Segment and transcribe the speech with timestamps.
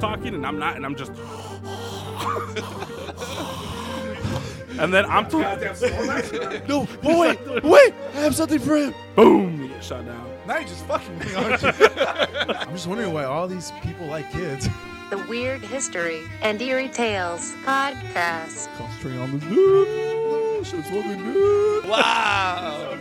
[0.00, 1.12] talking and I'm not, and I'm just.
[4.80, 6.66] and then I'm talking.
[6.66, 7.94] No, but wait, wait!
[8.14, 8.94] I have something for him.
[9.14, 9.62] Boom!
[9.62, 10.26] You get shot down.
[10.46, 11.68] Now you're just fucking me, aren't you?
[11.78, 14.68] I'm just wondering why all these people like kids.
[15.10, 18.74] The Weird History and Eerie Tales Podcast.
[18.76, 20.66] Concentrating on this dude.
[20.66, 21.88] Shit's fucking good.
[21.88, 22.96] Wow!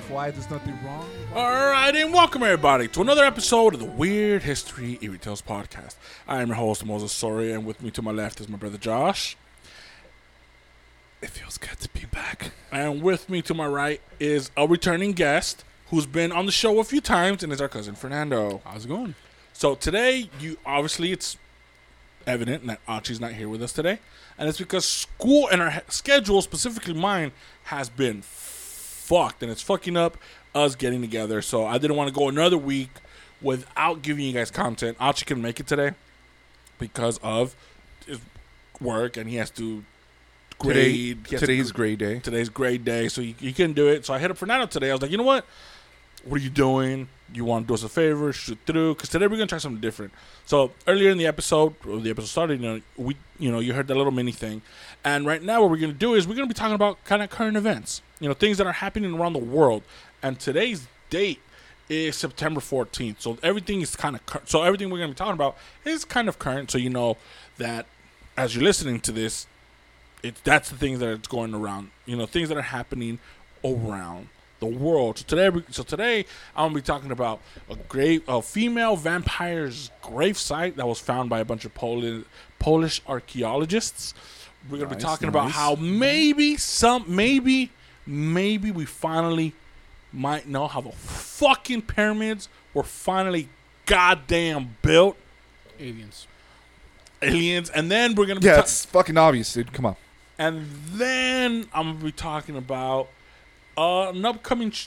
[0.00, 1.08] FY, there's nothing wrong.
[1.34, 5.96] All right, and welcome everybody to another episode of the Weird History Eerie Tales podcast.
[6.26, 8.78] I am your host Moses Soria, and with me to my left is my brother
[8.78, 9.36] Josh,
[11.22, 12.52] It feels good to be back.
[12.70, 16.78] and with me to my right is a returning guest who's been on the show
[16.78, 18.60] a few times, and is our cousin Fernando.
[18.64, 19.14] How's it going?
[19.52, 21.36] So today, you obviously it's
[22.26, 23.98] evident that Archie's not here with us today,
[24.36, 27.32] and it's because school and our schedule, specifically mine,
[27.64, 28.22] has been
[29.08, 30.18] fucked, and it's fucking up
[30.54, 31.40] us getting together.
[31.42, 32.90] So I didn't want to go another week
[33.40, 34.96] without giving you guys content.
[35.00, 35.92] Archie can make it today
[36.78, 37.56] because of
[38.06, 38.20] his
[38.80, 39.84] work, and he has to
[40.58, 40.76] grade.
[40.94, 42.18] he has to today's gr- grade day.
[42.20, 44.04] today's grade day, so he, he couldn't do it.
[44.04, 44.90] So I hit up Fernando today.
[44.90, 45.44] I was like, you know what?
[46.24, 47.08] What are you doing?
[47.32, 48.32] You want to do us a favor?
[48.32, 50.12] Shoot through, because today we're gonna try something different.
[50.46, 53.72] So earlier in the episode, or the episode started, you know, we, you know, you
[53.72, 54.62] heard that little mini thing,
[55.04, 57.30] and right now what we're gonna do is we're gonna be talking about kind of
[57.30, 59.82] current events, you know, things that are happening around the world.
[60.22, 61.40] And today's date
[61.88, 65.32] is September 14th, so everything is kind of cur- so everything we're gonna be talking
[65.34, 66.70] about is kind of current.
[66.70, 67.16] So you know
[67.56, 67.86] that
[68.36, 69.46] as you're listening to this,
[70.22, 71.90] it's that's the things that it's going around.
[72.04, 73.20] You know, things that are happening
[73.64, 74.28] around
[74.60, 75.18] the world.
[75.18, 79.90] So today, we- so today I'm gonna be talking about a grave, a female vampire's
[80.02, 82.24] grave site that was found by a bunch of Polish
[82.58, 84.12] Polish archaeologists.
[84.68, 87.70] We're gonna be Nice, talking about how maybe some, maybe,
[88.08, 89.52] maybe we finally
[90.12, 93.48] might know how the fucking pyramids were finally
[93.86, 95.16] goddamn built.
[95.78, 96.26] aliens.
[97.20, 99.72] Aliens, and then we're gonna be Yeah, ta- it's fucking obvious, dude.
[99.72, 99.96] Come on.
[100.38, 103.08] and then I'm gonna be talking about
[103.76, 104.86] uh, an upcoming, sh-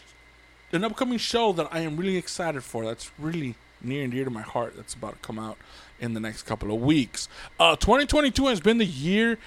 [0.72, 2.86] an upcoming show that I am really excited for.
[2.86, 4.76] That's really near and dear to my heart.
[4.78, 5.58] That's about to come out
[6.00, 7.28] in the next couple of weeks.
[7.60, 9.38] Uh, 2022 has been the year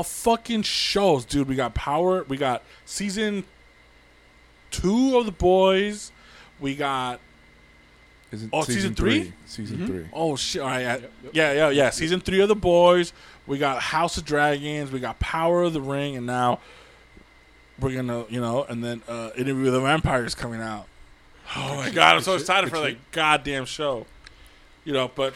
[0.00, 1.48] of fucking shows, dude.
[1.48, 2.24] We got Power.
[2.24, 3.44] We got season
[4.70, 6.12] two of The Boys.
[6.60, 7.20] We got
[8.30, 9.32] Is it Oh, season three?
[9.46, 10.06] Season three.
[10.12, 10.62] Oh shit!
[10.62, 10.98] All right, yeah,
[11.32, 11.90] yeah, yeah, yeah.
[11.90, 13.12] Season three of the boys.
[13.46, 14.92] We got House of Dragons.
[14.92, 16.60] We got Power of the Ring, and now
[17.80, 20.86] we're gonna, you know, and then uh, Interview with the Vampires coming out.
[21.56, 24.06] Oh my god, I'm so excited for that goddamn show.
[24.84, 25.34] You know, but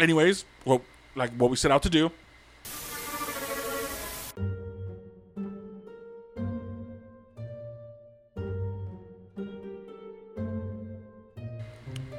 [0.00, 0.82] anyways, well,
[1.14, 2.10] like what we set out to do.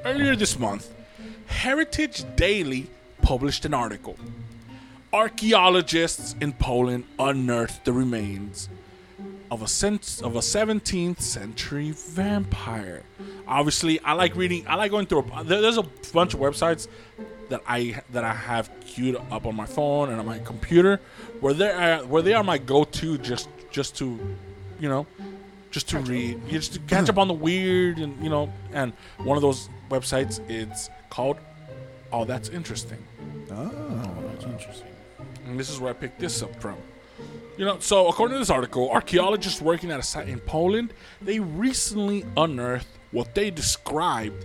[0.08, 0.94] Earlier this month,
[1.48, 2.88] Heritage Daily
[3.20, 4.16] published an article.
[5.12, 8.70] Archaeologists in Poland unearthed the remains
[9.50, 13.02] of a cent- of a 17th century vampire.
[13.46, 14.66] Obviously, I like reading.
[14.66, 15.26] I like going through.
[15.36, 16.88] A, there's a bunch of websites
[17.50, 21.02] that I that I have queued up on my phone and on my computer,
[21.40, 24.18] where they are uh, where they are my go-to just just to,
[24.80, 25.06] you know,
[25.70, 28.50] just to read, just to catch up on the weird and you know.
[28.72, 31.38] And one of those websites It's called
[32.12, 32.98] Oh, that's interesting.
[33.50, 33.54] Oh.
[33.54, 34.88] oh, that's interesting.
[35.46, 36.76] And this is where I picked this up from.
[37.56, 41.40] You know, so according to this article, archaeologists working at a site in Poland, they
[41.40, 44.44] recently unearthed what they described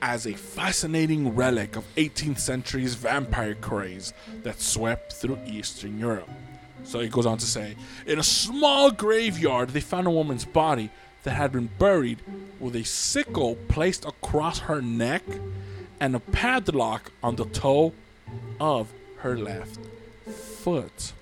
[0.00, 4.12] as a fascinating relic of 18th century's vampire craze
[4.42, 6.28] that swept through Eastern Europe.
[6.84, 7.76] So it goes on to say,
[8.06, 10.90] in a small graveyard, they found a woman's body
[11.24, 12.20] that had been buried
[12.60, 15.22] with a sickle placed across her neck
[16.00, 17.92] and a padlock on the toe
[18.60, 19.78] of her left
[20.30, 21.12] foot.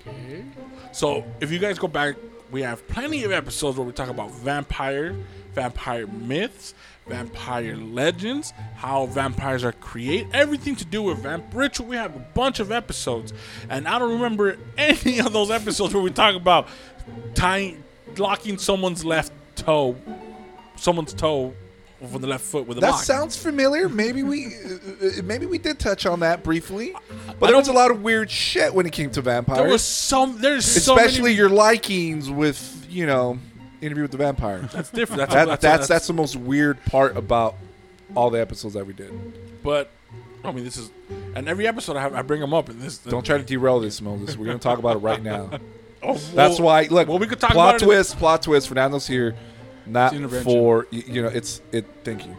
[0.00, 0.44] Okay.
[0.92, 2.16] So if you guys go back,
[2.50, 5.14] we have plenty of episodes where we talk about vampire,
[5.52, 6.74] vampire myths,
[7.06, 11.86] vampire legends, how vampires are created, everything to do with vamp ritual.
[11.86, 13.32] We have a bunch of episodes,
[13.68, 16.68] and I don't remember any of those episodes where we talk about
[17.34, 17.83] tying,
[18.18, 19.96] locking someone's left toe,
[20.76, 21.54] someone's toe
[22.10, 23.02] from the left foot with a That lock.
[23.02, 23.88] sounds familiar.
[23.88, 26.94] Maybe we, uh, uh, maybe we did touch on that briefly,
[27.40, 29.58] but there was a lot of weird shit when it came to vampires.
[29.58, 30.38] there was some.
[30.38, 33.38] There's so especially many, your likings with you know
[33.80, 35.18] interview with the vampire That's different.
[35.20, 37.54] That's, that, that's, that's that's the most weird part about
[38.14, 39.12] all the episodes that we did
[39.62, 39.90] But
[40.44, 40.90] I mean, this is,
[41.34, 42.68] and every episode I, have, I bring them up.
[42.68, 45.50] And this don't try to derail this moses we're gonna talk about it right now
[46.06, 47.84] Oh, that's well- why look Well, we could talk plot about it.
[47.84, 49.34] twist plot twist fernando's here
[49.86, 50.44] not It's intervention.
[50.52, 52.36] for y- you know it's it thank you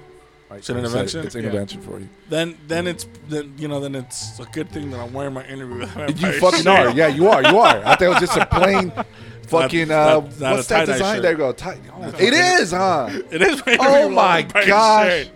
[0.50, 1.26] Like It's an you said, intervention?
[1.26, 1.42] It's Yeah.
[1.42, 2.08] intervention for you.
[2.30, 5.44] Then then it's then you know then it's a good thing that I'm wearing my
[5.46, 6.68] interview with You fucking shirt.
[6.68, 6.90] are.
[6.92, 7.42] Yeah, you are.
[7.44, 7.78] You are.
[7.80, 8.92] I thought it was just a plain
[9.48, 9.88] fucking.
[9.88, 11.16] Not- uh, not- not what's a that tie-dye design?
[11.16, 11.22] shirt.
[11.24, 11.52] There you go.
[11.52, 13.10] Tie, oh, it is, huh?
[13.32, 15.08] It is my Oh with my Vampire gosh.
[15.08, 15.28] shirt.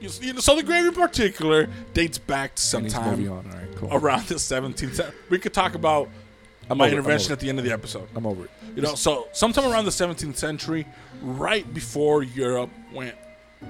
[0.00, 3.46] You see, so the grave in particular dates back to And he's sometime moving on.
[3.50, 3.88] All right, cool.
[3.92, 4.94] around the 17th.
[4.96, 6.08] cent- We could talk about
[6.70, 8.08] I'm my over intervention at the end of the episode.
[8.14, 8.50] I'm over it.
[8.76, 10.86] You know, so sometime around the 17th century,
[11.22, 13.14] right before Europe went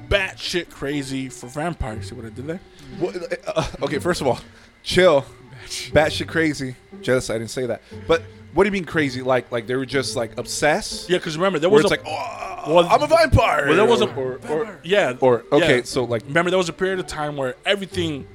[0.08, 2.08] batshit crazy for vampires.
[2.08, 2.61] See what I did there?
[2.99, 4.38] What, uh, okay, first of all,
[4.82, 5.25] chill.
[5.67, 6.76] Batshit crazy.
[7.00, 7.31] Jealous.
[7.31, 7.82] I didn't say that.
[8.06, 9.23] But what do you mean crazy?
[9.23, 11.08] Like, like they were just like obsessed.
[11.11, 13.67] Yeah, because remember there was a, like, oh, well, I'm a vampire.
[13.67, 15.85] well, there was a or, or, yeah, or okay, yeah.
[15.85, 18.26] so like remember there was a period of time where everything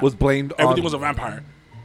[0.00, 0.52] was blamed.
[0.58, 1.42] everything on, was a vampire.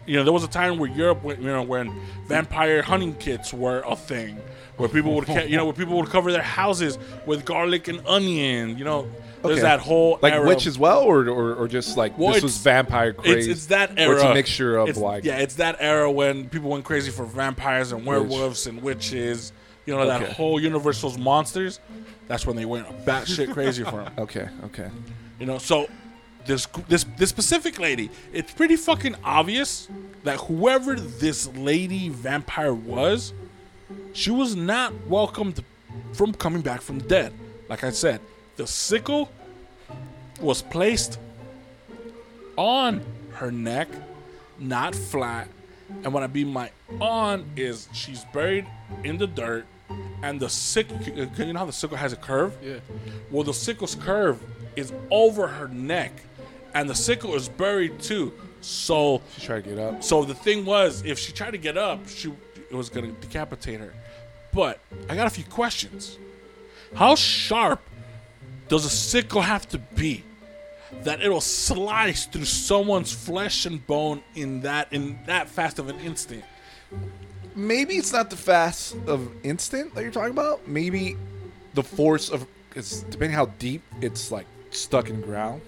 [0.10, 1.92] You know, there was a time where Europe, went- you know, when
[2.28, 4.40] vampire hunting kits were a thing,
[4.78, 6.98] where people would, ca- you know, where people would cover their houses
[7.28, 8.76] with garlic and onion.
[8.78, 9.08] You know,
[9.44, 9.62] there's Okay.
[9.62, 10.48] that whole like era.
[10.48, 13.48] witch as well, or, or or just like Well, this was it's- vampire It's, craze.
[13.48, 14.14] it's that Or era.
[14.16, 17.26] it's a mixture of It's- like yeah, it's that era when people went crazy for
[17.26, 19.52] vampires and werewolves and witches.
[19.86, 20.34] You know, that Okay.
[20.34, 21.80] whole universal's monsters.
[22.28, 24.14] That's when they went batshit crazy for them.
[24.20, 24.90] Okay, okay.
[25.40, 25.88] You know, so
[26.46, 29.88] this this this specific lady, it's pretty fucking obvious
[30.24, 33.34] that whoever this lady vampire was,
[34.14, 35.64] she was not welcomed
[36.14, 37.34] from coming back from the dead.
[37.68, 38.22] Like I said,
[38.56, 39.32] the sickle
[40.42, 41.20] was placed
[42.58, 43.02] on
[43.34, 43.88] her neck,
[44.58, 45.48] not flat.
[46.04, 48.68] And what I mean by on is she's buried
[49.04, 49.66] in the dirt,
[50.22, 51.00] and the sickle.
[51.02, 52.56] You know how the sickle has a curve?
[52.62, 52.80] Yeah.
[53.32, 54.40] Well, the sickle's curve
[54.76, 56.12] is over her neck,
[56.74, 58.34] and the sickle is buried too.
[58.62, 60.04] So, She tried to get up.
[60.04, 62.32] so the thing was, if she tried to get up, she
[62.70, 63.94] it was gonna decapitate her.
[64.52, 64.80] But
[65.10, 66.18] I got a few questions.
[66.96, 67.82] How sharp
[68.68, 70.24] does a sickle have to be
[71.04, 76.00] that it'll slice through someone's flesh and bone in that in that fast of an
[76.00, 76.44] instant?
[77.56, 80.68] Maybe it's not the fast of instant that you're talking about.
[80.68, 81.18] Maybe
[81.74, 85.62] the force of because depending how deep it's like stuck in ground.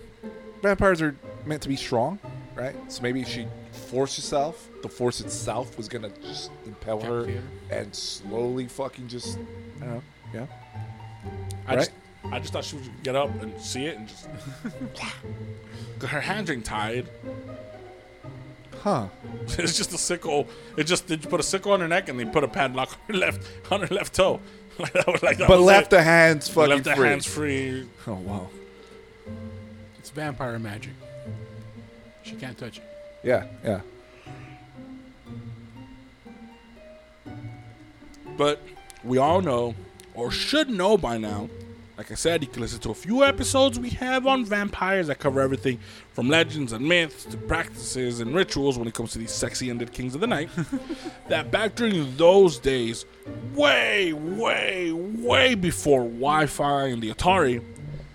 [0.62, 1.16] Vampires are
[1.46, 2.20] meant to be strong,
[2.56, 2.76] right?
[2.92, 4.68] So maybe she forced herself.
[4.84, 7.28] The force itself was gonna just impel her
[7.70, 9.38] and slowly fucking just
[9.82, 10.04] I don't know.
[10.34, 10.46] Yeah.
[11.68, 11.78] I Right.
[11.80, 11.92] just
[12.32, 14.28] I just thought she would get up and see it and just
[16.08, 17.08] her hands ain't tied.
[18.82, 19.08] Huh.
[19.58, 20.48] It's just a sickle.
[20.78, 23.16] It just they put a sickle on her neck and they put a padlock on
[23.16, 24.40] her left on her left toe.
[24.80, 25.98] like that was like that But left it.
[25.98, 27.08] the hands fucking left the free.
[27.08, 27.88] hands free.
[28.08, 28.50] Oh wow.
[30.12, 30.92] It's vampire magic.
[32.24, 32.84] She can't touch it.
[33.24, 33.80] Yeah, yeah.
[38.36, 38.62] But
[39.06, 39.74] we all know,
[40.14, 41.50] or should know by now.
[41.98, 45.20] Like I said, you can listen to a few episodes we have on vampires that
[45.20, 45.80] cover everything
[46.12, 49.94] from legends and myths to practices and rituals when it comes to these sexy ended
[49.94, 50.50] kings of the night.
[51.30, 53.06] that back during those days,
[53.54, 57.64] way, way, way before Wi Fi and the Atari,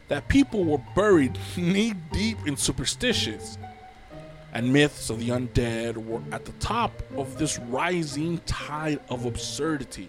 [0.09, 3.59] that people were buried knee deep in superstitions
[4.57, 10.09] and myths of the undead were at the top of this rising tide of absurdity.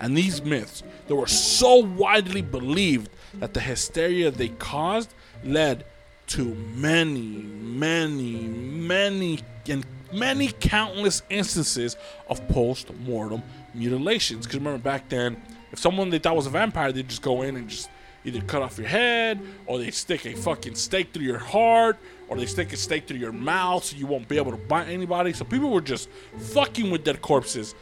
[0.00, 5.12] And these myths, they were so widely believed that the hysteria they caused
[5.44, 5.84] led
[6.28, 13.42] to many, many, many, and many countless instances of post mortem
[13.74, 14.46] mutilations.
[14.46, 15.36] Because remember, back then,
[15.70, 17.90] if someone they thought was a vampire, they'd just go in and just
[18.26, 21.96] either cut off your head, or they stick a fucking stake through your heart,
[22.28, 24.88] or they stick a stake through your mouth so you won't be able to bite
[24.88, 25.32] anybody.
[25.32, 27.74] So people were just fucking with dead corpses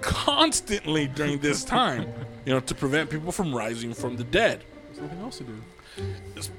[0.00, 2.06] constantly during this time,
[2.46, 4.62] you know, to prevent people from rising from the dead.
[4.86, 5.62] There's nothing else to do.
[6.36, 6.50] It's,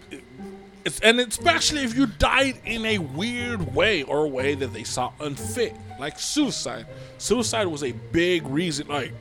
[0.83, 4.83] it's, and especially if you died in a weird way or a way that they
[4.83, 6.85] saw unfit, like suicide.
[7.17, 9.13] Suicide was a big reason, like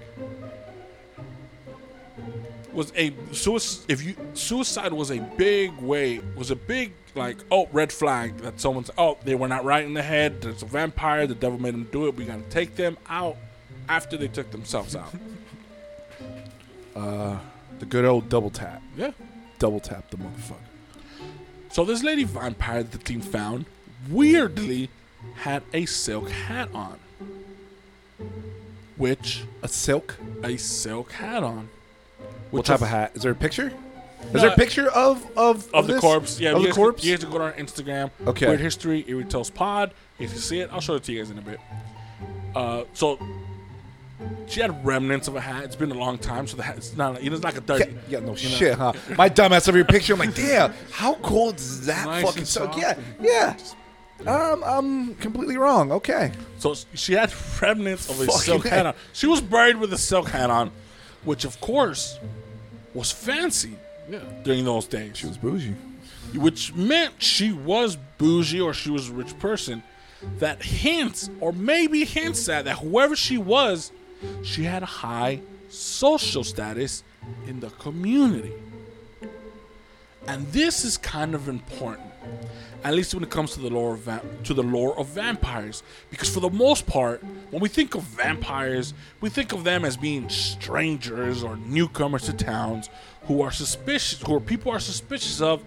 [2.72, 3.84] was a suicide.
[3.88, 8.60] If you suicide was a big way, was a big like oh red flag that
[8.60, 10.42] someone's oh they were not right in the head.
[10.42, 11.26] There's a vampire.
[11.26, 12.16] The devil made them do it.
[12.16, 13.36] We gotta take them out
[13.88, 15.12] after they took themselves out.
[16.96, 17.38] Uh,
[17.78, 18.82] the good old double tap.
[18.96, 19.12] Yeah.
[19.60, 20.56] Double tap the motherfucker.
[21.70, 23.64] So this lady vampire that the team found
[24.10, 24.90] weirdly
[25.36, 26.98] had a silk hat on.
[28.96, 30.16] Which A silk?
[30.42, 31.68] a silk hat on.
[32.50, 33.12] What type of- of hat?
[33.14, 33.66] Is there a picture?
[34.22, 36.50] Is No, there a picture of of, Of the corpse, yeah.
[36.50, 37.04] Of you the guys, corpse.
[37.04, 38.10] You guys can go to our Instagram.
[38.26, 38.46] Okay.
[38.48, 39.92] Weird History, Eerie Tales Pod.
[40.18, 41.58] If you see it, I'll show it to you guys in a bit.
[42.54, 43.18] Uh, so
[44.46, 45.64] she had remnants of a hat.
[45.64, 47.22] It's been a long time, so the hat it's not.
[47.22, 47.92] You know, it's like a dirty.
[48.08, 48.92] Yeah, yeah, no shit, huh?
[49.16, 50.12] My dumbass over your picture.
[50.12, 52.76] I'm like, damn, how cold is that Nice fucking silk?
[52.76, 53.56] Yeah, yeah.
[54.26, 55.92] Um, I'm completely wrong.
[55.92, 56.32] Okay.
[56.58, 58.94] So she had remnants of a Fucking silk hat on.
[59.14, 60.70] She was buried with a silk hat on,
[61.24, 62.18] which of course
[62.94, 63.74] was fancy
[64.10, 64.20] Yeah.
[64.42, 65.16] during those days.
[65.16, 65.74] She was bougie.
[66.34, 69.82] which meant she was bougie or she was a rich person.
[70.38, 73.90] That hints, or maybe hints at that whoever she was,
[74.44, 77.02] she had a high social status
[77.48, 78.52] in the community.
[80.26, 82.06] And this is kind of important,
[82.82, 85.82] at least when it comes to the lore of va- to the lore of vampires,
[86.10, 89.96] because for the most part, when we think of vampires, we think of them as
[89.96, 92.88] being strangers or newcomers to towns
[93.24, 95.62] who are suspicious, who are people are suspicious of,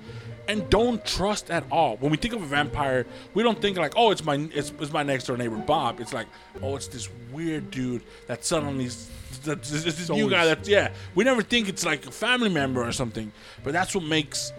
[0.48, 1.98] and don't trust at all.
[1.98, 4.92] When we think of a vampire, we don't think like, oh, it's my it's, it's
[4.92, 6.00] my next door neighbor Bob.
[6.00, 6.28] It's like,
[6.62, 9.10] oh, it's this weird dude that suddenly's
[9.44, 10.92] that's this, new guy that yeah.
[11.16, 13.32] We never think it's like a family member or something,
[13.64, 14.52] but that's what makes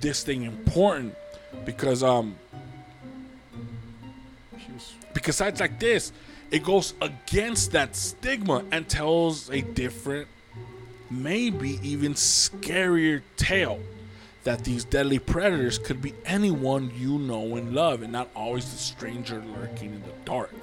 [0.00, 1.14] this thing important
[1.68, 2.34] because um
[5.12, 6.12] because sites like this,
[6.50, 10.28] it goes against that stigma and tells a different,
[11.10, 13.80] maybe even scarier tale
[14.44, 18.78] that these deadly predators could be anyone you know and love and not always the
[18.78, 20.54] stranger lurking in the dark.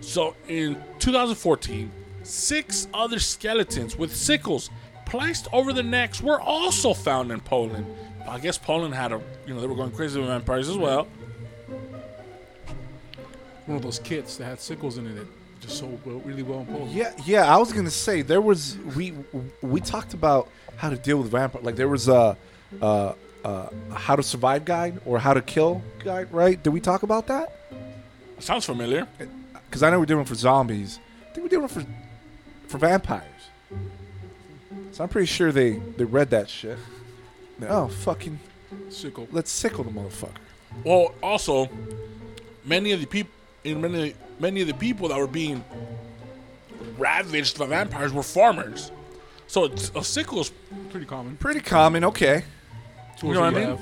[0.00, 1.90] So in 2014,
[2.22, 4.70] six other skeletons with sickles
[5.14, 7.86] placed over the necks were also found in Poland.
[8.28, 11.06] I guess Poland had a, you know, they were going crazy with vampires as well.
[13.66, 15.26] one of those kits that had sickles in it that
[15.60, 16.90] just sold well, really well in Poland.
[16.90, 17.54] Yeah, yeah.
[17.54, 19.14] I was gonna say there was we
[19.62, 21.62] we talked about how to deal with vampire.
[21.62, 22.36] Like there was a,
[22.82, 26.60] a, a how to survive guide or how to kill guide, right?
[26.60, 27.56] Did we talk about that?
[28.40, 29.06] Sounds familiar.
[29.70, 30.98] Because I know we're doing it for zombies.
[31.30, 31.84] I think we're doing it for
[32.66, 33.30] for vampires.
[34.92, 36.78] So I'm pretty sure they they read that shit.
[37.62, 38.38] Oh fucking,
[38.88, 39.28] Sickle.
[39.32, 40.36] let's sickle the motherfucker.
[40.82, 41.68] Well, also,
[42.64, 43.32] many of the people,
[43.64, 45.64] many many of the people that were being
[46.98, 48.90] ravaged by vampires were farmers.
[49.46, 50.52] So it's, a sickle is
[50.90, 51.36] Pretty common.
[51.36, 52.04] Pretty common.
[52.04, 52.44] Okay.
[53.18, 53.68] Tools know what I mean?
[53.68, 53.80] have.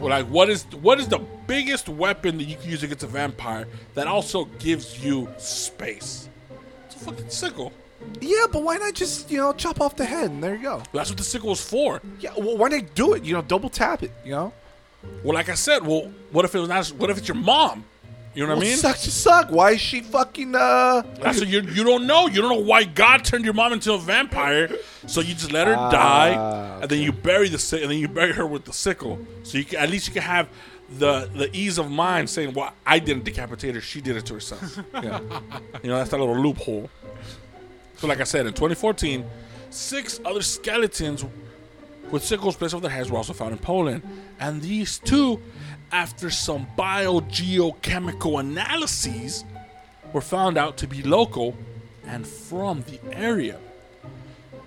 [0.00, 3.06] well, like what is what is the biggest weapon that you can use against a
[3.06, 6.28] vampire that also gives you space?
[6.86, 7.72] It's a fucking sickle.
[8.20, 10.82] Yeah, but why not just you know chop off the head and there you go.
[10.92, 12.00] That's what the sickle is for.
[12.20, 12.32] Yeah.
[12.36, 13.24] Well, why not do it?
[13.24, 14.12] You know, double tap it.
[14.24, 14.52] You know.
[15.22, 16.86] Well, like I said, well, what if it was not?
[16.98, 17.84] What if it's your mom?
[18.34, 18.76] You know what I mean?
[18.76, 19.50] Suck to suck.
[19.50, 21.02] Why is she fucking uh?
[21.20, 22.26] That's what you you don't know.
[22.26, 24.74] You don't know why God turned your mom into a vampire.
[25.06, 27.98] So you just let her Ah, die, and then you bury the si- and then
[27.98, 29.18] you bury her with the sickle.
[29.44, 30.48] So you can, at least you can have
[30.98, 33.80] the the ease of mind saying, "Well, I didn't decapitate her.
[33.80, 35.20] She did it to herself." Yeah.
[35.82, 36.90] you know, that's that little loophole.
[37.96, 39.24] So, like I said, in 2014,
[39.70, 41.24] six other skeletons
[42.10, 44.02] with sickles placed over their heads were also found in Poland,
[44.38, 45.40] and these two,
[45.90, 49.44] after some biogeochemical analyses,
[50.12, 51.56] were found out to be local
[52.06, 53.58] and from the area.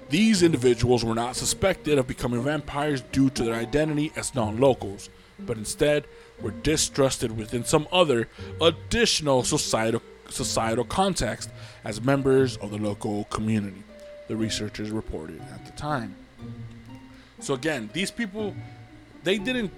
[0.09, 5.09] These individuals were not suspected of becoming vampires due to their identity as non locals,
[5.39, 6.05] but instead
[6.41, 8.29] were distrusted within some other
[8.61, 11.49] additional societal, societal context
[11.87, 13.81] as members of the local community,
[14.27, 16.13] the researchers reported at the time.
[17.39, 18.53] So, again, these people,
[19.23, 19.71] they didn't.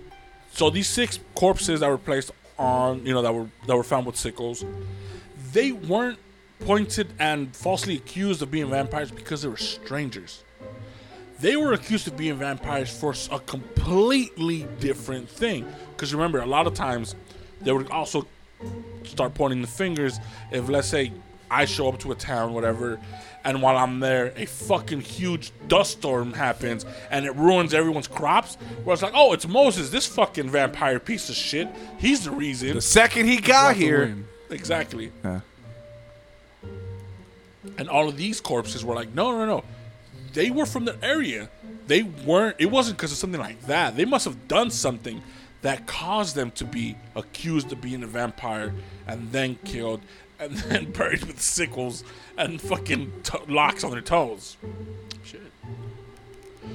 [0.51, 4.07] So, these six corpses that were placed on, you know, that were that were found
[4.07, 4.65] with sickles,
[5.53, 6.17] they weren't
[6.65, 10.43] pointed and falsely accused of being vampires because they were strangers.
[11.39, 15.63] They were accused of being vampires for a completely different thing.
[15.91, 17.13] Because remember, a lot of times
[17.61, 18.25] they would also
[19.03, 20.19] start pointing the fingers
[20.51, 21.11] if, let's say,
[21.51, 22.99] I show up to a town, whatever,
[23.43, 28.55] and while I'm there, a fucking huge dust storm happens and it ruins everyone's crops.
[28.83, 31.67] Where it's like, oh, it's Moses, this fucking vampire piece of shit.
[31.97, 32.73] He's the reason.
[32.73, 34.15] The second he got here.
[34.49, 35.11] Exactly.
[35.23, 35.39] Yeah.
[37.77, 39.63] And all of these corpses were like, no, no, no.
[40.33, 41.49] They were from the area.
[41.87, 43.95] They weren't, it wasn't because of something like that.
[43.95, 45.21] They must have done something
[45.61, 48.73] that caused them to be accused of being a vampire
[49.07, 50.01] and then killed
[50.39, 52.03] and then buried with sickles
[52.37, 54.57] and fucking to- locks on their toes.
[55.23, 55.41] Shit.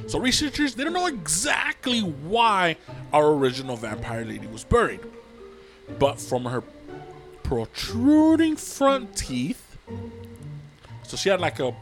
[0.06, 2.76] So researchers, they don't know exactly why
[3.12, 5.00] our original vampire lady was buried.
[5.99, 6.62] But from her
[7.42, 9.76] protruding front teeth,
[11.02, 11.75] so she had like a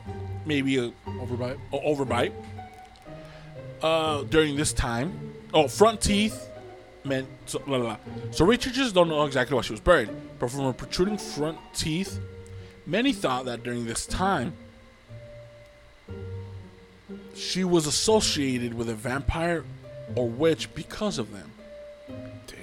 [0.44, 1.58] maybe a, Overbite.
[1.72, 2.32] a overbite
[3.82, 5.32] uh, during this time.
[5.54, 6.48] Oh, front teeth
[7.04, 7.96] meant so, la, la, la.
[8.30, 12.20] so researchers don't know exactly why she was buried, but from her protruding front teeth
[12.86, 14.54] Many thought that during this time,
[17.34, 19.64] she was associated with a vampire
[20.16, 21.50] or witch because of them.
[22.46, 22.56] Damn.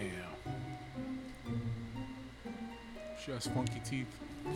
[3.24, 4.08] She has funky teeth.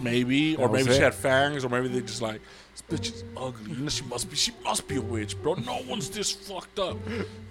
[0.02, 3.72] Maybe, or maybe she had fangs, or maybe they just like this bitch is ugly.
[3.74, 4.36] You know, she must be.
[4.36, 5.54] She must be a witch, bro.
[5.54, 6.98] No one's this fucked up.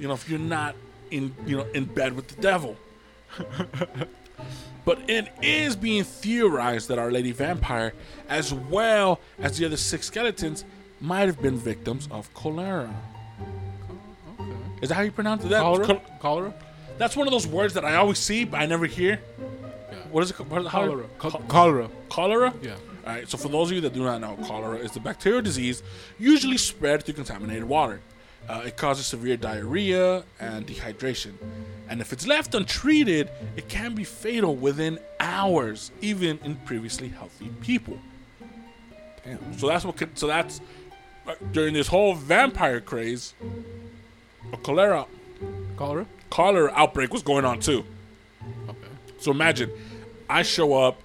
[0.01, 0.75] You know, if you're not
[1.13, 2.77] in, you know, in bed with the devil.
[4.85, 7.93] but it is being theorized that Our Lady Vampire,
[8.29, 10.65] as well as the other six skeletons,
[11.01, 12.95] might have been victims of cholera.
[14.41, 14.51] Okay.
[14.81, 15.49] Is that how you pronounce it?
[15.51, 15.87] That, Cholera?
[15.87, 16.55] chol- Cholera?
[16.99, 19.21] that's one of those words that I always see, but I never hear.
[19.91, 19.99] Yeah.
[20.11, 20.41] What is it?
[20.41, 21.05] What- how- Cholera.
[21.21, 21.89] Cho- Cho- cholera.
[22.09, 22.55] cholera?
[22.63, 22.75] Yeah.
[23.05, 25.43] All right, so for those of you that do not know, cholera is the bacterial
[25.43, 25.83] disease
[26.21, 28.01] usually spread through contaminated water.
[28.49, 31.33] Uh, it causes severe diarrhea and dehydration.
[31.89, 37.51] And if it's left untreated, it can be fatal within hours, even in previously healthy
[37.61, 37.99] people.
[39.25, 39.57] Damn.
[39.59, 39.97] So that's what.
[39.97, 40.61] could- So that's
[41.27, 43.35] uh, during this whole vampire craze,
[44.53, 45.07] a cholera
[45.77, 46.07] Cholera?
[46.31, 47.85] cholera outbreak was going on too.
[48.69, 48.79] Okay.
[49.19, 49.71] So imagine,
[50.29, 51.01] I show up,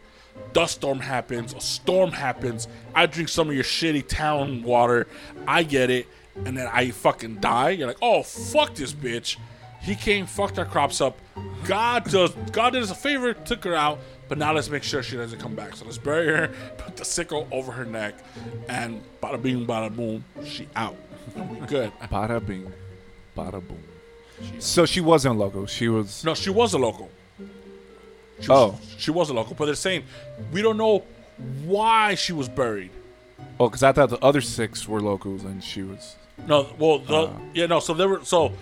[0.53, 5.07] dust storm happens, a storm happens, I drink some of your shitty town water,
[5.47, 6.07] I get it,
[6.45, 7.71] and then I fucking die.
[7.71, 9.37] You're like, oh fuck this bitch.
[9.81, 11.17] He came, fucked our crops up.
[11.65, 15.01] God does God did us a favor, took her out, but now let's make sure
[15.03, 15.75] she doesn't come back.
[15.75, 18.15] So let's bury her, put the sickle over her neck,
[18.69, 20.95] and bada bing, bada boom, she out.
[21.67, 21.91] Good.
[22.11, 22.71] Bada bing,
[23.35, 23.83] bada boom.
[24.59, 25.65] So she wasn't local.
[25.67, 26.23] She was.
[26.23, 27.09] No, she was a local.
[28.39, 28.79] She Oh.
[28.97, 30.03] she was a local, but they're saying
[30.51, 31.03] we don't know
[31.65, 32.91] why she was buried.
[33.59, 36.15] Oh, because I thought the other six were locals and she was.
[36.45, 37.33] No, well, the, Uh.
[37.53, 37.79] yeah, no.
[37.79, 38.53] So there were so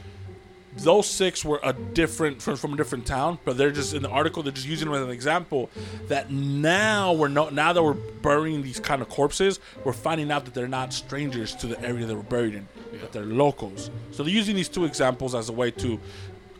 [0.77, 4.09] those six were a different from, from a different town, but they're just in the
[4.09, 4.43] article.
[4.43, 5.69] They're just using them as an example
[6.07, 10.45] that now we're no now that we're burying these kind of corpses, we're finding out
[10.45, 12.67] that they're not strangers to the area they were buried in,
[13.01, 13.89] but they're locals.
[14.11, 15.99] So they're using these two examples as a way to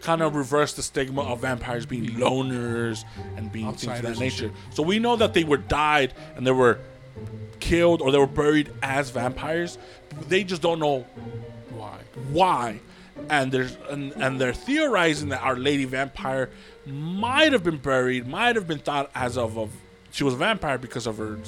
[0.01, 3.03] kind of reverse the stigma of vampires being loners
[3.37, 4.51] and being things of that nature.
[4.69, 6.79] So we know that they were died and they were
[7.59, 9.77] killed or they were buried as vampires.
[10.27, 11.01] They just don't know
[11.71, 11.99] Why?
[12.31, 12.79] why.
[13.29, 16.49] And there's and, and they're theorizing that our lady vampire
[16.85, 19.71] might have been buried might have been thought as of, of
[20.11, 21.39] she was a vampire because of her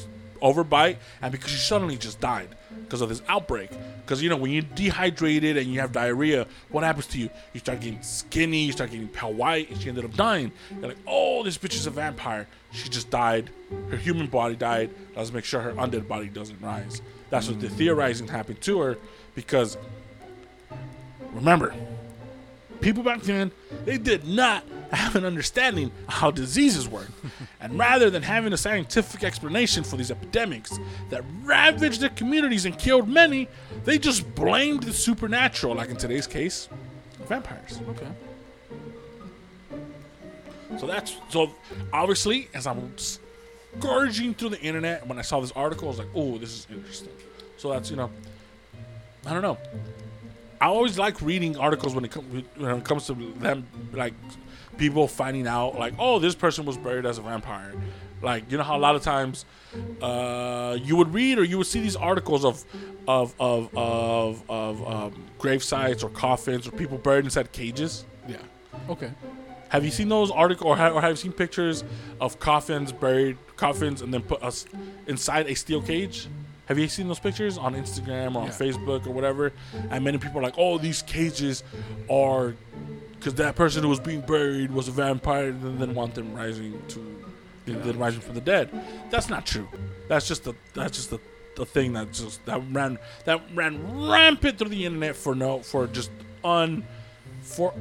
[0.42, 2.50] overbite and because she suddenly just died
[2.84, 3.70] because of this outbreak.
[4.06, 7.30] Because you know when you're dehydrated and you have diarrhea what happens to you?
[7.54, 10.52] You start getting skinny you start getting pale white and she ended up dying.
[10.72, 12.48] You're like oh this bitch is a vampire.
[12.72, 13.50] She just died.
[13.90, 14.90] Her human body died.
[15.16, 18.98] Let's make sure her undead body doesn't rise that's what the theorizing happened to her
[19.36, 19.78] because
[21.38, 21.76] Remember,
[22.82, 23.52] people back then,
[23.86, 27.10] they did not have an understanding of how diseases work.
[27.62, 30.80] and rather than having a scientific explanation for these epidemics
[31.12, 33.48] that ravaged their communities and killed many,
[33.84, 36.70] they just blamed the supernatural, like in today's case,
[37.28, 37.80] vampires.
[37.90, 38.08] Okay.
[40.80, 41.54] So that's so
[41.94, 42.94] obviously as I'm
[43.80, 46.68] scourging through the internet when I saw this article, I was like, "Oh, this is
[46.72, 47.14] interesting."
[47.58, 48.12] So that's you know,
[49.26, 49.58] I don't know.
[50.60, 54.14] I always like reading articles when it comes when it comes to them like
[54.78, 57.74] people finding out like, "Oh, this person was buried as a vampire."
[58.22, 59.46] Like you know how a lot of times
[60.02, 62.64] uh, you would read or you would see these articles of
[63.08, 68.06] of of of, of um, grave sites or coffins or people buried inside cages.
[68.28, 68.38] Yeah.
[68.90, 69.12] Okay.
[69.70, 71.84] Have you seen those articles, or have, or have you seen pictures
[72.22, 74.66] of coffins buried, coffins, and then put us
[75.08, 76.28] inside a steel cage?
[76.68, 78.52] Have you seen those pictures on Instagram or on Yeah.
[78.52, 79.54] Facebook or whatever?
[79.90, 81.64] And many people are like, "Oh, these cages
[82.10, 82.56] are
[83.14, 86.82] because that person who was being buried was a vampire, and then want them rising
[86.90, 87.24] to,
[87.66, 88.70] then rising from the dead."
[89.10, 89.68] That's not true.
[90.08, 91.20] That's just the that's just the
[91.56, 95.88] the thing that just that ran that ran rampant through the internet for no for
[95.88, 96.12] just
[96.44, 96.86] un
[97.42, 97.74] for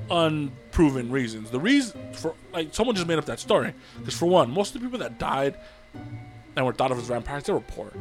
[0.76, 1.50] unproven reasons.
[1.50, 4.80] The reason for like someone just made up that story because for one, most of
[4.80, 5.56] the people that died
[6.54, 7.92] and were thought of as vampires, they were poor.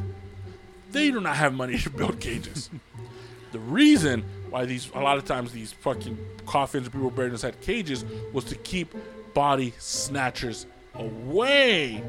[0.92, 2.70] They do not have money to build cages.
[3.52, 7.60] the reason why these a lot of times these fucking coffins of people buried inside
[7.60, 8.94] cages was to keep
[9.32, 12.02] body snatchers away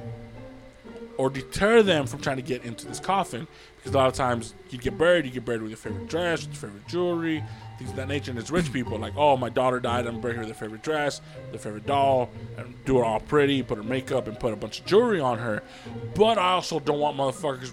[1.17, 3.47] or deter them from trying to get into this coffin.
[3.87, 6.45] Because a lot of times you get buried, you get buried with your favorite dress,
[6.45, 7.41] with your favorite jewelry,
[7.77, 8.31] things of that nature.
[8.31, 10.83] And it's rich people like, oh, my daughter died, I'm burying her with their favorite
[10.83, 11.21] dress,
[11.51, 14.81] their favorite doll, and do her all pretty, put her makeup, and put a bunch
[14.81, 15.63] of jewelry on her.
[16.15, 17.71] But I also don't want motherfuckers,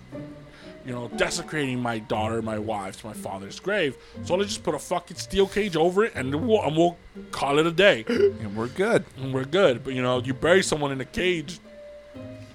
[0.86, 3.96] you know, desecrating my daughter, my wife, to my father's grave.
[4.22, 6.96] So let's just put a fucking steel cage over it, and we'll, and we'll
[7.32, 9.04] call it a day And we're good.
[9.16, 9.82] and we're good.
[9.82, 11.58] But you know, you bury someone in a cage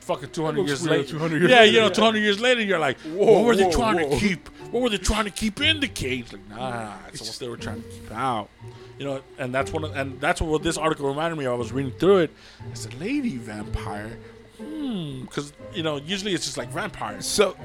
[0.09, 1.03] fucking 200 years later.
[1.03, 1.93] 200 years yeah, later, you know, yeah.
[1.93, 4.09] 200 years later, you're like, Whoa, what were they whoa, trying whoa.
[4.09, 4.47] to keep?
[4.71, 6.31] What were they trying to keep in the cage?
[6.31, 8.49] Like, nah, it's what they were trying to keep out.
[8.97, 11.53] You know, and that's one, of, and that's what this article reminded me of.
[11.53, 12.31] I was reading through it.
[12.71, 14.17] It's a lady vampire.
[14.57, 17.25] Hmm, because you know, usually it's just like vampires.
[17.25, 17.55] So,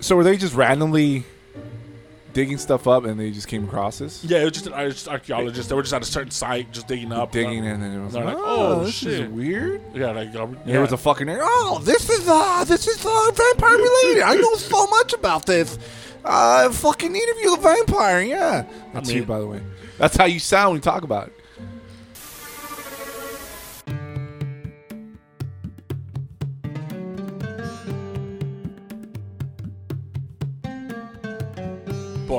[0.00, 1.24] so were they just randomly
[2.34, 4.22] digging stuff up and they just came across this?
[4.22, 5.68] Yeah, it was just, uh, just archaeologists.
[5.68, 8.12] They were just at a certain site, just digging up, Digging and then it was
[8.12, 9.80] They're like, oh, oh, this is weird.
[9.94, 10.72] Yeah, like uh, yeah.
[10.72, 14.22] There was a fucking oh, this is uh, this is uh, vampire related.
[14.22, 15.78] I know so much about this.
[16.24, 18.20] Uh, fucking interview the vampire.
[18.22, 19.62] Yeah, that's mean- you, by the way.
[19.98, 21.34] That's how you sound when you talk about it.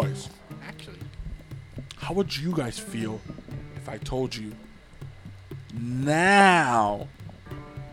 [0.02, 0.30] Boys.
[0.68, 1.00] actually,
[1.98, 3.22] How would you guys feel
[3.76, 4.52] if I told you
[5.74, 7.08] now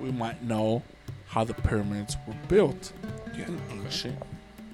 [0.00, 0.82] we might know
[1.28, 2.92] how the pyramids were built
[3.36, 3.46] yeah.
[3.46, 4.18] in ancient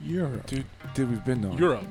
[0.03, 0.47] Europe?
[0.47, 0.65] Dude,
[0.95, 1.59] dude, we've been knowing.
[1.59, 1.85] Europe.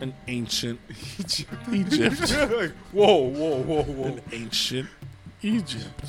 [0.00, 0.78] An ancient
[1.18, 1.52] Egypt.
[1.72, 2.30] Egypt.
[2.92, 4.04] whoa, whoa, whoa, whoa.
[4.08, 4.88] An ancient
[5.42, 6.04] Egypt.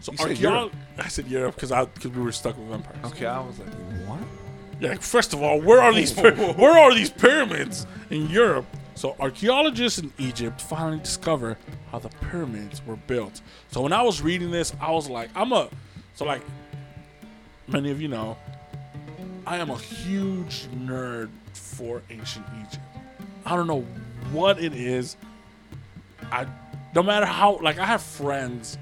[0.00, 0.72] So Europe.
[0.98, 3.12] I said Europe because I because we were stuck with vampires.
[3.12, 3.72] Okay, I was like,
[4.06, 4.20] what?
[4.80, 8.66] Yeah, like, first of all, where are these where are these pyramids in Europe?
[8.94, 11.58] So archaeologists in Egypt finally discover
[11.92, 13.40] how the pyramids were built.
[13.70, 15.68] So when I was reading this, I was like, I'm a
[16.14, 16.42] so like
[17.68, 18.36] many of you know,
[19.46, 22.84] I am a huge nerd for ancient Egypt.
[23.44, 23.82] I don't know
[24.32, 25.16] what it is.
[26.32, 26.46] I
[26.94, 28.78] no matter how like I have friends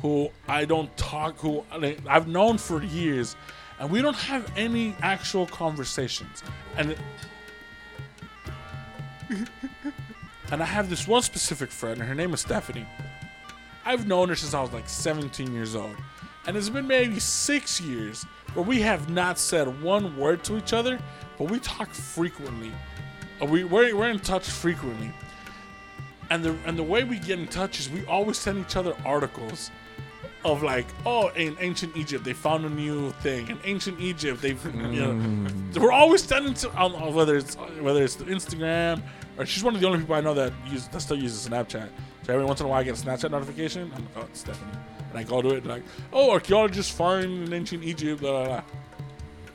[0.00, 1.64] who I don't talk who
[2.08, 3.36] I've known for years
[3.82, 6.44] and we don't have any actual conversations.
[6.76, 6.96] And
[10.52, 12.86] and I have this one specific friend, and her name is Stephanie.
[13.84, 15.96] I've known her since I was like 17 years old.
[16.46, 18.22] And it's been maybe six years
[18.54, 21.00] where we have not said one word to each other,
[21.36, 22.70] but we talk frequently.
[23.40, 25.12] Uh, We, we're, we're in touch frequently.
[26.30, 28.94] And the, and the way we get in touch is we always send each other
[29.04, 29.72] articles
[30.44, 33.48] of like, oh, in ancient Egypt they found a new thing.
[33.48, 35.78] In ancient Egypt they've, you know, mm.
[35.78, 39.02] we're always sending to on, on whether it's whether it's Instagram
[39.38, 41.88] or she's one of the only people I know that use that still uses Snapchat.
[42.24, 43.90] So every once in a while I get a Snapchat notification.
[43.94, 44.72] I'm like, oh, it's Stephanie,
[45.10, 48.62] and I go to it like, oh, archaeologists find in ancient Egypt, blah blah blah.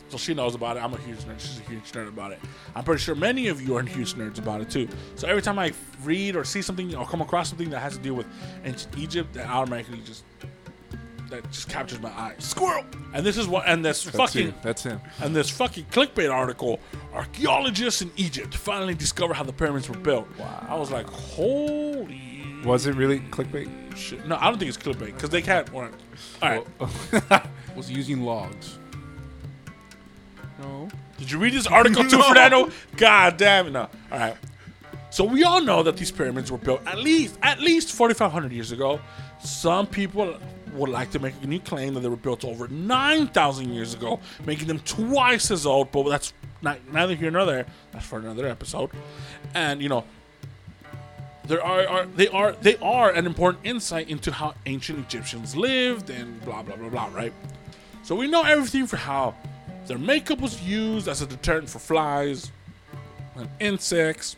[0.10, 0.84] So she knows about it.
[0.84, 1.40] I'm a huge nerd.
[1.40, 2.40] She's a huge nerd about it.
[2.76, 4.88] I'm pretty sure many of you are huge nerds about it too.
[5.16, 5.74] So every time I
[6.04, 8.26] read or see something or come across something that has to do with
[8.64, 10.24] ancient Egypt, that automatically just
[11.30, 12.34] that just captures my eye.
[12.40, 12.84] Squirrel.
[13.14, 13.68] And this is what.
[13.68, 14.48] And this That's fucking.
[14.48, 14.54] you.
[14.62, 15.00] That's him.
[15.22, 16.80] And this fucking clickbait article,
[17.14, 20.28] archaeologists in Egypt finally discover how the pyramids were built.
[20.38, 20.66] Wow.
[20.70, 23.70] I was like, holy Was it really clickbait?
[23.96, 24.26] shit.
[24.28, 25.72] No, I don't think it's clickbait because they can't.
[25.74, 25.90] All
[26.42, 26.66] right.
[27.76, 28.78] Was using logs.
[30.62, 30.88] No.
[31.18, 32.70] Did you read this article too, Fernando?
[32.96, 33.72] God damn it!
[33.72, 33.90] No.
[34.12, 34.36] All right.
[35.10, 38.72] So we all know that these pyramids were built at least at least 4,500 years
[38.72, 39.00] ago.
[39.44, 40.38] Some people
[40.78, 44.20] would like to make a new claim that they were built over 9,000 years ago,
[44.46, 45.92] making them twice as old.
[45.92, 47.66] But that's not, neither here nor there.
[47.92, 48.92] That's for another episode.
[49.54, 50.04] And you know,
[51.46, 56.10] there are, are they are they are an important insight into how ancient Egyptians lived
[56.10, 57.10] and blah blah blah blah.
[57.14, 57.34] Right.
[58.04, 59.36] So we know everything for how
[59.88, 62.52] their makeup was used as a deterrent for flies
[63.36, 64.36] and insects,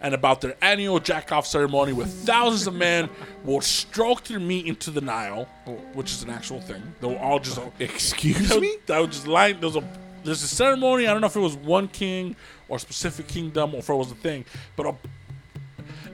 [0.00, 3.08] and about their annual jack off ceremony where thousands of men
[3.44, 5.44] will stroke their meat into the Nile,
[5.92, 6.82] which is an actual thing.
[7.00, 8.76] They'll all just Excuse me?
[8.86, 9.60] That was just line.
[9.60, 9.82] There's a
[10.24, 11.06] there's a ceremony.
[11.06, 12.36] I don't know if it was one king
[12.68, 14.44] or a specific kingdom or if it was a thing,
[14.76, 14.94] but a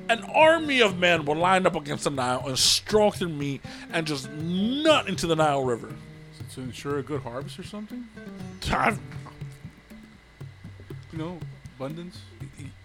[0.09, 3.61] an army of men will line up against the Nile and stroke their meat
[3.93, 5.93] and just nut into the Nile River.
[6.55, 8.07] To ensure a good harvest or something?
[8.73, 8.99] I've-
[11.13, 11.39] You know,
[11.77, 12.19] abundance,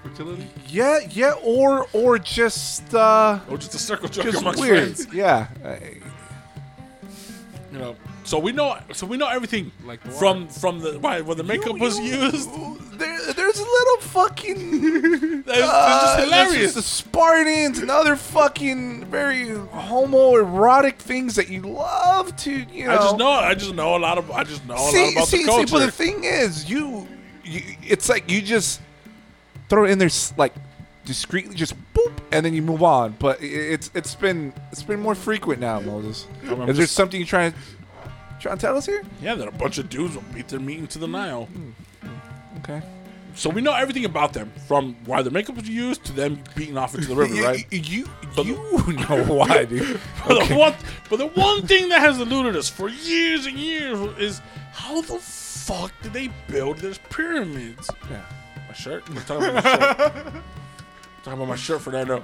[0.04, 0.48] fertility.
[0.68, 4.96] Yeah, yeah, or or just uh, Or just a circle jerk just amongst weird.
[4.98, 5.14] friends.
[5.14, 5.48] Yeah.
[7.72, 7.96] You know.
[8.24, 8.78] So we know.
[8.94, 12.50] So we know everything Like the from from the why when the makeup was used.
[13.02, 15.42] There, there's a little fucking.
[15.48, 16.62] That's, uh, just hilarious.
[16.62, 22.92] just the Spartans and other fucking very homoerotic things that you love to, you know.
[22.92, 23.30] I just know.
[23.30, 24.30] I just know a lot of.
[24.30, 25.72] I just know a lot see, about see, the see, culture.
[25.72, 27.08] but the thing is, you,
[27.52, 28.82] you, it's like you just
[29.70, 30.54] throw it in there, like
[31.06, 33.16] discreetly, just boop, and then you move on.
[33.20, 36.28] But it's it's been it's been more frequent now, Moses.
[36.48, 37.58] I'm Is there just- something you're trying to
[38.40, 39.04] trying to tell us here?
[39.22, 41.46] yeah, that a bunch of dudes will beat their meat into the Nile.
[41.46, 41.70] Hmm.
[42.58, 42.82] Okay.
[43.36, 46.78] so we know everything about them from why their makeup was used to them beating
[46.78, 47.66] off into the river, You- right?
[47.72, 48.06] You,
[48.38, 50.00] you know why, dude.
[50.28, 50.76] But, the one,
[51.10, 54.42] but the one thing that has eluded us for years and years is
[54.74, 55.18] how the
[55.62, 57.90] fuck did they build these pyramids?
[58.10, 58.22] Yeah.
[58.68, 59.04] My shirt?
[59.08, 60.24] I'm talking about my shirt.
[61.24, 62.24] talking about my shirt for that note.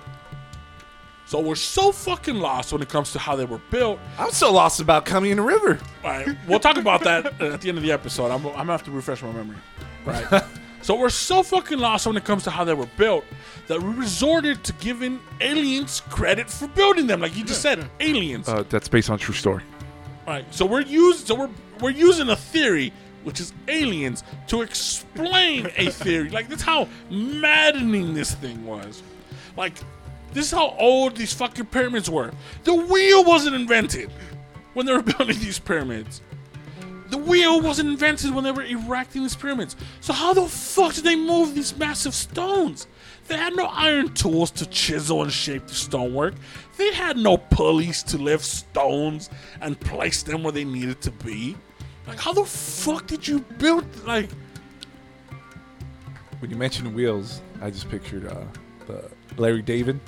[1.26, 4.00] So we're so fucking lost when it comes to how they were built.
[4.18, 5.78] I'm so lost about coming in the river.
[6.04, 8.32] All right, we'll talk about that at the end of the episode.
[8.32, 9.58] I'm, I'm gonna have to refresh my memory.
[10.06, 10.44] Right.
[10.82, 13.26] so we're so fucking lost when it comes to how they were built
[13.68, 18.48] that we resorted to giving aliens credit for building them, like you just said, aliens.
[18.48, 19.64] Uh, that's based on true story.
[20.26, 21.50] All right, so we're using so we're
[21.82, 22.94] we're using a theory,
[23.28, 26.30] which is aliens, to explain a theory.
[26.30, 29.04] Like that's how maddening this thing was.
[29.58, 29.74] Like
[30.32, 32.32] this is how old these fucking pyramids were.
[32.64, 34.10] The wheel wasn't invented
[34.74, 36.22] when they were building these pyramids.
[37.10, 39.76] The wheel wasn't invented when they were erecting these pyramids.
[40.00, 42.88] So how the fuck did they move these massive stones?
[43.28, 46.36] They had no iron tools to chisel and shape the stonework.
[46.78, 51.58] They had no pulleys to lift stones and place them where they needed to be.
[52.08, 54.30] Like how the fuck did you build like
[56.40, 58.44] When you mentioned wheels, I just pictured uh,
[58.88, 60.00] the Larry David,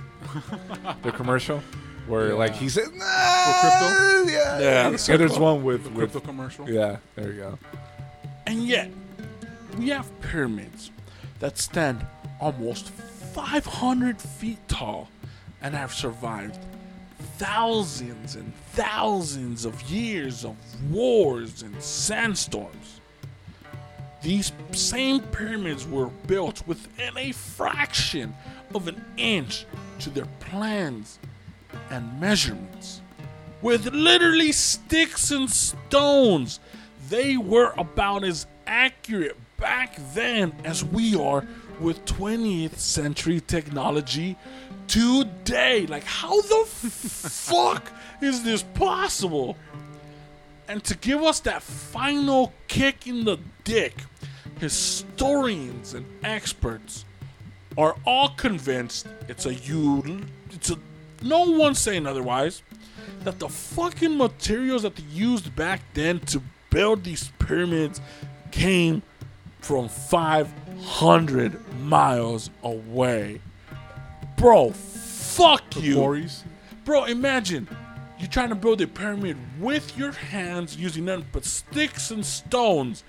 [1.04, 1.62] the commercial,
[2.08, 4.32] where like he said, nah, crypto?
[4.32, 5.18] Yeah, Yeah, the yeah.
[5.18, 6.70] There's one with with Crypto commercial.
[6.70, 6.98] yeah.
[7.16, 7.60] There you go.
[8.48, 8.90] And yet,
[9.78, 10.92] we have pyramids
[11.40, 12.06] that stand
[12.40, 15.10] almost 500 feet tall
[15.62, 16.60] and have survived
[17.40, 20.58] thousands and thousands of years of
[20.92, 23.00] wars and sandstorms.
[24.22, 28.36] These same pyramids were built within a fraction
[28.76, 29.66] of an inch
[30.00, 31.18] to their plans
[31.90, 33.00] and measurements
[33.62, 36.60] with literally sticks and stones.
[37.08, 41.48] They were about as accurate back then as we are
[41.80, 44.36] with 20th century technology
[44.90, 45.86] today.
[45.86, 49.56] Like, how the fuck is this possible?
[50.68, 53.96] And to give us that final kick in the dick,
[54.60, 57.06] historians and experts
[57.78, 60.22] are all convinced it's a you
[60.52, 60.78] it's a
[61.22, 62.62] no one saying otherwise
[63.24, 68.02] that the fucking materials that they used back then to build these pyramids
[68.52, 69.02] came
[69.60, 73.42] from 500 miles away.
[74.40, 75.96] Bro, fuck you.
[75.96, 76.46] Quarries.
[76.86, 77.68] Bro, imagine
[78.18, 83.04] you're trying to build a pyramid with your hands using nothing but sticks and stones.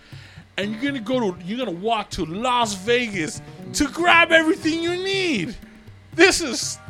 [0.57, 3.41] And you're gonna go to you're gonna walk to Las Vegas
[3.75, 5.55] to grab everything you need.
[6.15, 6.81] This is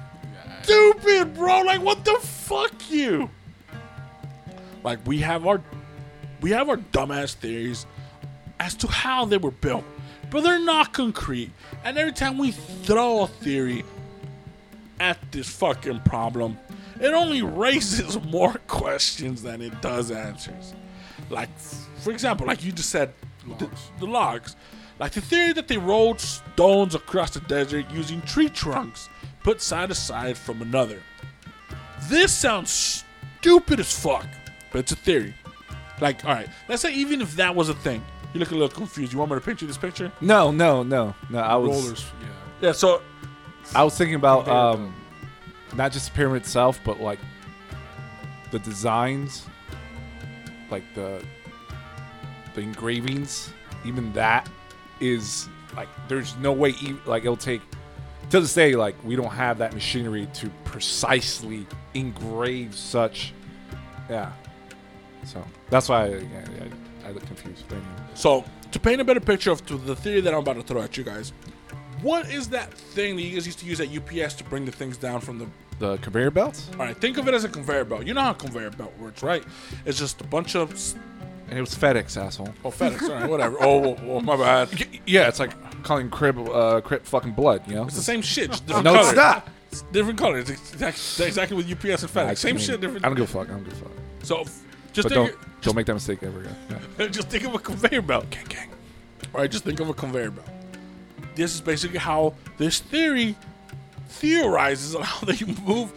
[0.63, 1.61] stupid, bro.
[1.61, 3.29] Like what the fuck you?
[4.83, 5.61] Like we have our
[6.41, 7.85] we have our dumbass theories
[8.59, 9.85] as to how they were built,
[10.31, 11.51] but they're not concrete.
[11.85, 13.85] And every time we throw a theory
[15.01, 16.59] at this fucking problem,
[17.01, 20.75] it only raises more questions than it does answers.
[21.31, 21.49] Like,
[21.99, 23.13] for example, like you just said,
[23.59, 24.55] the, the logs.
[24.99, 29.09] Like the theory that they rolled stones across the desert using tree trunks
[29.43, 31.01] put side to side from another.
[32.09, 33.05] This sounds
[33.41, 34.27] stupid as fuck,
[34.71, 35.35] but it's a theory.
[36.01, 38.69] Like, all right, let's say even if that was a thing, you look a little
[38.69, 39.13] confused.
[39.13, 40.13] You want me to picture this picture?
[40.21, 41.39] No, no, no, no.
[41.39, 42.05] I was Rollers.
[42.21, 42.29] Yeah.
[42.61, 42.73] Yeah.
[42.73, 43.03] So
[43.75, 44.95] I was thinking about um,
[45.75, 47.19] not just the pyramid itself, but like
[48.51, 49.47] the designs,
[50.71, 51.23] like the
[52.55, 53.53] the engravings.
[53.85, 54.49] Even that
[55.01, 56.71] is like there's no way.
[56.83, 57.63] e- Like it'll take
[58.31, 58.75] to this day.
[58.75, 63.33] Like we don't have that machinery to precisely engrave such.
[64.09, 64.33] Yeah.
[65.25, 66.19] So that's why I, yeah,
[66.57, 66.65] yeah,
[67.07, 67.65] I look confused.
[68.15, 70.81] So, to paint a better picture of to the theory that I'm about to throw
[70.81, 71.33] at you guys,
[72.03, 74.73] what is that thing that you guys used to use at UPS to bring the
[74.73, 75.47] things down from the?
[75.79, 78.07] The conveyor belts, All right, think of it as a conveyor belt.
[78.07, 79.43] You know how a conveyor belt works, right?
[79.87, 80.95] It's just a bunch of s-
[81.49, 82.53] and it was FedEx, asshole.
[82.67, 83.57] oh FedEx, all right, whatever.
[83.61, 84.69] Oh, my bad.
[85.07, 87.63] Yeah, it's like calling Crip, uh, Crip fucking blood.
[87.67, 87.85] You know.
[87.87, 89.09] It's the same shit, just different No, colors.
[89.09, 89.49] it's not.
[89.73, 90.51] It's different colors.
[90.51, 92.27] It's exactly with UPS and FedEx.
[92.27, 93.03] I Same mean, shit, different.
[93.05, 93.49] I don't give a fuck.
[93.49, 93.93] I don't give a fuck.
[94.23, 96.57] So, f- just But think, don't don't make that mistake ever again.
[96.99, 97.07] Yeah.
[97.09, 98.29] just think of a conveyor belt.
[98.29, 98.69] Gang, gang.
[99.35, 100.47] All right, just think of a conveyor belt.
[101.41, 103.35] This is basically how this theory
[104.11, 105.91] theorizes on how they move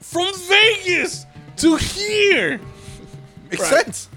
[0.00, 2.60] from Vegas to here.
[3.50, 3.84] Makes Right.
[3.84, 4.08] sense.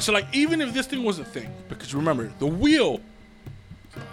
[0.00, 3.00] So, like, even if this thing was a thing, because remember, the wheel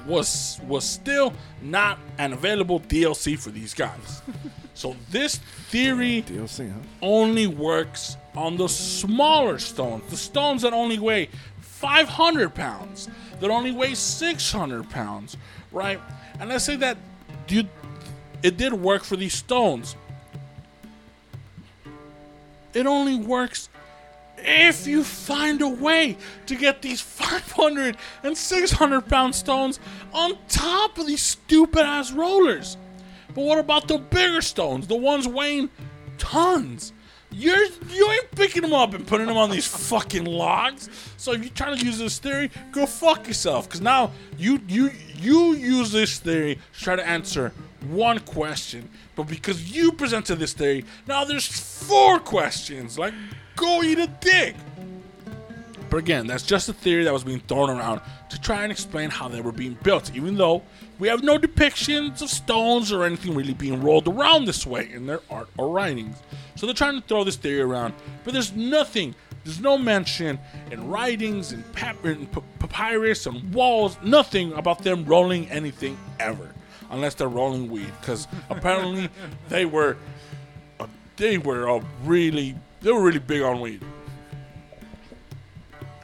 [0.07, 4.21] was was still not an available DLC for these guys.
[4.73, 5.35] so this
[5.69, 6.79] theory DLC, huh?
[7.01, 11.27] only works on the smaller stones, the stones that only weigh
[11.59, 13.09] 500 pounds
[13.41, 15.35] that only weighs 600 pounds,
[15.71, 15.99] right?
[16.39, 16.97] And let's say that
[17.47, 17.67] dude,
[18.41, 19.95] it did work for these stones.
[22.73, 23.67] It only works
[24.37, 29.79] if you find a way to get these 500 and 600 pound stones
[30.13, 32.77] on top of these stupid ass rollers.
[33.35, 35.69] But what about the bigger stones, the ones weighing
[36.17, 36.93] tons?
[37.31, 40.89] You're you ain't picking them up and putting them on these fucking logs.
[41.17, 43.69] So if you're trying to use this theory, go fuck yourself.
[43.69, 47.53] Cause now you you you use this theory to try to answer
[47.89, 52.99] one question, but because you presented this theory, now there's four questions.
[52.99, 53.13] Like,
[53.55, 54.55] go eat a dick.
[55.89, 59.09] But again, that's just a theory that was being thrown around to try and explain
[59.09, 60.63] how they were being built, even though
[60.99, 65.05] we have no depictions of stones or anything really being rolled around this way in
[65.05, 66.17] their art or writings.
[66.55, 70.39] So they're trying to throw this theory around, but there's nothing, there's no mention
[70.71, 72.25] in writings and, pap- p-
[72.59, 76.53] papyrus and walls, nothing about them rolling anything ever,
[76.89, 79.09] unless they're rolling weed, because apparently
[79.49, 79.97] they were,
[80.79, 83.81] uh, they were a really, they were really big on weed.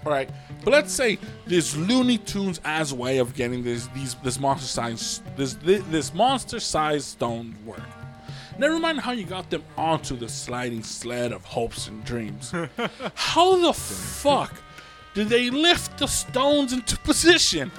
[0.06, 0.30] All right,
[0.64, 5.22] but let's say this Looney Tunes as way of getting this these this monster size
[5.36, 7.82] this this, this monster size stone work.
[8.58, 12.52] Never mind how you got them onto the sliding sled of hopes and dreams.
[13.14, 14.62] how the fuck
[15.14, 17.72] did they lift the stones into position?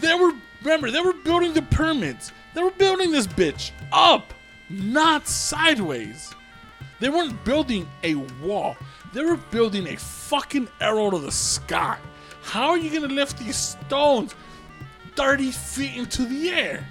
[0.00, 2.32] They were remember they were building the pyramids.
[2.54, 4.34] They were building this bitch up,
[4.68, 6.34] not sideways.
[6.98, 8.76] They weren't building a wall.
[9.12, 11.98] They were building a fucking arrow to the sky.
[12.42, 14.34] How are you gonna lift these stones
[15.16, 16.86] 30 feet into the air?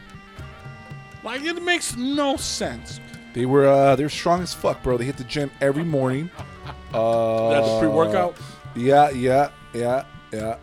[1.24, 3.00] Like it makes no sense.
[3.34, 4.98] They were uh they're strong as fuck, bro.
[4.98, 6.30] They hit the gym every morning.
[6.94, 8.36] Uh That's a pre-workout.
[8.76, 10.58] Yeah, yeah, yeah, yeah.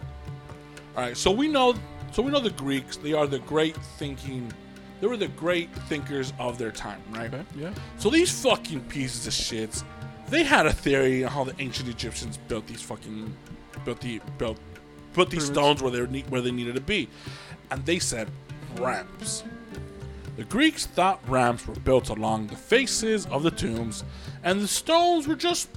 [0.96, 1.74] All right, so we know,
[2.12, 2.96] so we know the Greeks.
[2.96, 4.52] They are the great thinking.
[5.00, 7.30] They were the great thinkers of their time, right?
[7.54, 7.74] Yeah.
[7.98, 9.84] So these fucking pieces of shits,
[10.28, 13.34] they had a theory on how the ancient Egyptians built these fucking,
[13.84, 14.58] built the built,
[15.12, 17.08] put these stones where they were where they needed to be,
[17.70, 18.28] and they said
[18.76, 19.44] ramps.
[20.36, 24.04] The Greeks thought ramps were built along the faces of the tombs,
[24.42, 25.70] and the stones were just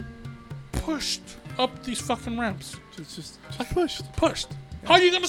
[0.74, 1.22] pushed
[1.58, 2.76] up these fucking ramps.
[2.96, 4.14] Just, just, just pushed.
[4.14, 4.48] Pushed.
[4.84, 5.28] How are you gonna?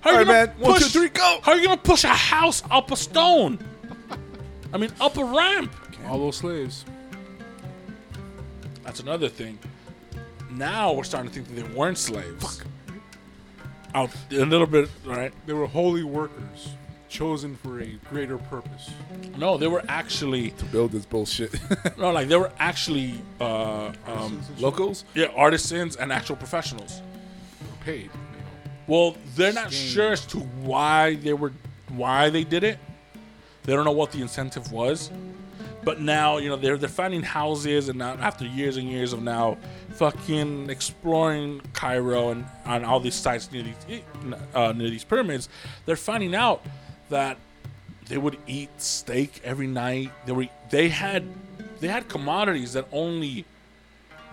[0.00, 0.60] How are All you right, gonna man.
[0.60, 0.92] One, push?
[0.92, 1.38] two, three, go.
[1.42, 3.58] How are you gonna push a house up a stone?
[4.72, 5.72] I mean, up a ramp.
[6.08, 6.84] All those slaves.
[8.84, 9.58] That's another thing.
[10.50, 12.62] Now we're starting to think that they weren't slaves.
[13.94, 15.32] Out a little bit, right?
[15.46, 16.70] They were holy workers,
[17.08, 18.90] chosen for a greater purpose.
[19.38, 21.54] No, they were actually to Build this bullshit.
[21.98, 25.04] no, like they were actually uh, um, Locals?
[25.14, 27.02] yeah, artisans and actual professionals.
[27.84, 28.10] Paid.
[28.86, 31.52] Well, they're not sure as to why they were
[31.88, 32.78] why they did it.
[33.62, 35.10] They don't know what the incentive was.
[35.84, 39.22] But now, you know, they're they're finding houses and now after years and years of
[39.22, 39.58] now
[39.94, 44.02] fucking exploring Cairo and on all these sites near these
[44.54, 45.48] uh, near these pyramids,
[45.86, 46.64] they're finding out
[47.10, 47.36] that
[48.08, 50.10] they would eat steak every night.
[50.26, 51.24] They were they had
[51.80, 53.44] they had commodities that only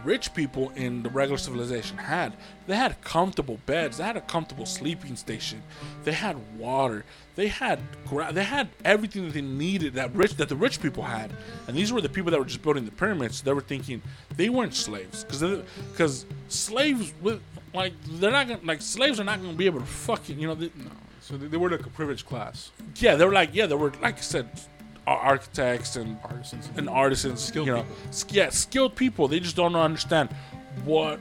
[0.04, 2.34] rich people in the regular civilization had.
[2.68, 3.98] They had comfortable beds.
[3.98, 5.62] They had a comfortable sleeping station.
[6.04, 7.06] They had water.
[7.36, 11.04] They had gra- they had everything that they needed that rich that the rich people
[11.04, 11.32] had.
[11.68, 13.42] And these were the people that were just building the pyramids.
[13.42, 14.02] They were thinking
[14.36, 17.42] they weren't slaves because because slaves with
[17.74, 20.56] like they're not gonna like slaves are not gonna be able to fucking you know
[20.56, 20.72] they,
[21.22, 22.72] So they, they were like a privileged class.
[22.98, 24.50] yeah they were like yeah they were like I said
[25.08, 26.70] architects and Artisans.
[26.78, 28.36] and artisans, Skilled you know, people.
[28.36, 29.28] yeah, skilled people.
[29.28, 30.30] They just don't understand
[30.86, 31.20] what,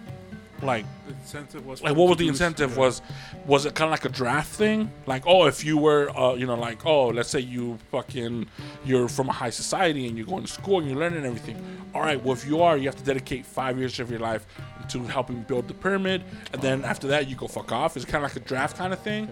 [0.63, 1.83] like, The incentive was.
[1.83, 2.73] like what was the incentive?
[2.73, 2.79] yeah.
[2.79, 3.03] Was
[3.47, 4.91] was it kind of like a draft thing?
[5.07, 8.47] Like, oh, if you were, uh, you know, like, oh, let's say you fucking,
[8.85, 11.57] you're from a high society and you're going to school and you're learning everything.
[11.95, 14.47] All right, well, if you are, you have to dedicate five years of your life
[14.91, 17.97] to helping build the pyramid, and then after that, you go fuck off.
[17.97, 19.29] It's kind of like a draft kind of thing?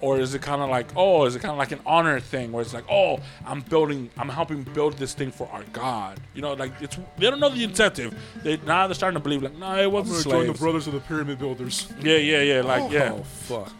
[0.00, 2.52] Or is it kind of like, oh, is it kind of like an honor thing
[2.52, 6.20] where it's like, oh, I'm building, I'm helping build this thing for our God.
[6.34, 8.16] You know, like it's they don't know the incentive.
[8.44, 11.00] They now they're starting to believe like, no, it wasn't join the brothers of the
[11.00, 11.88] pyramid builders.
[12.00, 13.72] Yeah, yeah, yeah, like oh, yeah, Oh fuck.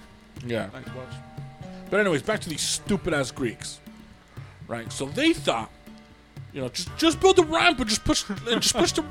[0.45, 0.69] yeah.
[0.73, 0.85] Nice.
[1.91, 3.79] But anyways, back to these stupid ass Greeks,
[4.67, 4.93] right?
[4.93, 5.71] So they thought,
[6.53, 9.05] you know, just just build a ramp and just push, and just push the,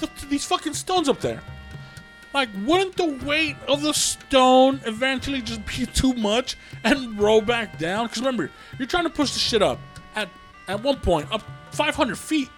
[0.00, 1.42] the, these fucking stones up there.
[2.34, 7.78] Like, wouldn't the weight of the stone eventually just be too much and roll back
[7.78, 8.06] down?
[8.06, 9.78] Because remember, you're trying to push the shit up
[10.16, 10.28] at
[10.66, 12.48] at one point up 500 feet.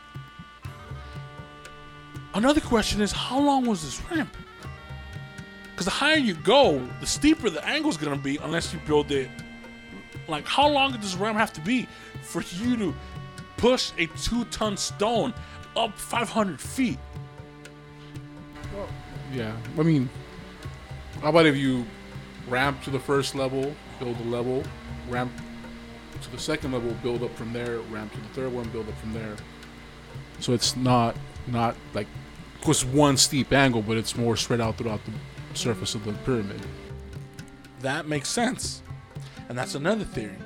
[2.35, 4.35] Another question is, how long was this ramp?
[5.71, 9.11] Because the higher you go, the steeper the angle is to be unless you build
[9.11, 9.29] it.
[10.29, 11.87] Like, how long does this ramp have to be
[12.23, 12.95] for you to
[13.57, 15.35] push a two ton stone
[15.77, 16.99] up 500 feet?
[19.33, 20.09] Yeah, I mean,
[21.21, 21.85] how about if you
[22.49, 24.63] ramp to the first level, build a level,
[25.09, 25.33] ramp
[26.23, 28.97] to the second level, build up from there, ramp to the third one, build up
[28.99, 29.37] from there.
[30.41, 31.17] So it's not
[31.47, 32.07] not like
[32.55, 35.13] of course one steep angle, but it's more spread out throughout the
[35.57, 36.61] surface of the pyramid.
[37.81, 38.83] That makes sense,
[39.49, 40.37] and that's another theory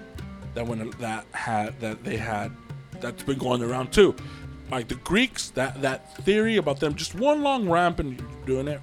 [0.54, 2.52] that when that had that they had
[3.00, 4.14] that's been going around too.
[4.70, 8.80] Like the Greeks, that that theory about them just one long ramp and doing it,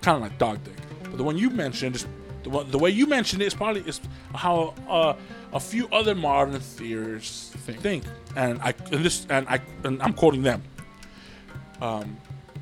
[0.00, 0.74] kind of like dog dick.
[1.02, 2.06] But the one you mentioned is
[2.42, 4.00] the, one, the way you mentioned it is probably is
[4.34, 5.14] how uh,
[5.52, 7.80] a few other modern theorists Think.
[7.80, 8.04] think.
[8.36, 10.62] And I and this and I and I'm quoting them.
[11.80, 12.16] Um,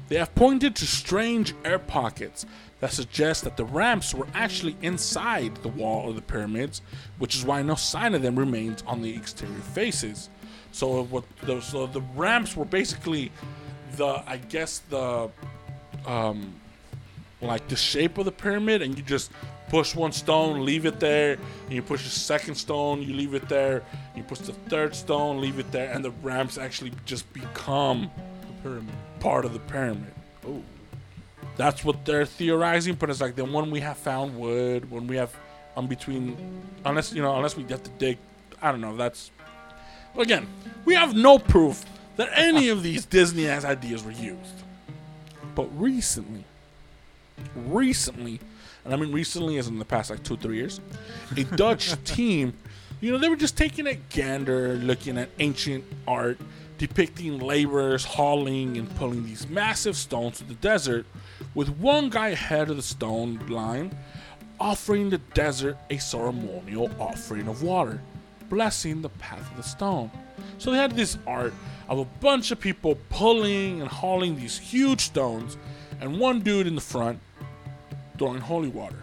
[0.09, 2.45] they have pointed to strange air pockets
[2.81, 6.83] that suggest that the ramps were actually inside the wall of the pyramids,
[7.19, 10.29] which is why no sign of them remains on the exterior faces.
[10.75, 13.31] So what the, so the ramps were basically
[13.93, 15.31] the I guess the
[16.05, 16.53] um
[17.41, 19.31] like the shape of the pyramid and you just
[19.69, 23.49] push one stone, leave it there, and you push a second stone, you leave it
[23.49, 23.83] there,
[24.17, 28.11] you push the third stone, leave it there, and the ramps actually just become
[28.41, 28.95] The pyramid.
[29.21, 30.13] part of the pyramid.
[30.47, 30.61] Oh.
[31.57, 35.15] That's what they're theorizing, but it's like then when we have found wood, when we
[35.17, 35.33] have
[35.77, 36.37] um between
[36.85, 38.19] unless you know, unless we have to dig
[38.61, 39.31] I don't know, that's
[40.23, 40.47] again,
[40.85, 41.85] we have no proof
[42.17, 44.63] that any of these Disney ass ideas were used.
[45.55, 46.45] But recently,
[47.57, 48.41] recently,
[48.85, 50.81] and I mean recently as in the past like two, three years,
[51.37, 52.55] a Dutch team,
[53.01, 56.39] you know, they were just taking a gander, looking at ancient art,
[56.79, 61.07] depicting laborers hauling and pulling these massive stones to the desert,
[61.55, 63.97] with one guy ahead of the stone line,
[64.59, 68.01] offering the desert a ceremonial offering of water,
[68.55, 70.09] blessing the path of the stone.
[70.59, 71.53] So they had this art
[71.89, 75.57] of a bunch of people pulling and hauling these huge stones,
[76.01, 77.19] and one dude in the front
[78.17, 79.03] throwing holy water.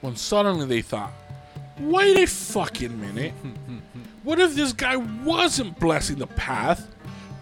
[0.00, 1.12] When suddenly they thought,
[1.78, 3.34] wait a fucking minute.
[4.24, 6.92] What if this guy wasn't blessing the path,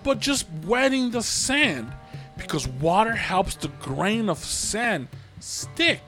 [0.02, 1.90] but just wetting the sand?
[2.36, 5.08] Because water helps the grain of sand
[5.40, 6.02] stick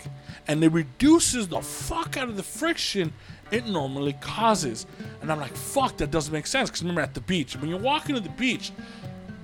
[0.47, 3.12] and it reduces the fuck out of the friction
[3.51, 4.86] it normally causes.
[5.20, 6.70] And I'm like, fuck, that doesn't make sense.
[6.70, 8.72] Because remember, at the beach, when you're walking to the beach,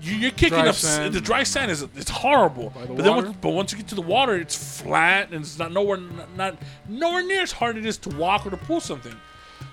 [0.00, 1.14] you, you're kicking Dry up sand.
[1.14, 2.70] the dry sand is it's horrible.
[2.70, 5.58] The But then, once, but once you get to the water, it's flat and it's
[5.58, 6.56] not nowhere not, not
[6.88, 9.14] nowhere near as hard as it is to walk or to pull something.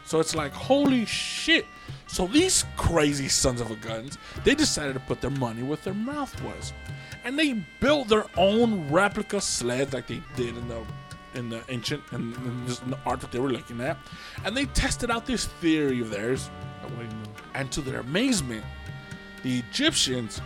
[0.06, 1.66] So it's like holy shit.
[2.08, 5.94] So these crazy sons of a guns, they decided to put their money where their
[5.94, 6.74] mouth was,
[7.24, 10.82] and they built their own replica sled like they did in the
[11.34, 12.36] in the ancient and
[12.68, 13.98] just in the art that they were looking at,
[14.46, 16.50] and they tested out this theory of theirs.
[17.54, 18.64] And to their amazement,
[19.44, 20.42] the Egyptians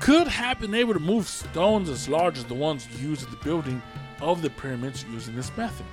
[0.00, 3.36] could have been able to move stones as large as the ones used in the
[3.38, 3.82] building
[4.20, 5.86] of the pyramids using this method.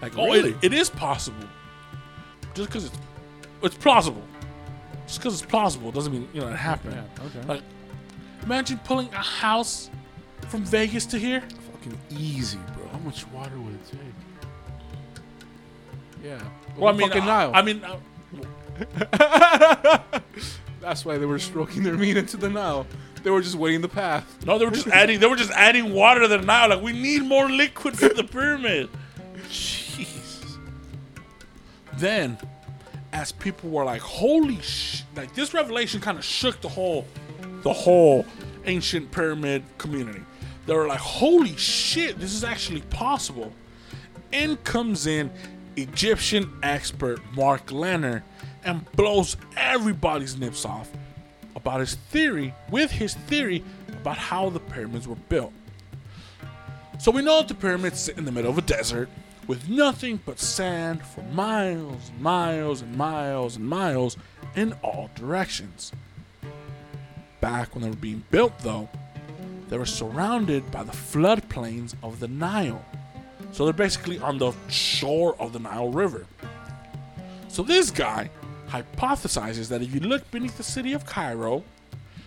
[0.00, 1.48] Like, oh, it, it is possible.
[2.54, 2.98] Just because it's
[3.62, 4.22] it's plausible.
[5.06, 6.94] Just because it's plausible doesn't mean you know it happened.
[6.94, 7.48] Yeah, okay.
[7.48, 7.62] Like,
[8.42, 9.90] imagine pulling a house
[10.48, 11.42] from Vegas to here.
[11.72, 12.58] Fucking easy,
[12.96, 14.00] How much water would it take?
[16.24, 16.40] Yeah.
[16.78, 17.50] Well, I mean, fucking Nile.
[17.52, 17.98] I mean, uh,
[20.80, 22.86] That's why they were stroking their meat into the Nile.
[23.22, 24.46] They were just waiting the path.
[24.46, 25.20] no, they were just adding.
[25.20, 26.70] They were just adding water to the Nile.
[26.70, 28.88] Like, we need more liquid for the pyramid.
[29.50, 30.56] Jeez.
[31.98, 32.38] Then,
[33.12, 37.06] as people were like, "Holy sh!" Like this revelation kind of shook the whole,
[37.62, 38.24] the whole
[38.64, 40.22] ancient pyramid community.
[40.66, 42.18] They were like, "Holy shit!
[42.18, 43.52] This is actually possible."
[44.32, 45.30] In comes in
[45.76, 48.22] Egyptian expert Mark Lehner
[48.64, 50.90] and blows everybody's nips off
[51.54, 55.52] about his theory, with his theory about how the pyramids were built.
[56.98, 59.08] So we know that the pyramids sit in the middle of a desert
[59.46, 64.16] with nothing but sand for miles and miles and miles and miles
[64.56, 65.92] in all directions.
[67.40, 68.88] Back when they were being built, though,
[69.68, 72.84] they were surrounded by the floodplains of the Nile.
[73.52, 76.26] So they're basically on the shore of the Nile River.
[77.48, 78.30] So this guy
[78.68, 81.64] hypothesizes that if you look beneath the city of Cairo,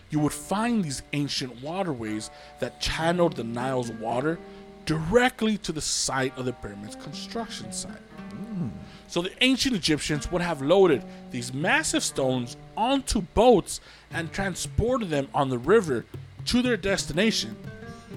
[0.10, 4.40] you would find these ancient waterways that channeled the Nile's water
[4.86, 7.94] directly to the site of the pyramid's construction site.
[8.32, 8.70] Hmm.
[9.08, 13.82] So the ancient Egyptians would have loaded these massive stones onto boats
[14.12, 16.06] and transported them on the river
[16.50, 17.56] to their destination.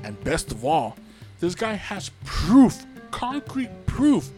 [0.05, 0.97] And best of all,
[1.43, 4.31] This guy has proof, concrete proof,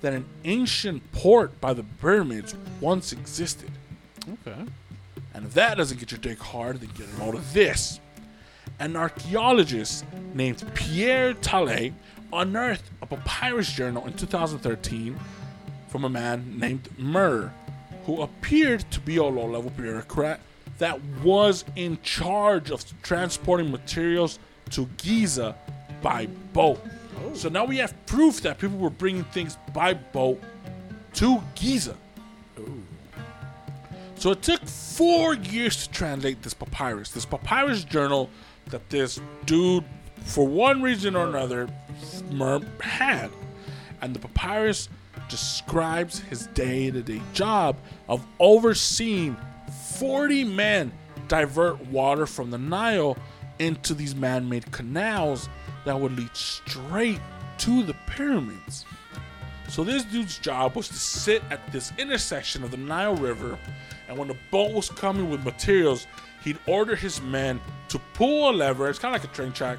[0.00, 3.68] that an ancient port by the pyramids once existed.
[4.32, 4.60] Okay.
[5.34, 7.98] And if that doesn't get your dick hard, then get a load of this.
[8.78, 11.94] An archaeologist named Pierre Tallet
[12.32, 15.18] unearthed a papyrus journal in 2013
[15.88, 17.50] from a man named Merer,
[18.04, 20.38] who appeared to be a low level bureaucrat
[20.78, 24.38] that was in charge of transporting materials
[24.70, 25.54] to Giza
[26.00, 26.80] by boat.
[27.22, 27.34] Oh.
[27.34, 30.40] So now we have proof that people were bringing things by boat
[31.14, 31.96] to Giza.
[34.22, 37.10] So it took four years to translate this papyrus.
[37.10, 38.30] This papyrus journal
[38.66, 39.82] that this dude,
[40.24, 41.68] for one reason or another,
[42.80, 43.30] had.
[44.00, 44.88] And the papyrus
[45.28, 47.76] describes his day to day job
[48.08, 49.36] of overseeing
[50.02, 50.92] 40 men
[51.28, 53.16] divert water from the Nile
[53.60, 55.48] into these man made canals
[55.84, 57.20] that would lead straight
[57.58, 58.84] to the pyramids.
[59.68, 63.56] So this dude's job was to sit at this intersection of the Nile River,
[64.08, 66.08] and when the boat was coming with materials,
[66.42, 68.90] he'd order his men to pull a lever.
[68.90, 69.78] It's kind of like a train track.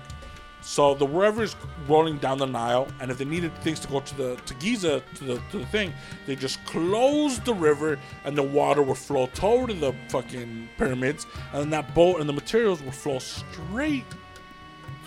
[0.64, 1.56] So the river is
[1.88, 5.04] rolling down the Nile, and if they needed things to go to the to Giza
[5.16, 5.94] to the to the thing,
[6.26, 11.62] they just closed the river, and the water would flow toward the fucking pyramids, and
[11.64, 14.06] then that boat and the materials would flow straight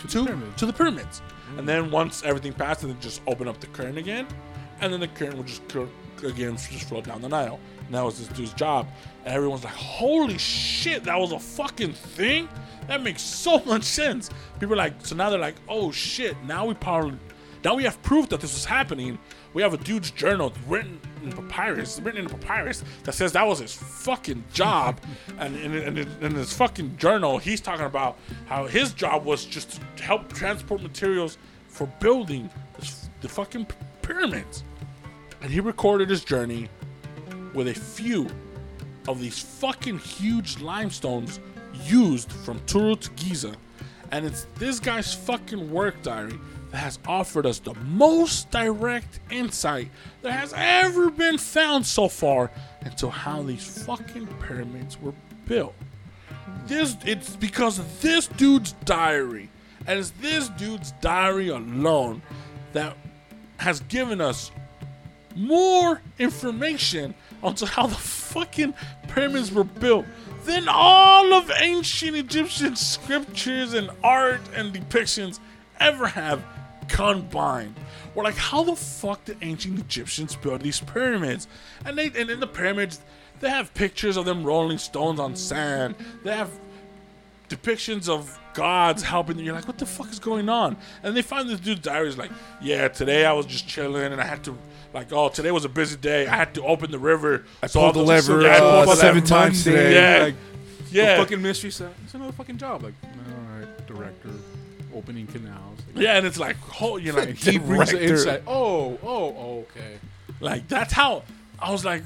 [0.00, 0.56] To, to, the pyramid.
[0.58, 1.22] to the pyramids.
[1.54, 1.58] Mm.
[1.58, 4.26] And then once everything passed, then just open up the current again,
[4.80, 5.62] and then the current would just
[6.22, 7.58] again just flow down the Nile.
[7.86, 8.88] And that was this dude's job.
[9.24, 12.48] And everyone's like, "Holy shit, that was a fucking thing!
[12.88, 16.66] That makes so much sense." People are like, so now they're like, "Oh shit, now
[16.66, 17.18] we probably."
[17.64, 19.18] Now we have proof that this was happening.
[19.52, 23.58] We have a dude's journal written in papyrus, written in papyrus that says that was
[23.58, 25.00] his fucking job.
[25.38, 30.32] and in his fucking journal, he's talking about how his job was just to help
[30.32, 33.66] transport materials for building this, the fucking
[34.00, 34.62] pyramids.
[35.42, 36.68] And he recorded his journey
[37.54, 38.28] with a few
[39.08, 41.40] of these fucking huge limestones
[41.84, 43.54] used from Tura to Giza.
[44.12, 46.38] And it's this guy's fucking work diary
[46.70, 49.88] that has offered us the most direct insight
[50.22, 52.50] that has ever been found so far
[52.84, 55.14] into how these fucking pyramids were
[55.46, 55.74] built.
[56.66, 59.48] This it's because of this dude's diary,
[59.86, 62.22] and it's this dude's diary alone
[62.72, 62.96] that
[63.58, 64.50] has given us
[65.34, 68.74] more information onto how the fucking
[69.08, 70.06] pyramids were built
[70.46, 75.40] then all of ancient Egyptian scriptures and art and depictions
[75.80, 76.42] ever have
[76.88, 77.74] combined.
[78.14, 81.48] We're like, how the fuck did ancient Egyptians build these pyramids?
[81.84, 83.00] And they and in the pyramids,
[83.40, 85.96] they have pictures of them rolling stones on sand.
[86.22, 86.50] They have
[87.48, 89.44] depictions of gods helping them.
[89.44, 90.76] You're like, what the fuck is going on?
[91.02, 92.30] And they find this dude's diary is like,
[92.62, 94.56] yeah, today I was just chilling and I had to,
[94.94, 96.26] like, oh, today was a busy day.
[96.26, 97.44] I had to open the river.
[97.62, 99.94] I So pulled the those- lever yeah, uh, pulled seven lever times today.
[99.94, 100.34] Yeah, Like,
[100.90, 101.92] yeah, fucking mystery set.
[102.04, 102.82] It's another fucking job.
[102.82, 104.30] Like, all right, director,
[104.94, 105.78] opening canals.
[105.94, 106.16] Like, yeah.
[106.16, 108.42] And it's like, oh, you're like, he brings the insight.
[108.46, 109.98] Oh, oh, okay.
[110.40, 111.22] Like that's how
[111.58, 112.02] I was like,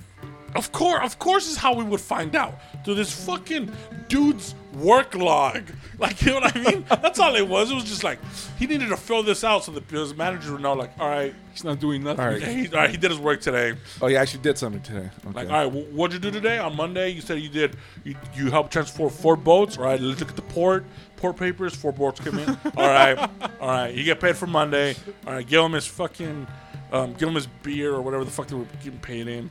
[0.55, 3.72] of course, of course is how we would find out through this fucking
[4.09, 5.62] dude's work log.
[6.01, 6.86] Like you know what I mean?
[6.88, 7.70] That's all it was.
[7.70, 8.18] It was just like
[8.59, 10.72] he needed to fill this out so the his manager would know.
[10.72, 12.24] Like, all right, He's not doing nothing.
[12.24, 12.42] All right.
[12.42, 13.74] he, all right, he did his work today.
[14.01, 15.11] Oh, yeah, I actually did something today.
[15.26, 15.34] Okay.
[15.34, 16.57] Like, all right, wh- what'd you do today?
[16.57, 17.76] On Monday, you said you did.
[18.03, 19.76] You, you helped transport four boats.
[19.76, 20.86] All right, let's look at the port.
[21.16, 21.74] Port papers.
[21.74, 22.48] Four boats come in.
[22.78, 23.18] all right,
[23.61, 23.94] all right.
[23.94, 24.96] You get paid for Monday.
[25.26, 26.46] All right, give him his fucking,
[26.92, 29.51] um, give him his beer or whatever the fuck they were getting paid in.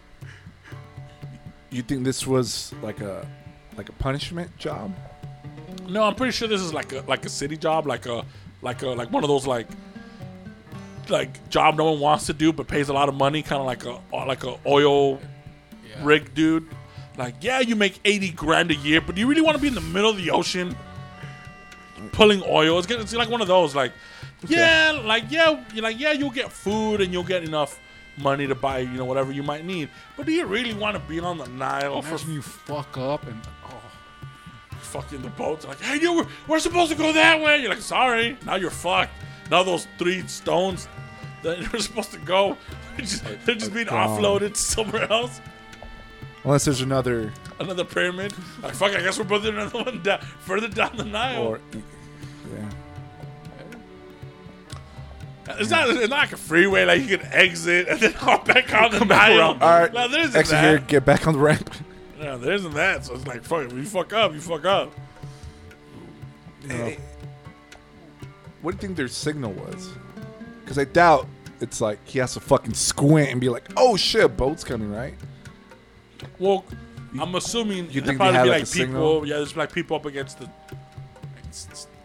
[1.72, 3.28] You think this was like a
[3.78, 4.96] like a punishment job?
[5.88, 8.26] No, I'm pretty sure this is like a like a city job, like a
[8.62, 9.68] like a like one of those like
[11.10, 13.66] like job no one wants to do but pays a lot of money, kind of
[13.66, 15.20] like a uh, like a oil
[15.88, 16.04] Yeah.
[16.04, 16.68] rig dude.
[17.18, 19.68] Like, yeah, you make 80 grand a year, but do you really want to be
[19.68, 20.74] in the middle of the ocean
[22.14, 22.80] pulling oil?
[22.80, 23.92] It's, it's like one of those, like,
[24.48, 27.78] yeah, like, yeah, you're like, yeah, you'll get food and you'll get enough
[28.22, 29.90] money to buy, you know, whatever you might need.
[30.18, 31.94] But do you really want to be on the Nile?
[31.94, 33.82] Oh, and first when you fuck up and oh,
[34.80, 37.60] fucking the boats like, hey, you, we're, we're supposed to go that way.
[37.62, 39.12] You're like, sorry, now you're fucked.
[39.50, 40.88] Now those three stones
[41.44, 42.58] that you're supposed to go,
[42.96, 44.20] they're just, they're just being gone.
[44.20, 45.42] offloaded somewhere else.
[46.44, 48.34] Unless there's another Another pyramid.
[48.64, 51.44] Like, fuck, I guess we're building another one down, further down the Nile.
[51.44, 51.60] or
[52.54, 52.70] yeah.
[55.58, 58.74] It's not, it's not like a freeway, like you can exit and then hop back
[58.74, 59.42] on the Nile.
[59.42, 60.64] All right, No, there isn't exit that.
[60.64, 61.74] here, get back on the ramp.
[62.20, 63.06] No, there isn't that.
[63.06, 64.94] So it's like, fuck, if you fuck up, you fuck up.
[66.68, 66.98] Hey,
[68.62, 69.90] What do you think their signal was?
[70.62, 71.28] Because I doubt
[71.62, 74.92] it's like he has to fucking squint and be like, "Oh shit, a boat's coming!"
[74.92, 75.14] Right?
[76.38, 76.66] Well,
[77.20, 78.86] I'm assuming You there'd think they probably had, be like, like a people.
[78.86, 79.26] signal?
[79.28, 80.50] Yeah, there's like people up against the.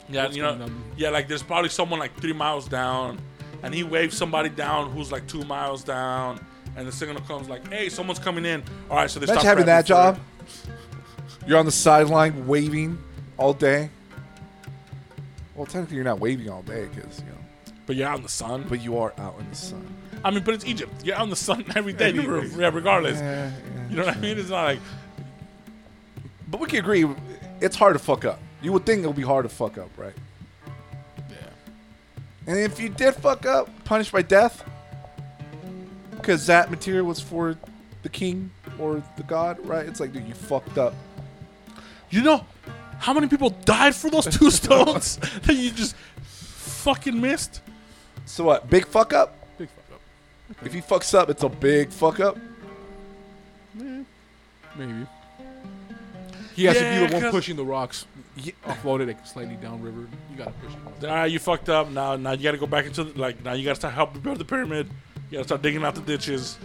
[0.09, 0.67] Yeah, you know,
[0.97, 3.19] yeah, like there's probably someone like three miles down,
[3.65, 6.39] and he waves somebody down who's like two miles down,
[6.77, 9.51] and the signal comes like, "Hey, someone's coming in." All right, so they Imagine start
[9.57, 10.21] having that job.
[11.47, 12.99] You're on the sideline waving
[13.39, 13.89] all day.
[15.55, 17.73] Well, technically, you're not waving all day because you know.
[17.87, 18.67] But you're out in the sun.
[18.69, 19.87] but you are out in the sun.
[20.23, 20.93] I mean, but it's Egypt.
[21.03, 22.57] You're out in the sun every day, Anyways.
[22.57, 23.19] yeah, regardless.
[23.19, 23.89] Yeah, yeah.
[23.89, 24.39] You know what I mean?
[24.39, 24.79] It's not like
[26.49, 27.07] But we can agree,
[27.61, 28.41] it's hard to fuck up.
[28.63, 30.15] You would think it would be hard to fuck up, right?
[32.47, 32.53] Yeah.
[32.55, 34.65] And if you did fuck up, punished by death,
[36.17, 37.57] because that material was for
[38.03, 39.87] the king or the god, right?
[39.87, 40.95] It's like, dude, you fucked up.
[42.11, 42.45] you know
[42.99, 47.61] how many people died for those two stones that you just fucking missed.
[48.27, 48.71] So what?
[48.71, 49.37] Big fuck up?
[49.59, 50.67] Big fuck up.
[50.67, 52.39] If he fucks up, it's a big fuck up.
[53.75, 55.07] Maybe.
[56.55, 58.07] He has Yeah, to be the one pushing the rocks.
[58.37, 60.09] Offload it like slightly downriver.
[60.31, 61.09] You gotta push it.
[61.09, 61.91] Ah, you fucked up.
[61.91, 63.43] Now, now you got to go back into the, like.
[63.45, 64.89] Now you got to start helping build the pyramid.
[65.31, 66.59] You got to start digging out the ditches.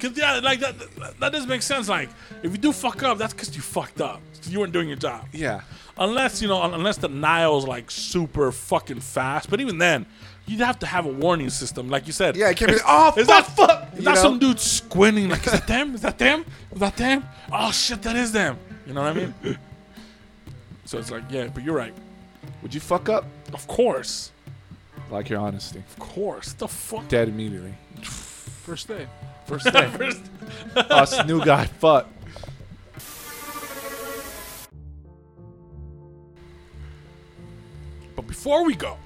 [0.00, 1.88] Cause yeah, like that, that, that doesn't make sense.
[1.88, 2.10] Like,
[2.42, 4.20] if you do fuck up, that's because you fucked up.
[4.48, 5.26] You weren't doing your job.
[5.32, 5.62] Yeah.
[5.96, 9.48] Unless you know, unless the Nile's like super fucking fast.
[9.48, 10.04] But even then,
[10.46, 12.36] you'd have to have a warning system, like you said.
[12.36, 13.98] Yeah, it can't be, oh, Is fuck, that fuck.
[13.98, 14.22] Is that know?
[14.22, 15.30] some dude squinting?
[15.30, 15.94] Like, is that them?
[15.94, 16.44] Is that them?
[16.72, 17.24] Is that them?
[17.50, 18.58] Oh shit, that is them.
[18.86, 19.58] You know what I mean?
[20.86, 21.92] so it's like, yeah, but you're right.
[22.62, 23.24] Would you fuck up?
[23.52, 24.30] Of course,
[25.10, 25.80] Like your honesty.
[25.80, 26.52] of course.
[26.54, 27.06] The fuck.
[27.08, 27.74] Dead immediately.
[28.02, 29.06] First day.
[29.46, 29.88] First day.
[29.96, 30.22] First-
[30.90, 32.08] Us, new guy, fuck.
[38.14, 38.96] But before we go,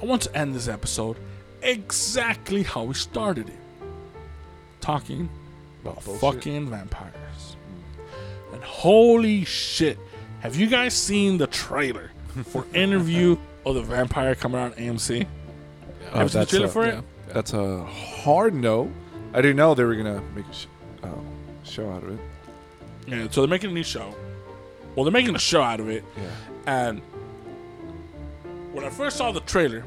[0.00, 1.16] I want to end this episode
[1.62, 3.54] exactly how we started it.
[4.80, 5.28] Talking
[5.82, 6.20] about bullshit.
[6.20, 7.56] fucking vampires.
[8.54, 9.98] And holy shit,
[10.40, 12.10] have you guys seen the trailer
[12.46, 13.36] for Interview
[13.66, 15.26] of the Vampire coming out on AMC?
[16.12, 16.94] Oh, Have you seen the that's trailer a- for it?
[16.94, 17.32] Yeah.
[17.32, 18.90] That's a hard no.
[19.32, 20.66] I didn't know they were gonna make a sh-
[21.04, 21.08] uh,
[21.64, 22.20] show out of it.
[23.06, 24.14] Yeah, so they're making a new show.
[24.96, 26.02] Well, they're making a show out of it.
[26.16, 26.30] Yeah.
[26.66, 27.00] And
[28.72, 29.84] when I first saw the trailer,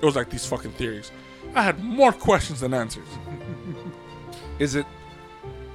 [0.00, 1.10] it was like these fucking theories.
[1.54, 3.08] I had more questions than answers.
[4.60, 4.86] Is it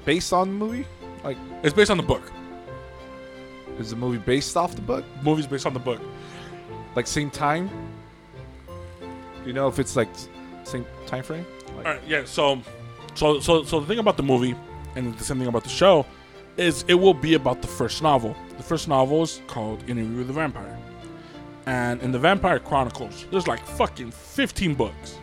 [0.05, 0.85] based on the movie?
[1.23, 2.31] Like, It's based on the book.
[3.79, 5.05] Is the movie based off the book?
[5.23, 6.01] movie's based on the book.
[6.95, 7.69] Like same time?
[9.45, 10.09] You know if it's like
[10.63, 11.45] same time frame?
[11.75, 12.23] Like, All right, yeah.
[12.25, 12.61] So,
[13.15, 14.55] so, so, so the thing about the movie
[14.95, 16.05] and the same thing about the show
[16.57, 18.35] is it will be about the first novel.
[18.57, 20.77] The first novel is called Interview with the Vampire,
[21.65, 25.17] and in the Vampire Chronicles, there's like fucking 15 books.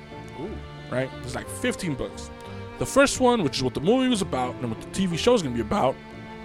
[0.90, 1.08] Right?
[1.20, 2.30] There's like 15 books.
[2.78, 5.34] The first one, which is what the movie was about, and what the TV show
[5.34, 5.94] is going to be about,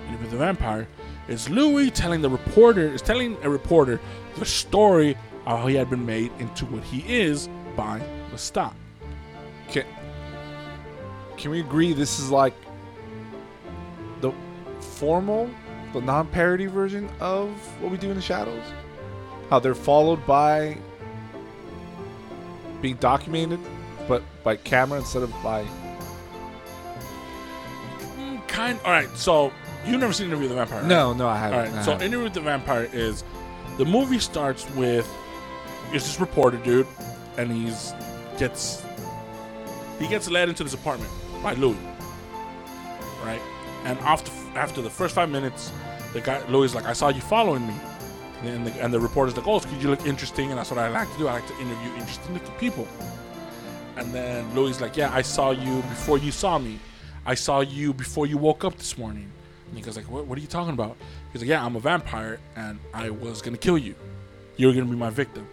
[0.07, 0.87] Interview with the Vampire,
[1.27, 3.99] is Louis telling the reporter, is telling a reporter
[4.37, 8.01] the story of how he had been made into what he is by
[8.31, 8.73] Lestat.
[9.69, 9.85] Can,
[11.37, 12.53] can we agree this is like
[14.21, 14.31] the
[14.79, 15.49] formal,
[15.93, 17.49] the non parody version of
[17.81, 18.63] what we do in the shadows?
[19.49, 20.77] How they're followed by
[22.81, 23.59] being documented,
[24.07, 25.65] but by camera instead of by.
[28.17, 28.79] Mm, kind.
[28.85, 29.09] All right.
[29.15, 29.51] So
[29.85, 30.79] you've never seen Interview with the Vampire?
[30.79, 30.87] right?
[30.87, 31.59] No, no, I haven't.
[31.59, 31.73] All right.
[31.73, 32.07] I So haven't.
[32.07, 33.23] Interview with the Vampire is
[33.77, 35.07] the movie starts with
[35.91, 36.87] it's this reporter dude,
[37.37, 37.93] and he's
[38.37, 38.83] gets
[39.99, 41.11] he gets led into this apartment
[41.43, 41.77] by Louis.
[43.23, 43.41] Right,
[43.85, 45.71] and after after the first five minutes,
[46.13, 47.73] the guy Louis is like, "I saw you following me."
[48.43, 50.89] And the, and the reporter's like, "Oh, could you look interesting?" And that's what I
[50.89, 51.27] like to do.
[51.27, 52.87] I like to interview interesting looking people.
[53.97, 56.79] And then Louis is like, "Yeah, I saw you before you saw me.
[57.25, 59.31] I saw you before you woke up this morning."
[59.75, 60.25] He goes like, "What?
[60.25, 60.97] What are you talking about?"
[61.31, 63.95] He's like, "Yeah, I'm a vampire, and I was gonna kill you.
[64.57, 65.47] You were gonna be my victim.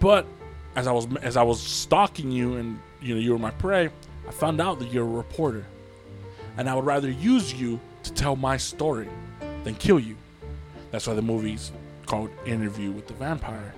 [0.00, 0.26] But
[0.74, 3.90] as I was as I was stalking you, and you know you were my prey,
[4.28, 5.64] I found out that you're a reporter,
[6.56, 9.08] and I would rather use you to tell my story
[9.64, 10.16] than kill you.
[10.90, 11.72] That's why the movie's
[12.06, 13.74] called Interview with the Vampire.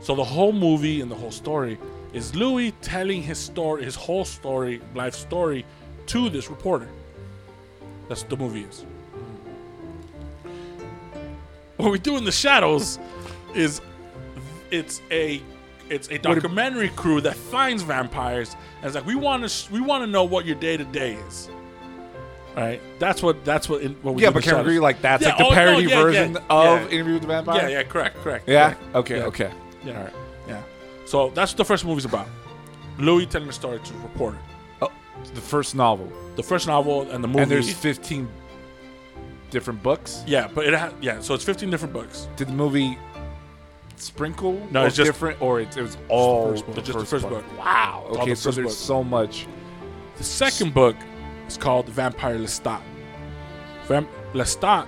[0.00, 1.78] So the whole movie and the whole story
[2.12, 5.64] is Louis telling his story, his whole story, life story,
[6.06, 6.88] to this reporter.
[8.10, 8.84] That's what the movie is.
[11.76, 12.98] What we do in the shadows
[13.54, 13.80] is
[14.72, 15.40] it's a
[15.88, 20.02] it's a documentary crew that finds vampires and it's like we want to we want
[20.02, 21.48] to know what your day to day is.
[22.56, 22.80] Right?
[22.98, 24.66] That's what that's what in, what we yeah, do in but the can we shadows.
[24.66, 26.88] agree like that's Yeah, like the oh, no, parody yeah, version yeah, of yeah.
[26.88, 27.62] Interview with the Vampire?
[27.62, 28.48] Yeah, yeah, correct, correct.
[28.48, 28.74] Yeah?
[28.74, 28.96] correct.
[28.96, 29.24] Okay, Yeah.
[29.26, 29.50] okay.
[29.84, 29.96] Yeah.
[29.98, 30.12] All right.
[31.06, 32.26] So that's what the first movie's about.
[32.98, 34.38] Louis telling the story to a reporter.
[35.34, 36.10] The first novel.
[36.36, 37.42] The first novel and the movie.
[37.42, 38.28] And there's 15
[39.50, 40.22] different books.
[40.26, 41.20] yeah, but it ha- yeah.
[41.20, 42.28] So it's 15 different books.
[42.36, 42.96] Did the movie
[43.96, 44.66] sprinkle?
[44.70, 46.74] No, it's just- different, or it, it was all first book.
[46.76, 47.44] the Just the first book.
[47.58, 48.06] Wow.
[48.10, 48.76] Okay, the so there's book.
[48.76, 49.46] so much.
[50.18, 50.96] The second book
[51.48, 52.80] is called Vampire Lestat.
[53.86, 54.86] Vamp- Lestat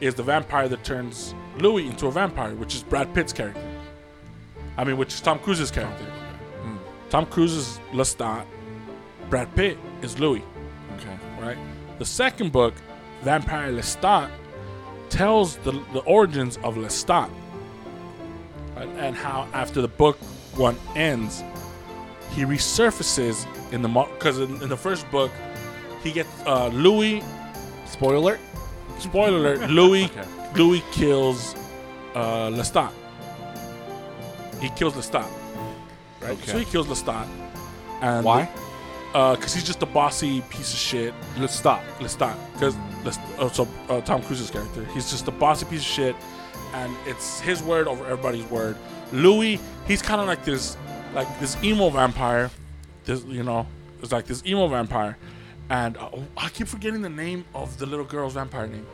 [0.00, 3.60] is the vampire that turns Louis into a vampire, which is Brad Pitt's character.
[4.76, 6.04] I mean, which is Tom Cruise's character.
[6.62, 6.76] Hmm.
[7.10, 8.46] Tom Cruise is Lestat.
[9.30, 10.42] Brad Pitt is Louis.
[10.98, 11.16] Okay.
[11.40, 11.58] right?
[11.98, 12.74] The second book,
[13.22, 14.30] Vampire Lestat,
[15.08, 17.30] tells the, the origins of Lestat
[18.76, 20.18] and, and how after the book
[20.56, 21.44] one ends,
[22.32, 25.30] he resurfaces in the because in, in the first book,
[26.02, 27.22] he gets uh, Louis.
[27.86, 28.38] Spoiler.
[28.98, 30.24] Spoiler alert: Louis Okay.
[30.56, 31.54] Louis kills
[32.14, 32.92] uh, Lestat.
[34.60, 35.28] He kills Lestat.
[36.20, 36.30] Right.
[36.30, 36.52] Okay.
[36.52, 37.28] So he kills Lestat.
[38.00, 38.48] And Why?
[39.12, 41.14] Because he's just a bossy piece of shit.
[41.38, 41.82] Let's stop.
[42.00, 42.38] Let's stop.
[42.54, 42.76] because
[43.38, 46.16] uh, so uh, Tom Cruise's character, he's just a bossy piece of shit,
[46.74, 48.76] and it's his word over everybody's word.
[49.12, 49.58] Louis,
[49.88, 50.76] he's kind of like this,
[51.14, 52.50] like this emo vampire.
[53.04, 53.66] This, you know,
[54.02, 55.16] it's like this emo vampire,
[55.70, 58.86] and uh, I keep forgetting the name of the little girl's vampire name.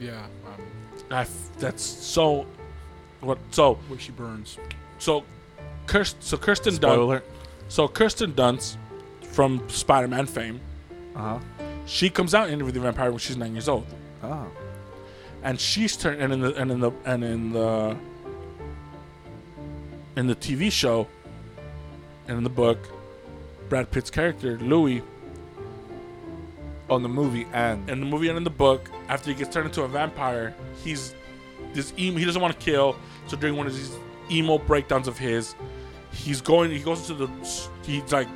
[0.00, 0.26] Yeah.
[0.46, 0.62] Um,
[1.10, 2.46] I f- that's so.
[3.20, 4.58] What so where she burns.
[4.98, 5.24] so,
[5.86, 7.22] Kirst, so Kirsten Spoiler Dunst.
[7.68, 8.76] So Kirsten Dunst
[9.34, 10.60] from Spider-Man fame,
[11.16, 11.38] Uh huh.
[11.86, 13.86] she comes out in Interview with the Vampire when she's nine years old.
[14.22, 14.46] Oh.
[15.42, 17.96] and she's turned and in the and in the and in the
[20.16, 21.06] in the TV show
[22.28, 22.78] and in the book,
[23.68, 25.02] Brad Pitt's character Louis
[26.88, 29.66] On the movie and in the movie and in the book, after he gets turned
[29.66, 31.14] into a vampire, he's
[31.74, 32.96] this emo, he doesn't want to kill.
[33.26, 33.92] So during one of these
[34.30, 35.54] emo breakdowns of his,
[36.12, 36.70] he's going.
[36.70, 37.26] He goes to the
[37.84, 38.28] he's like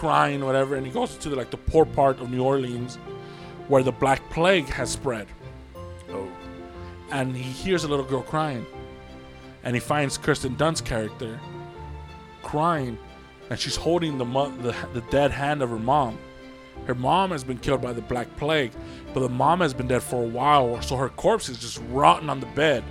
[0.00, 2.96] crying whatever, and he goes to the, like the poor part of New Orleans
[3.68, 5.26] where the Black Plague has spread.
[6.08, 6.26] oh.
[7.12, 8.64] and he hears a little girl crying,
[9.62, 11.38] and he finds Kirsten Dunst's character
[12.42, 12.96] crying,
[13.50, 16.16] and she's holding the, mo- the the dead hand of her mom.
[16.86, 18.72] Her mom has been killed by the Black Plague,
[19.12, 22.30] but the mom has been dead for a while, so her corpse is just rotting
[22.30, 22.82] on the bed,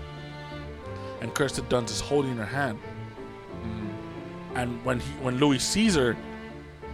[1.21, 2.77] and Kirsten Dunst is holding her hand.
[3.63, 3.89] Mm.
[4.55, 6.15] And when he when Louis sees her,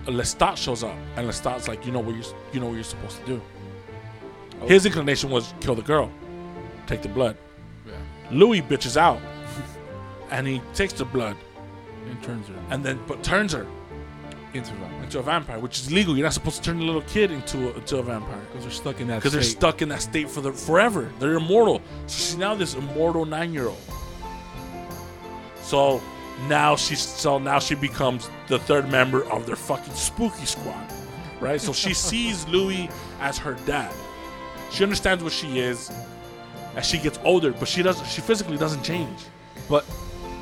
[0.06, 3.20] Lestat shows up, and Lestat's like, "You know what you're you know what you're supposed
[3.20, 3.42] to do."
[4.62, 4.68] Oh.
[4.68, 6.10] His inclination was kill the girl,
[6.88, 7.36] take the blood.
[7.86, 7.94] Yeah.
[8.32, 9.20] Louis bitches out,
[10.32, 11.36] and he takes the blood,
[12.10, 12.56] And turns her.
[12.70, 13.66] and then but turns her
[14.54, 15.04] Into that.
[15.04, 16.16] into a vampire, which is illegal.
[16.16, 18.72] You're not supposed to turn a little kid into a, into a vampire Because they're
[18.72, 19.58] stuck in that because they're state.
[19.60, 21.12] stuck in that state for the forever.
[21.20, 21.82] They're immortal.
[22.08, 23.82] So she's now this immortal nine year old.
[25.62, 26.02] So
[26.48, 30.86] now she's so now she becomes the third member of their fucking spooky squad,
[31.40, 31.60] right?
[31.62, 33.94] So she sees Louis as her dad.
[34.72, 35.92] She understands what she is
[36.76, 38.06] as she gets older, but she doesn't.
[38.08, 39.20] She physically doesn't change.
[39.70, 39.86] But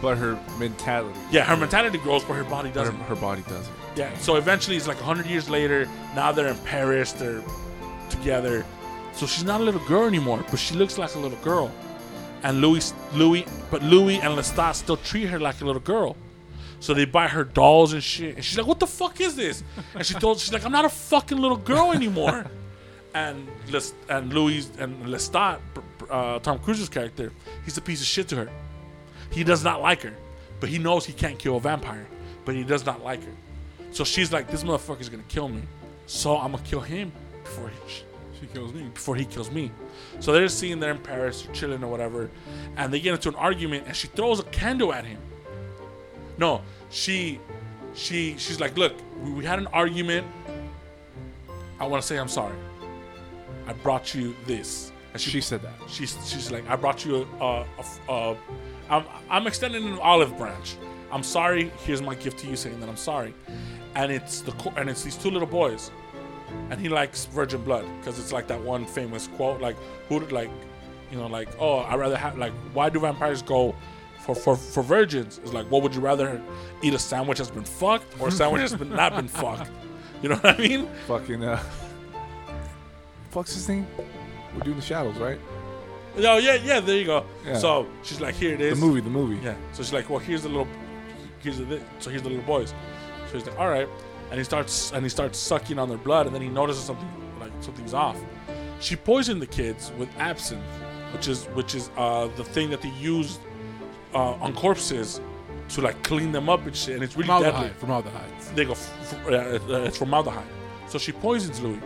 [0.01, 1.17] but her mentality.
[1.31, 2.95] Yeah, her mentality grows, but her body doesn't.
[2.95, 3.75] her body doesn't.
[3.95, 5.87] Yeah, so eventually it's like 100 years later.
[6.15, 7.43] Now they're in Paris, they're
[8.09, 8.65] together.
[9.13, 11.71] So she's not a little girl anymore, but she looks like a little girl.
[12.43, 16.15] And Louis, Louis, but Louis and Lestat still treat her like a little girl.
[16.81, 18.35] So they buy her dolls and shit.
[18.35, 19.63] And she's like, "What the fuck is this?"
[19.95, 22.45] And she told, she's like, "I'm not a fucking little girl anymore."
[23.15, 25.59] and Les, and Louis and Lestat,
[26.09, 27.31] uh, Tom Cruise's character,
[27.63, 28.49] he's a piece of shit to her.
[29.31, 30.13] He does not like her,
[30.59, 32.05] but he knows he can't kill a vampire,
[32.43, 33.35] but he does not like her.
[33.91, 35.61] So she's like, "This motherfucker's gonna kill me,
[36.07, 37.13] so I'm gonna kill him
[37.45, 38.03] before he,
[38.41, 38.83] She kills me.
[38.93, 39.71] before he kills me."
[40.19, 42.29] So they're sitting there in Paris, chilling or whatever,
[42.77, 45.19] and they get into an argument, and she throws a candle at him.
[46.37, 47.39] No, she,
[47.93, 50.25] she, she's like, "Look, we, we had an argument.
[51.79, 52.55] I want to say I'm sorry.
[53.67, 55.73] I brought you this." And She said that.
[55.87, 57.65] She's she's like, I brought you a, a,
[58.09, 58.37] a, a
[58.89, 60.75] I'm I'm extending an olive branch.
[61.11, 61.71] I'm sorry.
[61.85, 63.33] Here's my gift to you, saying that I'm sorry.
[63.95, 65.91] And it's the and it's these two little boys,
[66.69, 69.75] and he likes virgin blood because it's like that one famous quote, like
[70.09, 70.49] who like,
[71.11, 73.75] you know, like oh I rather have like why do vampires go
[74.19, 75.39] for for for virgins?
[75.43, 76.41] It's like what would you rather
[76.81, 79.69] eat a sandwich that's been fucked or a sandwich that's been not been fucked?
[80.23, 80.87] You know what I mean?
[81.05, 81.61] Fucking uh.
[83.29, 83.85] Fuck's his name?
[84.53, 85.37] We're doing the shadows, right?
[86.15, 86.79] No, yeah, yeah.
[86.79, 87.25] There you go.
[87.45, 87.57] Yeah.
[87.57, 88.79] So she's like, here it is.
[88.79, 89.43] The movie, the movie.
[89.43, 89.55] Yeah.
[89.73, 90.67] So she's like, well, here's the little,
[91.39, 92.73] here's the, so here's the little boys.
[93.27, 93.89] So he's like, all right,
[94.29, 97.07] and he starts and he starts sucking on their blood, and then he notices something
[97.39, 98.17] like something's off.
[98.79, 100.61] She poisoned the kids with absinthe,
[101.13, 103.39] which is which is uh, the thing that they used
[104.13, 105.21] uh, on corpses
[105.69, 107.69] to like clean them up and shit, and it's really deadly.
[107.79, 108.31] Formaldehyde.
[108.55, 110.45] They go, f- f- uh, uh, it's formaldehyde.
[110.87, 111.79] So she poisons Louis,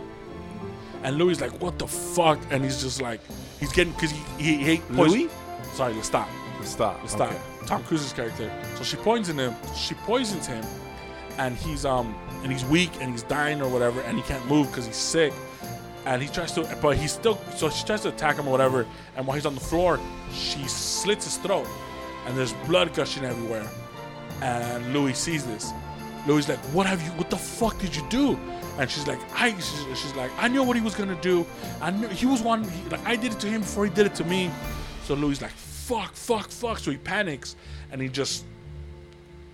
[1.04, 3.20] and Louis is like, "What the fuck?" And he's just like,
[3.60, 5.30] he's getting because he he, he hate poison- Louis?
[5.74, 6.26] Sorry, Lestat.
[6.64, 7.00] Stop.
[7.02, 7.28] Lestat.
[7.28, 7.38] Okay.
[7.66, 8.50] Tom Cruise's character.
[8.76, 9.54] So she poisons him.
[9.76, 10.64] She poisons him,
[11.38, 14.68] and he's um and he's weak and he's dying or whatever, and he can't move
[14.68, 15.32] because he's sick.
[16.06, 17.38] And he tries to, but he's still.
[17.56, 18.86] So she tries to attack him or whatever.
[19.16, 20.00] And while he's on the floor,
[20.32, 21.66] she slits his throat,
[22.26, 23.68] and there's blood gushing everywhere.
[24.40, 25.72] And Louis sees this.
[26.26, 27.10] Louis like, "What have you?
[27.12, 28.38] What the fuck did you do?"
[28.78, 31.44] And she's like, "I." She's, she's like, "I knew what he was gonna do.
[31.80, 32.64] I knew he was one.
[32.64, 34.50] He, like I did it to him before he did it to me."
[35.04, 37.56] So Louis like, "Fuck, fuck, fuck!" So he panics
[37.90, 38.44] and he just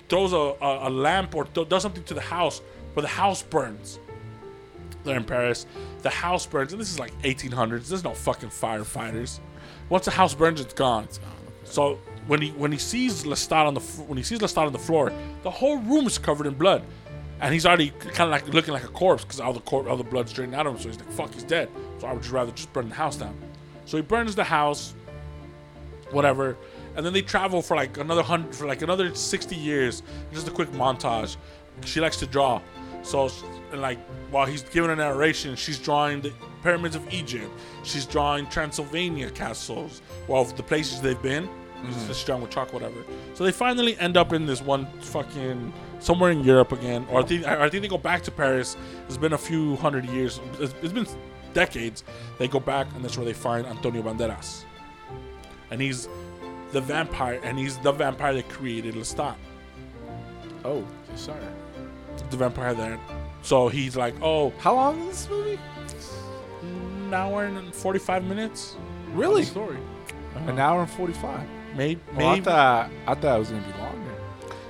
[0.09, 2.61] throws a, a, a lamp or th- does something to the house,
[2.95, 3.99] but the house burns.
[5.05, 5.67] They're in Paris.
[6.03, 7.89] The house burns, and this is like 1800s.
[7.89, 9.41] There's no fucking firefighters.
[9.91, 11.05] Once the house burns, it's gone.
[11.05, 11.31] It's gone.
[11.65, 14.79] So when he when he sees Lestat on the when he sees Lestat on the
[14.79, 16.83] floor, the whole room is covered in blood,
[17.41, 19.97] and he's already kind of like looking like a corpse because all the cor- all
[19.97, 20.81] the blood's draining out of him.
[20.81, 21.69] So he's like, "Fuck, he's dead."
[21.99, 23.37] So I would just rather just burn the house down.
[23.85, 24.95] So he burns the house,
[26.11, 26.57] whatever,
[26.97, 30.03] and then they travel for like another hundred for like another 60 years.
[30.33, 31.37] Just a quick montage.
[31.85, 32.63] She likes to draw,
[33.05, 33.31] so
[33.71, 33.99] and like
[34.31, 36.33] while he's giving a narration, she's drawing the
[36.63, 37.51] pyramids of Egypt.
[37.85, 41.49] She's drawing Transylvania castles, well the places they've been.
[41.87, 42.27] She's mm-hmm.
[42.27, 43.05] drawing with chalk, whatever.
[43.35, 47.25] So they finally end up in this one fucking somewhere in Europe again, or I
[47.25, 48.77] think I think they go back to Paris.
[49.07, 50.41] It's been a few hundred years.
[50.59, 51.07] It's, it's been
[51.53, 52.03] decades.
[52.39, 54.65] They go back, and that's where they find Antonio Banderas,
[55.71, 56.09] and he's
[56.73, 59.37] the vampire, and he's the vampire that created Lestat,
[60.65, 60.85] Oh,
[61.15, 61.37] sir.
[62.31, 62.99] The vampire that.
[63.43, 65.59] So he's like, oh, how long is this movie?
[67.07, 68.77] an hour and forty-five minutes,
[69.12, 69.45] Really?
[69.45, 69.77] Story.
[70.35, 70.61] An uh-huh.
[70.61, 71.47] hour and forty-five.
[71.47, 72.01] Oh, maybe.
[72.17, 74.15] Well, I thought I thought it was gonna be longer.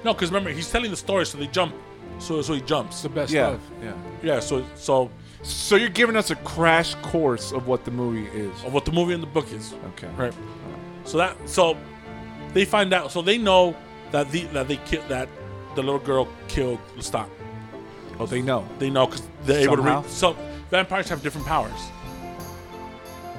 [0.05, 1.75] no, because remember he's telling the story, so they jump.
[2.19, 3.03] So so he It's jumps.
[3.03, 3.61] the best Yeah, of.
[3.83, 3.93] yeah.
[4.23, 4.41] Yeah.
[4.41, 5.11] So so
[5.43, 8.53] So you're giving us a crash course of what the movie is.
[8.65, 9.75] of what the movie and the book is.
[9.95, 10.09] Okay.
[10.17, 10.35] Right.
[11.05, 11.77] So that so
[12.53, 13.11] they find out.
[13.13, 13.75] So they know
[14.11, 15.29] that the that they killed that
[15.75, 17.29] the little girl killed Lestat.
[18.19, 18.67] Oh, they know.
[18.79, 20.07] They know because they're able to read.
[20.07, 20.37] So
[20.71, 21.73] vampires have different powers.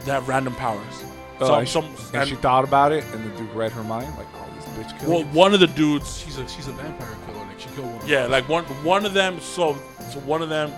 [0.03, 1.03] They have random powers.
[1.39, 3.83] Oh, some, and, some, and and- she thought about it, and the dude read her
[3.83, 5.29] mind, like, oh, this bitch killed well, me.
[5.31, 6.17] one of the dudes.
[6.19, 7.45] She's a she's a vampire killer.
[7.45, 8.07] Like she killed one.
[8.07, 9.39] Yeah, like one one of them.
[9.39, 9.77] So
[10.11, 10.71] so one of them.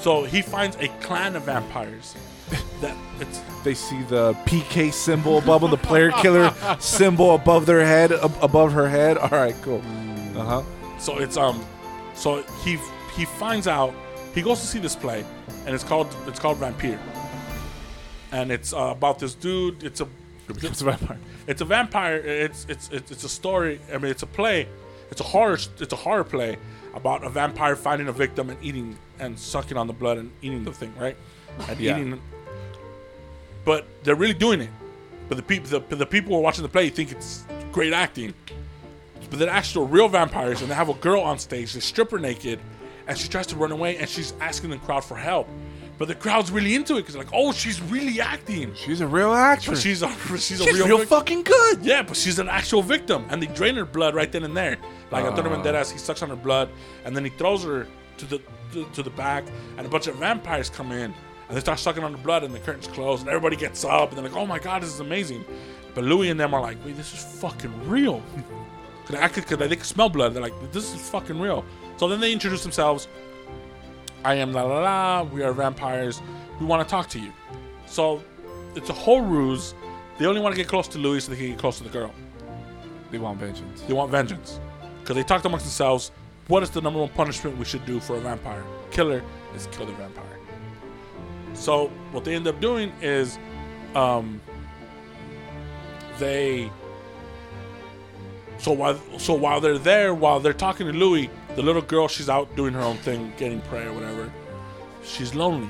[0.00, 2.14] So he finds a clan of vampires.
[2.80, 7.84] that it's They see the PK symbol above them, the player killer symbol above their
[7.84, 9.16] head, ab- above her head.
[9.18, 9.82] All right, cool.
[10.36, 10.62] Uh huh.
[10.98, 11.64] So it's um,
[12.14, 12.78] so he
[13.16, 13.94] he finds out
[14.34, 15.24] he goes to see this play,
[15.66, 16.98] and it's called it's called Vampire,
[18.32, 19.82] and it's uh, about this dude.
[19.84, 20.08] It's a
[20.48, 21.18] It's a vampire.
[21.46, 22.16] it's a vampire.
[22.16, 23.80] It's it's it's it's a story.
[23.92, 24.66] I mean, it's a play.
[25.10, 25.58] It's a horror.
[25.78, 26.56] It's a horror play
[26.94, 30.64] about a vampire finding a victim and eating and sucking on the blood and eating
[30.64, 31.16] the thing, right?
[31.68, 31.98] And Yeah.
[31.98, 32.20] eating.
[33.64, 34.70] But they're really doing it.
[35.28, 38.34] But the people, the, the people who are watching the play think it's great acting.
[39.34, 41.72] But they're actual real vampires, and they have a girl on stage.
[41.72, 42.60] They strip her naked,
[43.08, 45.48] and she tries to run away, and she's asking the crowd for help.
[45.98, 49.08] But the crowd's really into it because they're like, "Oh, she's really acting." She's a
[49.08, 49.80] real But actress.
[49.80, 50.08] she's a
[50.38, 51.84] she's a She's real, real fucking good.
[51.84, 54.76] yeah, but she's an actual victim, and they drain her blood right then and there.
[55.10, 55.56] Like Antonio Ah.
[55.60, 56.68] Banderas, he sucks on her blood,
[57.04, 58.40] and then he throws her to the
[58.72, 59.42] to, to the back,
[59.78, 61.12] and a bunch of vampires come in,
[61.48, 64.10] and they start sucking on the blood, and the curtains close, and everybody gets up,
[64.10, 65.44] and they're like, "Oh my god, this is amazing!"
[65.92, 68.22] But Louis and them are like, "Wait, this is fucking real."
[69.06, 70.34] Cause I could, cause they can smell blood.
[70.34, 71.64] They're like, "This is fucking real."
[71.96, 73.08] So then they introduce themselves.
[74.24, 75.22] I am la la la.
[75.24, 76.22] We are vampires.
[76.58, 77.32] We want to talk to you.
[77.86, 78.22] So
[78.74, 79.74] it's a whole ruse.
[80.18, 81.90] They only want to get close to Louis so they can get close to the
[81.90, 82.14] girl.
[83.10, 83.82] They want vengeance.
[83.82, 84.58] They want vengeance.
[85.00, 86.10] Because they talked amongst themselves,
[86.48, 88.64] what is the number one punishment we should do for a vampire?
[88.90, 89.22] Killer
[89.54, 90.38] is kill the vampire.
[91.52, 93.38] So what they end up doing is
[93.94, 94.40] um
[96.18, 96.70] they
[98.64, 102.30] so while so while they're there, while they're talking to Louis, the little girl she's
[102.30, 104.32] out doing her own thing, getting prayer, or whatever.
[105.02, 105.68] She's lonely.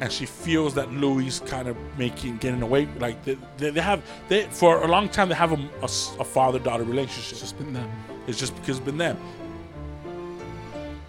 [0.00, 2.86] And she feels that Louis kind of making getting away.
[3.00, 6.84] Like they, they, they have they for a long time they have a father daughter
[6.84, 7.32] relationship.
[7.32, 7.90] It's just been them.
[8.28, 9.18] It's just because it's been them.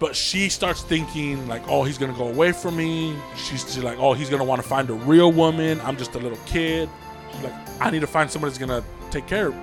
[0.00, 3.14] But she starts thinking like, oh, he's gonna go away from me.
[3.36, 5.80] She's she's like, oh, he's gonna want to find a real woman.
[5.82, 6.88] I'm just a little kid.
[7.32, 9.54] She's like, I need to find somebody that's gonna take care, of,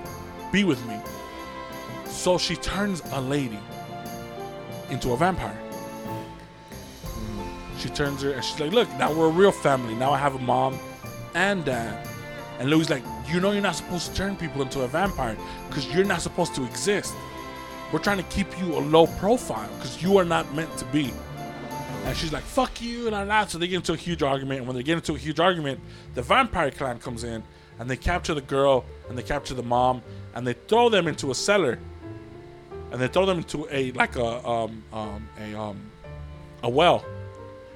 [0.52, 0.98] be with me.
[2.06, 3.58] So she turns a lady
[4.90, 5.54] into a vampire.
[7.04, 7.78] Hmm.
[7.78, 9.94] She turns her and she's like, look, now we're a real family.
[9.94, 10.78] Now I have a mom
[11.34, 12.06] and dad.
[12.58, 15.36] And Louis like, You know you're not supposed to turn people into a vampire
[15.68, 17.14] because you're not supposed to exist.
[17.92, 21.12] We're trying to keep you a low profile because you are not meant to be.
[22.04, 23.50] And she's like, fuck you, and all that.
[23.50, 24.58] So they get into a huge argument.
[24.58, 25.80] And when they get into a huge argument,
[26.14, 27.42] the vampire clan comes in
[27.80, 30.02] and they capture the girl and they capture the mom
[30.34, 31.78] and they throw them into a cellar.
[32.92, 35.80] And they throw them into a like a um um a um
[36.62, 37.04] a well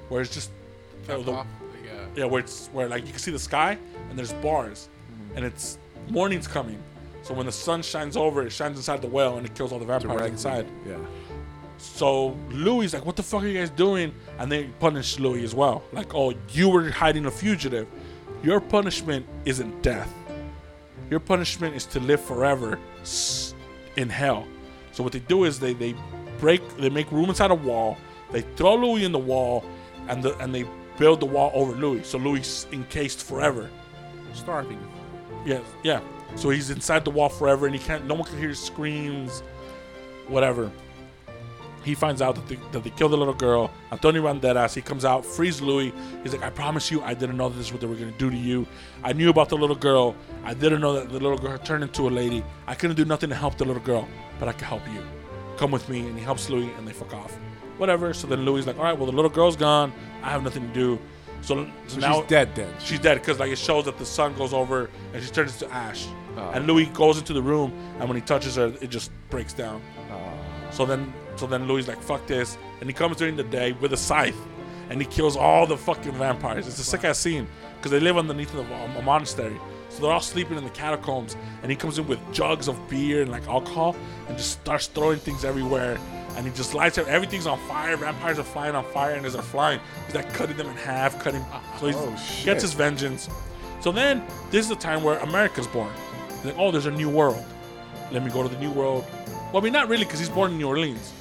[0.09, 0.50] where it's just
[1.09, 1.46] uh, the- Off,
[1.84, 1.90] yeah.
[2.16, 3.78] yeah, where it's where like you can see the sky
[4.11, 5.36] and there's bars, Mm-hmm.
[5.36, 5.78] and it's
[6.09, 6.78] morning's coming.
[7.22, 9.78] So when the sun shines over, it shines inside the well and it kills all
[9.78, 10.30] the vampires Directly.
[10.32, 10.66] inside.
[10.86, 10.96] Yeah.
[11.78, 15.55] So Louis like, "What the fuck are you guys doing?" And they punish Louis as
[15.55, 15.82] well.
[15.92, 17.86] Like, "Oh, you were hiding a fugitive.
[18.45, 20.12] Your punishment isn't death.
[21.11, 22.78] Your punishment is to live forever
[23.97, 24.47] in hell."
[24.92, 25.95] So what they do is they they
[26.38, 27.97] break, they make room inside a wall.
[28.32, 29.64] They throw Louis in the wall,
[30.09, 30.66] and the and they
[30.99, 32.05] build the wall over Louis.
[32.05, 33.70] So Louis is encased forever.
[34.34, 34.78] Starving.
[35.47, 36.01] Yeah, yeah.
[36.36, 38.05] So he's inside the wall forever, and he can't.
[38.05, 39.42] No one can hear his screams,
[40.28, 40.70] whatever.
[41.85, 43.70] He finds out that they, that they killed the little girl.
[43.93, 44.74] Antonio Banderas.
[44.74, 45.93] He comes out, frees Louis.
[46.22, 48.30] He's like, "I promise you, I didn't know this is what they were gonna do
[48.30, 48.66] to you.
[49.03, 50.16] I knew about the little girl.
[50.45, 52.43] I didn't know that the little girl had turned into a lady.
[52.66, 54.09] I couldn't do nothing to help the little girl,
[54.41, 55.03] but I can help you.
[55.57, 57.37] Come with me." And he helps Louis, and they fuck off.
[57.76, 58.14] Whatever.
[58.14, 59.93] So then Louis is like, "All right, well the little girl's gone.
[60.22, 60.99] I have nothing to do."
[61.43, 62.55] So, so So now she's dead.
[62.55, 62.74] Dead.
[62.78, 65.70] She's dead because like it shows that the sun goes over and she turns to
[65.70, 66.07] ash.
[66.39, 66.51] Oh.
[66.55, 69.82] And Louis goes into the room and when he touches her, it just breaks down.
[70.11, 70.32] Oh.
[70.70, 73.93] So then, so then Louis like fuck this, and he comes during the day with
[73.93, 74.37] a scythe,
[74.91, 76.66] and he kills all the fucking vampires.
[76.66, 79.59] It's a sick ass scene because they live underneath of a, um, a monastery.
[79.89, 83.22] So they're all sleeping in the catacombs, and he comes in with jugs of beer
[83.22, 83.95] and like alcohol,
[84.28, 85.99] and just starts throwing things everywhere.
[86.37, 87.07] And he just lights up.
[87.07, 87.97] Everything's on fire.
[87.97, 91.22] Vampires are flying on fire, and as they're flying, he's like cutting them in half,
[91.22, 91.45] cutting.
[91.78, 93.28] So he Oh, gets his vengeance.
[93.80, 95.93] So then, this is the time where America's born.
[96.45, 97.45] Like, oh, there's a new world.
[98.11, 99.05] Let me go to the new world.
[99.53, 101.12] Well, I mean, not really, because he's born in New Orleans.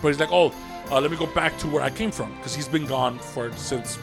[0.00, 0.52] But he's like, oh,
[0.90, 3.52] uh, let me go back to where I came from, because he's been gone for
[3.52, 3.98] since.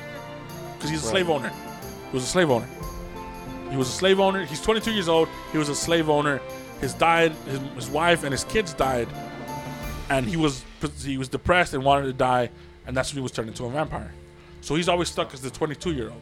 [0.76, 1.50] Because he's a slave owner.
[2.12, 2.68] He was a slave owner.
[3.70, 4.46] He was a slave owner.
[4.46, 5.28] He's 22 years old.
[5.52, 6.40] He was a slave owner.
[6.80, 7.34] His died.
[7.48, 9.08] His, his wife and his kids died,
[10.10, 10.64] and he was
[11.04, 12.50] he was depressed and wanted to die,
[12.86, 14.14] and that's when he was turned into a vampire.
[14.62, 16.22] So he's always stuck as the 22 year old.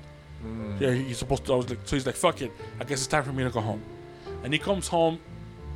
[0.79, 1.79] Yeah, he's supposed to always like.
[1.85, 3.81] So he's like, "Fuck it, I guess it's time for me to go home."
[4.43, 5.19] And he comes home.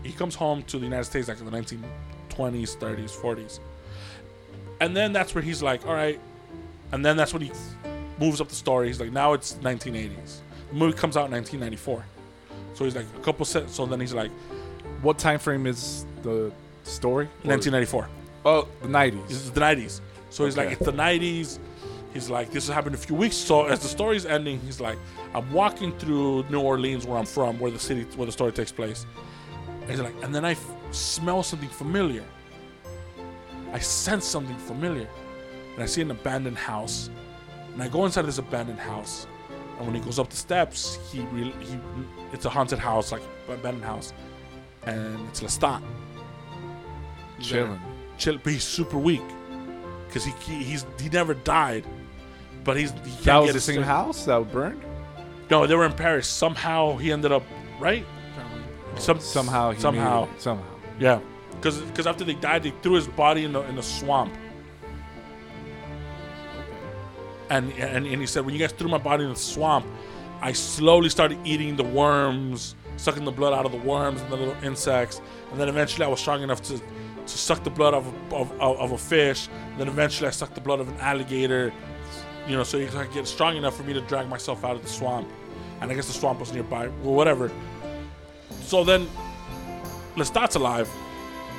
[0.03, 3.59] He comes home to the United States like in the 1920s, 30s, 40s,
[4.79, 6.19] and then that's where he's like, "All right,"
[6.91, 7.51] and then that's when he
[8.19, 8.87] moves up the story.
[8.87, 12.05] He's like, "Now it's 1980s." The movie comes out in 1994.
[12.75, 13.73] So he's like a couple sets.
[13.75, 14.29] So then he's like,
[15.01, 16.51] What time frame is the
[16.83, 17.25] story?
[17.43, 18.07] 1994.
[18.45, 19.31] Oh, the This nineties.
[19.31, 20.01] is the 90s.
[20.29, 21.57] So he's like, it's the 90s.
[22.13, 23.35] He's like, this has happened a few weeks.
[23.35, 24.97] So as the story's ending, he's like,
[25.33, 28.71] I'm walking through New Orleans, where I'm from, where the city, where the story takes
[28.71, 29.05] place.
[29.81, 32.23] And he's like, and then I f- smell something familiar.
[33.73, 35.07] I sense something familiar,
[35.75, 37.09] and I see an abandoned house.
[37.73, 39.27] And I go inside this abandoned house,
[39.77, 41.79] and when he goes up the steps, he re- he
[42.33, 44.13] it's a haunted house, like abandoned house,
[44.83, 45.81] and it's Lestat
[47.39, 47.79] Chilling.
[48.17, 49.21] chill, but he's super weak
[50.07, 51.85] because he, he he's he never died,
[52.63, 54.81] but he's he That was the same house that burned.
[55.49, 56.27] No, they were in Paris.
[56.27, 57.43] Somehow he ended up
[57.79, 58.05] right.
[58.95, 59.71] Some Somehow.
[59.71, 60.65] He somehow Somehow.
[60.99, 61.19] yeah,
[61.59, 64.33] because because after they died, they threw his body in the in the swamp.
[67.49, 69.85] And, and and he said, when you guys threw my body in the swamp,
[70.41, 74.37] I slowly started eating the worms, sucking the blood out of the worms and the
[74.37, 75.19] little insects,
[75.51, 78.77] and then eventually I was strong enough to to suck the blood of of, of,
[78.79, 79.47] of a fish.
[79.71, 81.73] And then eventually I sucked the blood of an alligator,
[82.47, 84.83] you know, so you could get strong enough for me to drag myself out of
[84.83, 85.27] the swamp.
[85.81, 87.51] And I guess the swamp was nearby, or whatever.
[88.61, 89.07] So then
[90.15, 90.89] Lestat's alive,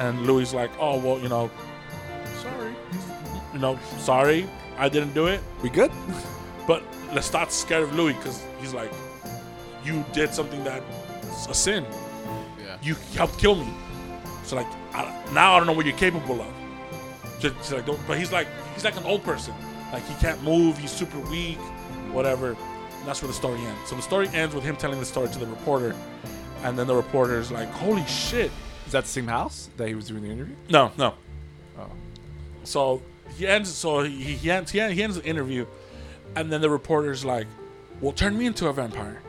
[0.01, 1.51] and Louis is like, oh well, you know,
[2.43, 2.75] sorry,
[3.53, 4.49] you know, sorry,
[4.79, 5.41] I didn't do it.
[5.63, 5.93] We good?
[6.67, 6.83] But
[7.13, 8.91] Lestat's scared of Louis because he's like,
[9.85, 11.85] you did something that's a sin.
[12.59, 12.79] Yeah.
[12.83, 13.73] You helped kill me.
[14.45, 16.53] So like, I, now I don't know what you're capable of.
[17.39, 19.55] Just, just like, don't, but he's like, he's like an old person.
[19.93, 20.79] Like he can't move.
[20.79, 21.59] He's super weak.
[22.13, 22.51] Whatever.
[22.51, 23.89] And that's where the story ends.
[23.89, 25.95] So the story ends with him telling the story to the reporter,
[26.63, 28.51] and then the reporter is like, holy shit.
[28.91, 30.57] Is that the same house that he was doing the interview?
[30.69, 31.15] No, no.
[31.79, 31.87] Oh.
[32.65, 33.01] So
[33.37, 33.73] he ends.
[33.73, 34.73] So he he ends.
[34.73, 35.65] He ends, the interview,
[36.35, 37.47] and then the reporter's like,
[38.01, 39.23] "Well, turn me into a vampire."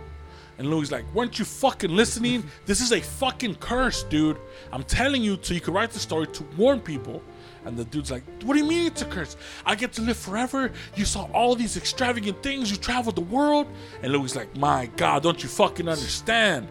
[0.57, 2.43] And Louis like, weren't you fucking listening?
[2.65, 4.37] This is a fucking curse, dude.
[4.71, 7.21] I'm telling you, so you could write the story to warn people.
[7.65, 9.37] And the dude's like, what do you mean it's a curse?
[9.65, 10.71] I get to live forever.
[10.95, 12.69] You saw all these extravagant things.
[12.69, 13.67] You traveled the world.
[14.03, 16.67] And Louis like, my God, don't you fucking understand?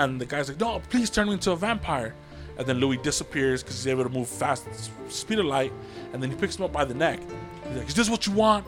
[0.00, 2.14] And the guy's like, no, please turn me into a vampire.
[2.56, 4.66] And then Louis disappears because he's able to move fast,
[5.10, 5.74] speed of light.
[6.14, 7.20] And then he picks him up by the neck.
[7.68, 8.64] He's like, is this what you want?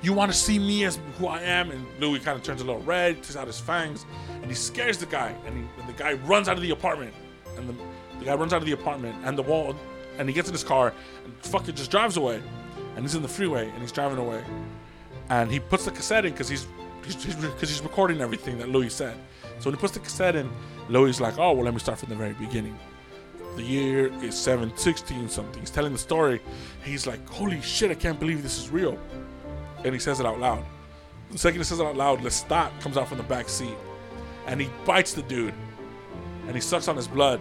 [0.00, 1.70] You want to see me as who I am?
[1.70, 4.06] And Louis kind of turns a little red, takes out his fangs,
[4.40, 5.34] and he scares the guy.
[5.44, 7.12] And, he, and the guy runs out of the apartment.
[7.58, 7.74] And the,
[8.18, 9.76] the guy runs out of the apartment, and the wall,
[10.16, 10.94] and he gets in his car,
[11.26, 12.40] and fucking just drives away.
[12.96, 14.42] And he's in the freeway, and he's driving away.
[15.28, 16.66] And he puts the cassette in because he's
[17.02, 19.18] because he's, he's recording everything that Louis said.
[19.60, 20.50] So when he puts the cassette in,
[20.88, 22.78] Louis is like, oh, well, let me start from the very beginning.
[23.56, 25.60] The year is 716 something.
[25.60, 26.40] He's telling the story.
[26.82, 28.98] He's like, holy shit, I can't believe this is real.
[29.84, 30.64] And he says it out loud.
[31.30, 33.76] The second he says it out loud, Lestat comes out from the back seat.
[34.46, 35.54] And he bites the dude.
[36.46, 37.40] And he sucks on his blood.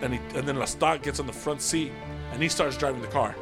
[0.00, 1.90] And, he, and then Lestat gets on the front seat.
[2.32, 3.34] And he starts driving the car.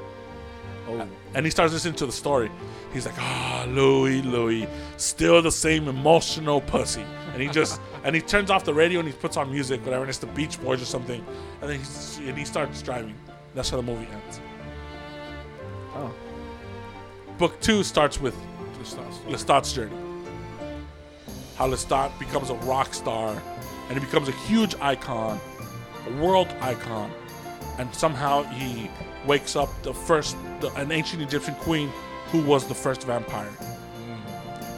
[0.89, 1.07] Oh.
[1.35, 2.51] And he starts listening to the story.
[2.93, 4.67] He's like, ah, Louis, Louis,
[4.97, 7.05] still the same emotional pussy.
[7.33, 10.03] And he just, and he turns off the radio and he puts on music, whatever,
[10.03, 11.25] and it's the Beach Boys or something.
[11.61, 13.15] And then he's, and he starts driving.
[13.55, 14.41] That's how the movie ends.
[15.95, 16.13] Oh.
[17.39, 18.35] Book two starts with
[18.79, 19.97] Lestat's- Lestat's journey.
[21.57, 23.41] How Lestat becomes a rock star
[23.89, 25.41] and he becomes a huge icon,
[26.07, 27.11] a world icon.
[27.79, 28.91] And somehow he
[29.27, 31.91] wakes up the first, the, an ancient Egyptian queen
[32.37, 33.51] who was the first vampire.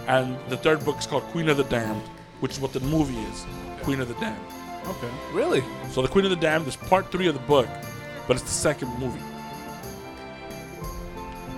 [0.06, 2.02] And the third book is called Queen of the Damned,
[2.40, 3.46] which is what the movie is
[3.82, 4.40] Queen of the Damned.
[4.86, 5.10] Okay.
[5.32, 5.62] Really?
[5.90, 7.68] So the Queen of the Damned is part three of the book,
[8.26, 9.20] but it's the second movie.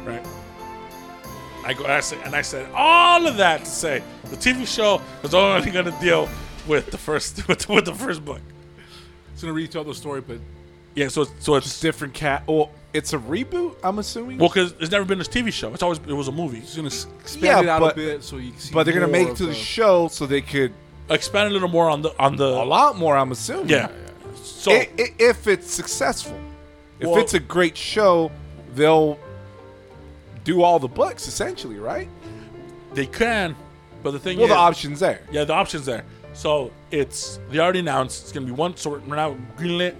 [0.04, 0.26] Right.
[1.64, 5.00] I go I say, and I said all of that to say the TV show
[5.22, 6.28] is only going to deal
[6.66, 8.40] with the first with, with the first book.
[9.32, 10.38] It's gonna retell the story, but
[10.94, 12.44] Yeah, so it's, so it's Different cat.
[12.46, 13.76] Well, it's a reboot.
[13.84, 14.38] I'm assuming.
[14.38, 15.72] well because it's never been a TV show.
[15.74, 16.58] It's always it was a movie.
[16.58, 18.72] it's gonna expand Yeah, it out but- a bit so you can see.
[18.74, 20.72] but they're gonna make it to the uh, show so they could
[21.08, 23.16] Expand a little more on the on the a lot more.
[23.16, 23.68] I'm assuming.
[23.68, 23.88] yeah.
[24.44, 26.38] So I- i- if it's successful,
[27.00, 28.30] if it's a great show,
[28.76, 29.18] they'll
[30.44, 32.08] do all the books essentially, right?
[32.94, 33.54] they can,
[34.02, 35.20] but the thing Well, is, the options there.
[35.30, 36.04] Yeah, the options there.
[36.32, 38.76] So it's they already announced it's gonna be one.
[38.76, 39.94] So we're now greenlit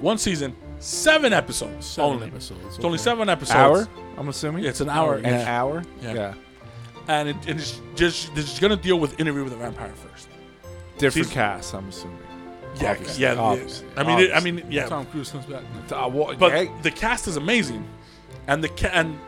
[0.00, 2.26] one season, seven episodes Seven only.
[2.28, 3.56] episodes, It's only seven episodes.
[3.56, 3.88] Hour.
[4.16, 4.64] I'm assuming.
[4.64, 5.16] It's an hour.
[5.16, 5.58] An yeah.
[5.58, 5.82] hour.
[6.02, 6.14] Yeah.
[6.14, 6.34] Yeah.
[7.08, 10.28] and it, and it's just it's gonna deal with interview with a vampire first.
[10.98, 11.74] Different Season- cast.
[11.74, 12.18] I'm assuming.
[12.80, 13.34] Yeah, Obviously, yeah.
[13.34, 14.86] the- obviously, I mean, it, I mean, yeah.
[14.86, 15.62] Tom Cruise comes back.
[15.90, 17.84] Uh, well, But hey, the cast is amazing,
[18.46, 19.18] and the ca- and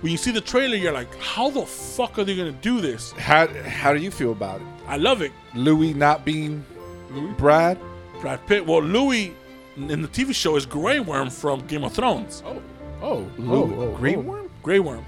[0.00, 3.12] when you see the trailer, you're like, how the fuck are they gonna do this?
[3.12, 4.66] how how do you feel about it?
[4.86, 5.32] I love it.
[5.54, 6.64] Louis not being
[7.10, 7.32] Louis?
[7.34, 7.78] Brad.
[8.20, 8.64] Brad Pitt.
[8.64, 9.34] Well, Louis
[9.76, 12.42] in the TV show is Grey Worm from Game of Thrones.
[12.46, 12.62] Oh,
[13.02, 14.20] oh, Louis, oh, oh, Grey oh.
[14.20, 14.50] Worm.
[14.62, 15.04] Grey Worm,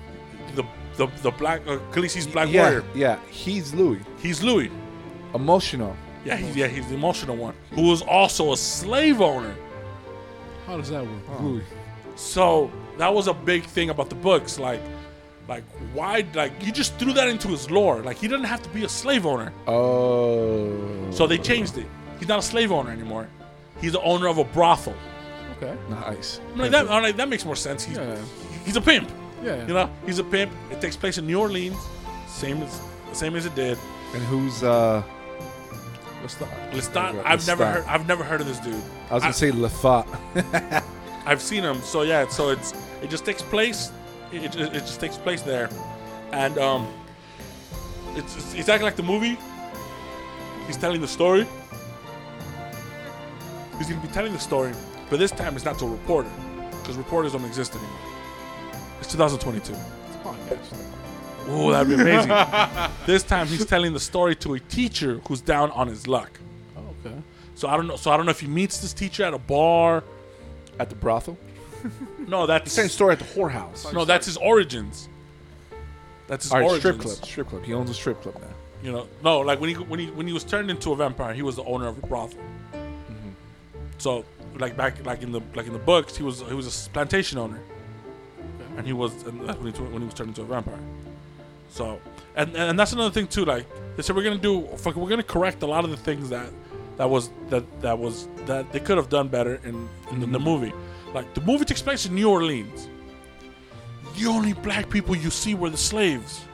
[0.55, 0.65] the
[0.97, 2.85] the the black uh, Khaleesi's black yeah, warrior.
[2.95, 3.19] yeah.
[3.31, 4.01] He's Louis.
[4.19, 4.71] He's Louis.
[5.35, 5.97] Emotional.
[6.25, 9.55] Yeah, he's yeah he's the emotional one who was also a slave owner.
[10.67, 11.41] How does that work?
[11.41, 11.65] Louis.
[12.17, 14.59] So that was a big thing about the books.
[14.59, 14.81] Like,
[15.49, 15.65] like
[15.95, 16.27] why?
[16.35, 18.03] Like you just threw that into his lore.
[18.03, 19.53] Like he doesn't have to be a slave owner.
[19.67, 21.11] Oh.
[21.11, 21.87] So they changed it.
[22.19, 23.29] He's not a slave owner anymore.
[23.81, 24.95] He's the owner of a brothel.
[25.57, 25.77] Okay.
[25.91, 26.41] nice.
[26.53, 26.91] I'm like that.
[26.91, 27.85] I'm like that makes more sense.
[27.85, 28.17] He's Yeah.
[28.65, 29.11] he's a pimp.
[29.43, 29.67] Yeah.
[29.67, 30.53] You know, he's a pimp.
[30.71, 31.77] It takes place in New Orleans,
[32.27, 32.81] same as
[33.13, 33.79] same as it did.
[34.15, 35.03] And who's uh?
[36.25, 36.49] Lestat.
[36.73, 37.11] Lestat.
[37.15, 37.85] Okay, I've never heard.
[37.87, 38.75] I've never heard of this dude.
[39.11, 40.83] I was gonna I- say Lafat.
[41.27, 41.81] I've seen him.
[41.83, 42.73] So yeah, so it's
[43.03, 43.91] it just takes place.
[44.33, 45.71] It, it, it just takes place there,
[46.33, 46.87] and um,
[48.15, 49.39] it's it's exactly like the movie.
[50.67, 51.47] He's telling the story.
[53.79, 54.73] He's gonna be telling the story,
[55.09, 56.31] but this time it's not to a reporter,
[56.81, 57.99] because reporters don't exist anymore.
[59.01, 59.75] It's 2022.
[61.51, 62.31] Oh, that'd be amazing.
[63.07, 66.39] this time he's telling the story to a teacher who's down on his luck.
[66.77, 67.17] Oh, okay.
[67.55, 67.97] So I don't know.
[67.97, 70.05] So I don't know if he meets this teacher at a bar.
[70.79, 71.39] At the brothel.
[72.27, 73.91] No, that's the Same story at the whorehouse.
[73.95, 75.09] No, that's his origins.
[76.27, 76.81] That's his All right, origins.
[76.81, 77.25] strip club.
[77.25, 77.65] Strip club.
[77.65, 78.49] He owns a strip club now.
[78.83, 81.33] You know, no, like when he when he when he was turned into a vampire,
[81.33, 82.39] he was the owner of a brothel.
[83.99, 84.01] Mm-hmm.
[84.01, 84.25] So,
[84.59, 87.39] like back like in the like in the books, he was he was a plantation
[87.39, 87.61] owner,
[88.77, 90.79] and he was and that's when he when he was turned into a vampire.
[91.71, 92.01] So,
[92.37, 93.45] and and that's another thing too.
[93.45, 93.67] Like
[93.97, 96.51] they said, we're gonna do fuck, we're gonna correct a lot of the things that
[96.97, 100.41] that was that that was that they could have done better in in the, the
[100.41, 100.73] movie.
[101.15, 102.89] Like the movie takes place in New Orleans.
[104.19, 106.45] The only black people you see were the slaves.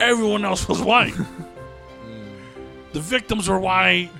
[0.00, 1.14] Everyone else was white.
[2.92, 4.10] the victims were white.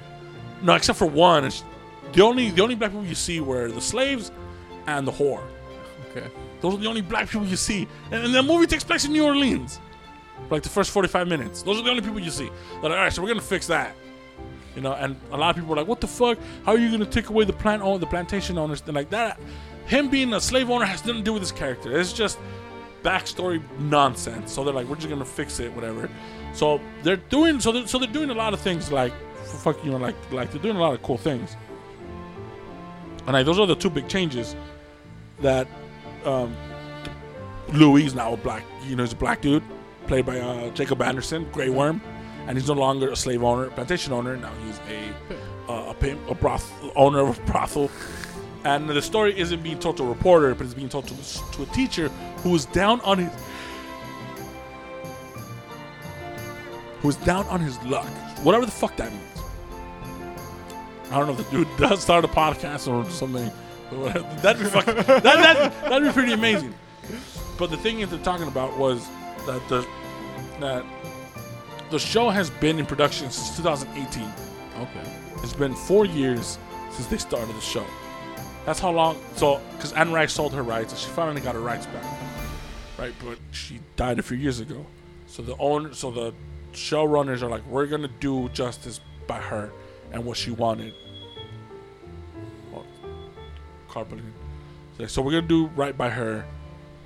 [0.63, 1.45] No, except for one.
[1.45, 1.65] It's
[2.13, 4.31] the only the only black people you see were the slaves
[4.87, 5.45] and the whore.
[6.11, 6.29] Okay.
[6.61, 7.89] Those are the only black people you see.
[8.11, 9.81] And, and the movie takes place in New Orleans.
[10.49, 11.63] For like the first 45 minutes.
[11.63, 12.51] Those are the only people you see.
[12.81, 13.95] They're like, all right, so we're going to fix that.
[14.75, 16.39] You know, and a lot of people are like, what the fuck?
[16.65, 18.83] How are you going to take away the plant owner, the plantation owners?
[18.87, 19.39] And like that.
[19.87, 21.99] Him being a slave owner has nothing to do with his character.
[21.99, 22.39] It's just
[23.03, 24.53] backstory nonsense.
[24.53, 26.09] So they're like, we're just going to fix it, whatever.
[26.55, 29.13] So they're doing, so they're, so they're doing a lot of things like,
[29.53, 31.57] for fuck, you know, like, like they're doing a lot of cool things.
[33.27, 34.57] And like, those are the two big changes
[35.41, 35.69] that
[36.25, 36.57] um,
[37.73, 39.63] Louis is now a black, you know, he's a black dude,
[40.07, 42.01] played by uh, Jacob Anderson, Grey Worm,
[42.47, 44.37] and he's no longer a slave owner, plantation owner.
[44.37, 45.13] Now he's a
[45.69, 47.91] uh, a pimp, a broth owner of a brothel.
[48.65, 51.15] And the story isn't being told to a reporter, but it's being told to,
[51.53, 52.09] to a teacher
[52.39, 53.31] who is down on his
[57.01, 58.07] who is down on his luck,
[58.45, 59.32] whatever the fuck that means.
[61.13, 63.51] I don't know if the dude does start a podcast or something.
[64.43, 66.75] That'd be fucking, that, that, that'd be pretty amazing.
[67.59, 69.07] But the thing that they're talking about was
[69.47, 69.87] that the
[70.61, 70.85] that
[71.91, 74.23] the show has been in production since 2018.
[74.81, 75.13] Okay.
[75.43, 76.59] It's been four years
[76.91, 77.85] since they started the show.
[78.65, 79.21] That's how long.
[79.37, 82.05] So, because Anne Rice sold her rights, and she finally got her rights back,
[82.99, 83.13] right?
[83.25, 84.87] But she died a few years ago.
[85.27, 86.33] So the owner, so the
[86.73, 89.71] showrunners are like, we're gonna do justice by her
[90.13, 90.95] and what she wanted.
[94.99, 96.45] So, so we're gonna do right by her,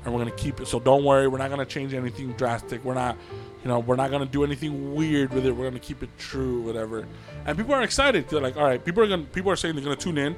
[0.05, 0.67] and we're gonna keep it.
[0.67, 2.85] So don't worry, we're not gonna change anything drastic.
[2.85, 3.17] We're not,
[3.63, 5.53] you know, we're not gonna do anything weird with it.
[5.53, 7.07] We're gonna keep it true, whatever.
[7.45, 8.29] And people are excited.
[8.29, 10.37] They're like, all right, people are gonna, people are saying they're gonna tune in.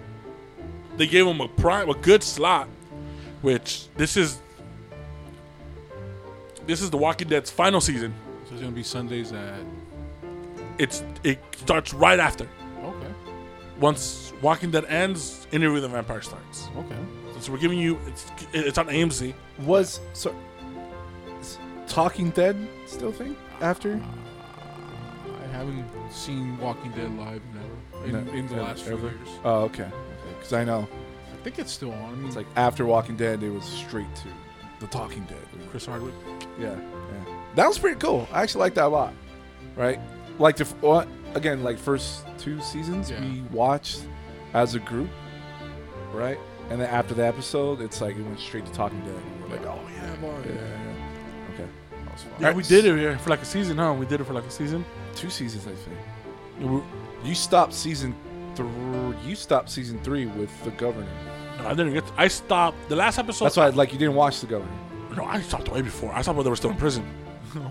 [0.96, 2.68] They gave them a prime, a good slot,
[3.42, 4.40] which this is,
[6.66, 8.14] this is The Walking Dead's final season.
[8.46, 9.60] So it's gonna be Sundays at.
[10.78, 12.48] It's it starts right after.
[12.82, 13.12] Okay.
[13.80, 16.68] Once Walking Dead ends, Interview with the Vampire starts.
[16.76, 16.96] Okay.
[17.40, 19.32] So we're giving you it's it's on AMC.
[19.60, 20.34] Was so
[21.40, 22.56] is Talking Dead
[22.86, 23.94] still a thing after?
[23.94, 28.92] Uh, I haven't seen Walking Dead live never in, No, in the never, last few
[28.94, 29.06] ever?
[29.08, 29.28] years.
[29.44, 29.88] Oh, okay.
[30.36, 30.88] Because I know
[31.32, 32.12] I think it's still on.
[32.12, 34.28] I mean, it's like after Walking Dead, it was straight to
[34.80, 35.38] the Talking Dead.
[35.70, 36.14] Chris Hardwick.
[36.58, 37.34] Yeah, yeah.
[37.54, 38.28] That was pretty cool.
[38.32, 39.14] I actually liked that a lot.
[39.76, 40.00] Right?
[40.40, 41.62] Like the f- what again?
[41.62, 43.20] Like first two seasons Yeah.
[43.20, 44.02] we watched
[44.54, 45.08] as a group,
[46.12, 46.38] right?
[46.70, 49.14] And then after the episode, it's like it went straight to Talking Dead.
[49.42, 51.54] We're like, oh yeah, yeah, yeah.
[51.54, 51.68] Okay,
[52.04, 52.32] that was fun.
[52.40, 53.94] Yeah, we did it here for like a season, huh?
[53.98, 54.84] We did it for like a season.
[55.14, 55.98] two seasons, I think.
[56.70, 58.14] We- You stopped season
[58.54, 58.68] three.
[59.24, 61.08] You stopped season three with the Governor.
[61.58, 62.04] No, I didn't get.
[62.16, 63.46] I stopped the last episode.
[63.46, 64.70] That's why, like, you didn't watch the Governor.
[65.16, 66.12] No, I stopped way before.
[66.12, 67.04] I stopped when they were still in prison.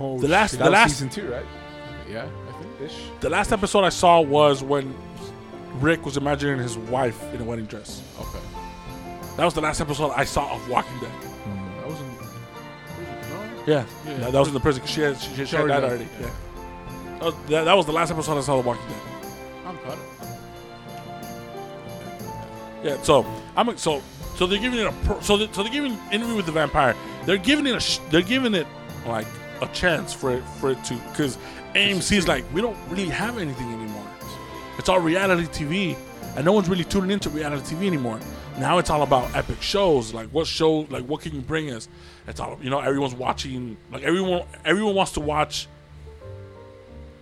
[0.01, 1.45] Oh, The last, That the was last, season two, right?
[2.09, 2.91] Yeah, I think.
[2.91, 2.97] Ish.
[3.21, 4.93] the last episode I saw was when
[5.75, 8.01] Rick was imagining his wife in a wedding dress.
[8.19, 8.39] Okay.
[9.37, 11.11] That was the last episode I saw of Walking Dead.
[11.11, 11.77] Mm-hmm.
[11.79, 12.07] That was in.
[13.29, 13.63] No.
[13.67, 14.17] Yeah, Yeah.
[14.19, 15.89] yeah, that was in the prison because she had she, she had already died died,
[15.91, 16.07] already.
[16.19, 16.27] yeah.
[16.27, 19.31] Yeah, that was, that, that was the last episode I saw of Walking Dead.
[19.65, 19.97] I'm caught.
[22.83, 23.25] Yeah, so
[23.55, 24.01] I'm so
[24.35, 26.95] so they're giving it a pro, so they, so they're giving interview with the vampire.
[27.25, 28.67] They're giving it a sh- they're giving it
[29.05, 29.27] like
[29.61, 31.37] a chance for it for it to because
[31.73, 33.86] AMC's like we don't really have anything anymore.
[34.77, 35.97] It's all reality TV,
[36.35, 38.19] and no one's really tuning into reality TV anymore.
[38.59, 40.13] Now it's all about epic shows.
[40.13, 40.81] Like what show?
[40.89, 41.87] Like what can you bring us?
[42.27, 42.79] It's all you know.
[42.79, 43.77] Everyone's watching.
[43.91, 45.67] Like everyone everyone wants to watch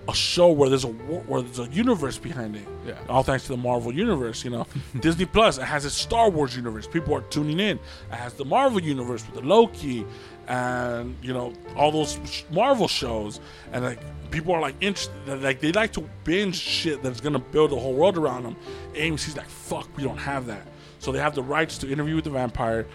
[0.08, 2.68] a show where there's a where there's a universe behind it.
[2.86, 2.98] Yeah.
[3.10, 4.68] All thanks to the Marvel universe, you know.
[5.00, 6.88] Disney Plus, it has a Star Wars universe.
[6.88, 7.78] People are tuning in.
[8.12, 10.06] It has the Marvel universe with the Loki
[10.48, 13.40] and you know all those Marvel shows,
[13.72, 14.00] and like
[14.32, 15.42] people are like interested.
[15.42, 18.56] Like they like to binge shit that's gonna build a whole world around them.
[18.94, 20.68] AMC's like, fuck, we don't have that.
[21.00, 22.88] So they have the rights to interview with the vampire.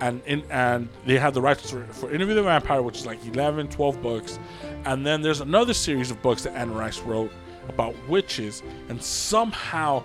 [0.00, 3.18] And in, and they have the rights for, for Interview the Vampire, which is like
[3.26, 4.38] 11, 12 books.
[4.84, 7.32] And then there's another series of books that Anne Rice wrote
[7.68, 8.62] about witches.
[8.88, 10.02] And somehow,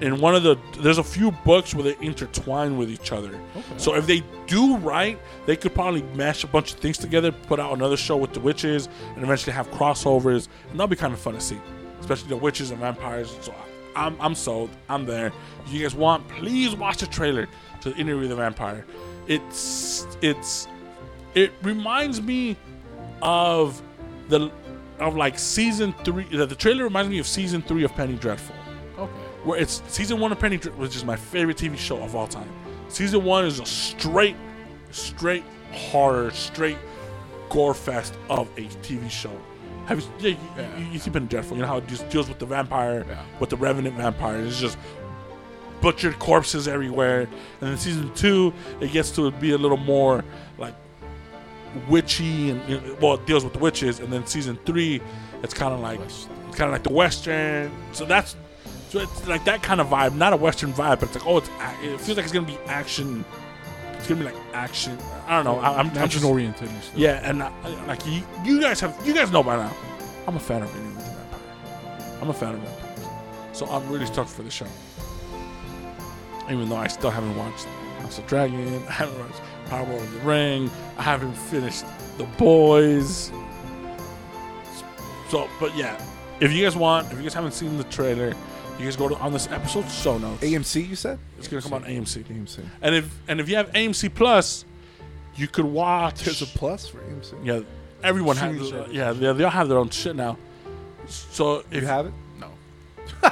[0.00, 3.38] in one of the, there's a few books where they intertwine with each other.
[3.76, 7.60] So if they do right, they could probably mash a bunch of things together, put
[7.60, 10.48] out another show with the witches, and eventually have crossovers.
[10.70, 11.60] And that'll be kind of fun to see,
[12.00, 13.36] especially the witches and vampires.
[13.40, 13.54] So
[13.94, 14.70] I'm, I'm sold.
[14.88, 15.32] I'm there.
[15.66, 17.48] If you guys want, please watch the trailer
[17.82, 18.84] to Interview with the Vampire.
[19.26, 20.68] It's it's
[21.34, 22.56] it reminds me
[23.22, 23.82] of
[24.28, 24.50] the
[24.98, 26.24] of like season three.
[26.24, 28.54] The, the trailer reminds me of season three of Penny Dreadful,
[28.98, 29.12] Okay.
[29.44, 32.26] where it's season one of Penny Dreadful, which is my favorite TV show of all
[32.26, 32.48] time.
[32.88, 34.36] Season one is a straight,
[34.90, 35.42] straight
[35.72, 36.78] horror, straight
[37.50, 39.32] gore fest of a TV show.
[39.86, 40.78] Have you, yeah, you, Yeah.
[40.78, 41.56] you, you see Penny Dreadful?
[41.56, 43.22] You know how it just deals with the vampire, Yeah.
[43.40, 44.38] with the revenant vampire.
[44.38, 44.78] It's just
[45.80, 47.22] butchered corpses everywhere.
[47.60, 50.24] And then season two, it gets to be a little more
[51.88, 54.00] witchy and you know, well, it deals with the witches.
[54.00, 55.00] And then season three,
[55.42, 56.28] it's kind of like West.
[56.48, 57.70] it's kind of like the western.
[57.92, 58.36] So that's
[58.88, 61.38] so it's like that kind of vibe, not a western vibe, but it's like oh,
[61.38, 61.50] it's
[61.82, 63.24] it feels like it's gonna be action.
[63.94, 64.96] It's gonna be like action.
[65.26, 65.58] I don't know.
[65.58, 66.98] I, I'm, I'm action just, oriented and stuff.
[66.98, 67.50] yeah, and uh,
[67.86, 69.74] like you, you guys have, you guys know by now,
[70.28, 72.18] I'm a fan of Alien with the Vampire.
[72.20, 73.08] I'm a fan of vampires,
[73.52, 74.66] so I'm really stoked for the show.
[76.50, 77.64] Even though I still haven't watched
[78.00, 81.84] House of Dragon, I haven't watched Power of the Ring, I haven't finished
[82.18, 83.30] The Boys.
[85.28, 86.00] So, but yeah,
[86.40, 88.34] if you guys want, if you guys haven't seen the trailer,
[88.78, 90.42] you guys go to on this episode show notes.
[90.42, 91.18] AMC, you said?
[91.38, 92.24] It's gonna come on AMC.
[92.24, 92.64] AMC.
[92.82, 94.64] And if and if you have AMC Plus,
[95.36, 96.22] you could watch.
[96.22, 97.44] There's a plus for AMC.
[97.44, 97.60] Yeah,
[98.02, 98.68] everyone has.
[98.68, 98.92] Service.
[98.92, 100.36] Yeah, they, they all have their own shit now.
[101.06, 102.12] So if You have it?
[102.38, 102.50] No.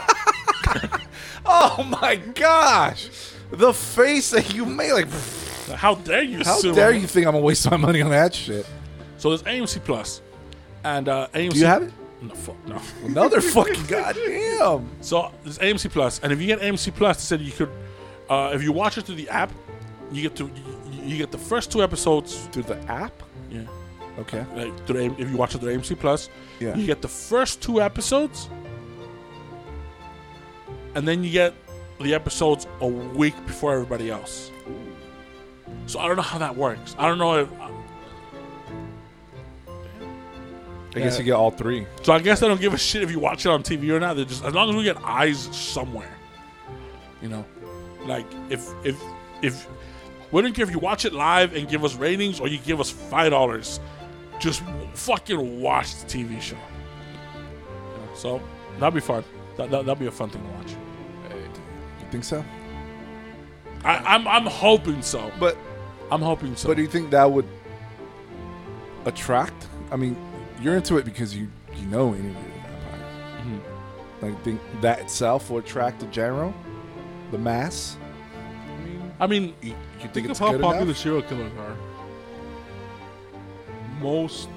[1.45, 3.09] Oh my gosh!
[3.51, 5.09] The face that you made, like,
[5.77, 6.43] how dare you?
[6.45, 8.67] how dare you think I'm gonna waste my money on that shit?
[9.19, 10.21] So there's AMC Plus,
[10.85, 11.53] and uh, AMC.
[11.53, 11.93] Do you have it?
[12.21, 12.81] No, fuck no.
[13.05, 14.89] Another fucking goddamn.
[15.01, 17.71] So there's AMC Plus, and if you get AMC Plus, they said you could,
[18.29, 19.51] uh, if you watch it through the app,
[20.13, 20.45] you get to
[20.93, 22.47] you, you get the first two episodes.
[22.53, 23.13] Through the app?
[23.51, 23.63] Yeah,
[24.21, 24.45] Okay.
[24.55, 26.29] like through AM if you watch it through AMC Plus,
[26.61, 26.77] Yeah.
[26.77, 28.49] you get the first two episodes,
[30.95, 31.55] and then you get
[32.01, 34.52] the episodes a week before everybody else.
[35.87, 36.95] So I don't know how that works.
[36.99, 37.53] I don't know if.
[37.61, 37.69] Uh,
[40.95, 41.87] I guess you get all three.
[42.03, 44.01] So I guess I don't give a shit if you watch it on TV or
[44.01, 44.17] not.
[44.17, 46.15] They're just as long as we get eyes somewhere,
[47.23, 47.45] you know,
[48.05, 49.01] like if if
[49.41, 49.67] if
[50.33, 52.79] we don't care if you watch it live and give us ratings or you give
[52.79, 53.81] us five dollars,
[54.39, 54.63] just
[54.95, 56.57] fucking watch the TV show.
[56.57, 58.43] Yeah, So
[58.79, 59.25] that'd be fun.
[59.57, 60.73] That, that that'd be a fun thing to watch.
[61.33, 62.45] You think so?
[63.85, 65.31] I, I'm I'm hoping so.
[65.41, 65.57] But
[66.11, 66.69] I'm hoping so.
[66.69, 67.47] but do you think that would
[69.05, 69.67] attract?
[69.91, 70.17] I mean,
[70.61, 73.07] you're into it because you you know any vampire.
[73.45, 73.61] Mhm.
[74.23, 76.55] Like, think that itself will attract the general,
[77.31, 77.97] the mass.
[78.79, 80.97] I mean, I mean, You, you think, think it's of how popular enough?
[80.97, 81.77] serial killers are.
[84.01, 84.49] Most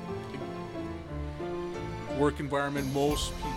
[2.17, 3.51] work environment, most people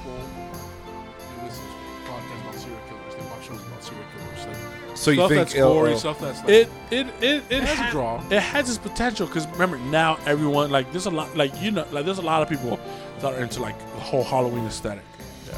[4.99, 7.63] So you stuff think that's it'll- gory, it'll- stuff that's like, it it it it
[7.63, 8.23] has a draw.
[8.31, 11.87] It has its potential because remember now everyone like there's a lot like you know
[11.93, 12.79] like there's a lot of people
[13.21, 15.05] that are into like the whole Halloween aesthetic.
[15.47, 15.55] Yeah.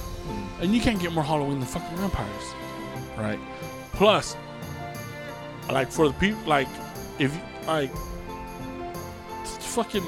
[0.62, 2.54] And you can't get more Halloween than fucking vampires,
[3.16, 3.38] right?
[3.94, 4.36] Plus,
[5.72, 6.68] like for the people like
[7.18, 7.90] if you- like
[9.60, 10.04] fucking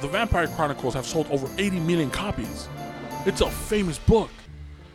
[0.00, 2.68] the Vampire Chronicles have sold over 80 million copies.
[3.26, 4.30] It's a famous book.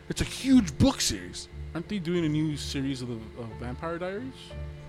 [0.10, 1.48] It's a huge book series.
[1.76, 4.32] Aren't they doing a new series of the of Vampire Diaries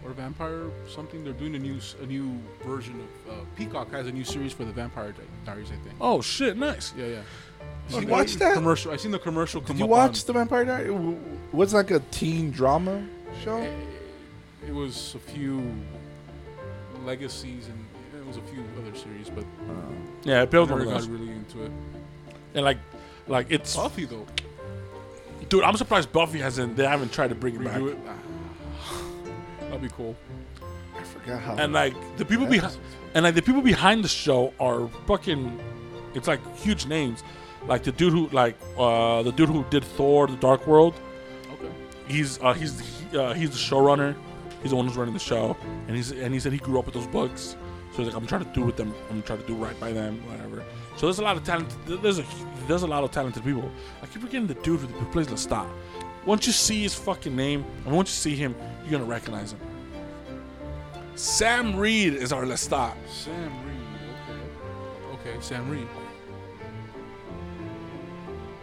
[0.04, 1.24] or Vampire something?
[1.24, 4.52] They're doing a new s- a new version of uh, Peacock has a new series
[4.52, 5.68] for the Vampire Di- Diaries.
[5.72, 5.96] I think.
[6.00, 6.94] Oh shit, nice.
[6.96, 7.22] Yeah, yeah.
[7.88, 8.54] Did you watch that?
[8.54, 8.92] commercial?
[8.92, 9.60] I seen the commercial.
[9.60, 11.18] Come Did you up watch on- the Vampire Diaries?
[11.52, 13.04] Was like a teen drama
[13.42, 13.58] show?
[14.66, 15.60] It was a few
[17.04, 17.84] legacies and
[18.20, 19.44] it was a few other series, but
[20.24, 21.72] Yeah, it I builds never one got really into it.
[22.54, 22.78] And like,
[23.28, 24.26] like it's Buffy though,
[25.48, 25.64] dude.
[25.64, 26.76] I'm surprised Buffy hasn't.
[26.76, 27.80] They haven't tried to bring it back.
[27.80, 27.98] redo it.
[29.60, 30.16] That'd be cool.
[30.96, 31.56] I forgot how.
[31.56, 32.76] And like the people behind,
[33.14, 35.58] and like the people behind the show are fucking.
[36.14, 37.22] It's like huge names,
[37.66, 40.94] like the dude who like uh the dude who did Thor: The Dark World.
[41.52, 41.70] Okay.
[42.08, 44.14] He's uh he's he, uh, he's the showrunner.
[44.62, 45.56] He's the one who's running the show,
[45.86, 47.56] and he's and he said he grew up with those books.
[47.92, 48.94] So he's like, I'm trying to do with them.
[49.10, 50.62] I'm trying to do right by them, whatever.
[50.96, 51.74] So there's a lot of talent.
[51.86, 52.24] There's a
[52.66, 53.70] there's a lot of talented people.
[54.02, 55.68] I keep forgetting the dude who plays Lestat.
[56.24, 59.60] Once you see his fucking name, and once you see him, you're gonna recognize him.
[61.14, 62.94] Sam Reid is our Lestat.
[63.08, 63.76] Sam Reid.
[65.14, 65.30] Okay.
[65.30, 65.86] Okay, Sam Reid.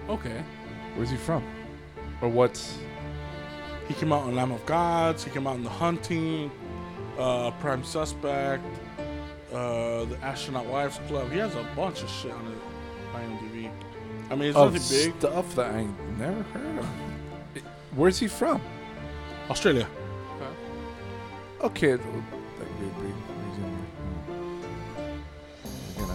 [0.10, 0.44] Okay.
[0.96, 1.44] Where's he from?
[2.22, 2.62] Or what?
[3.88, 5.24] He came out in Lamb of Gods.
[5.24, 6.52] He came out in The Hunting,
[7.18, 8.64] uh, Prime Suspect,
[9.54, 11.32] uh, The Astronaut Wives Club.
[11.32, 12.56] He has a bunch of shit on his
[13.16, 13.70] IMDb.
[14.32, 15.20] I mean, it's Of nothing big.
[15.20, 16.88] stuff that I never heard of.
[17.56, 17.64] It-
[17.96, 18.62] Where's he from?
[19.50, 19.88] Australia.
[21.62, 23.24] Okay, th- that would be reason.
[23.58, 23.64] You
[26.08, 26.14] know.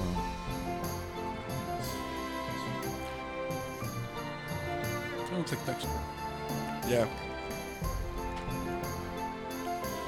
[5.31, 5.89] That looks like Dexter.
[6.89, 7.07] Yeah.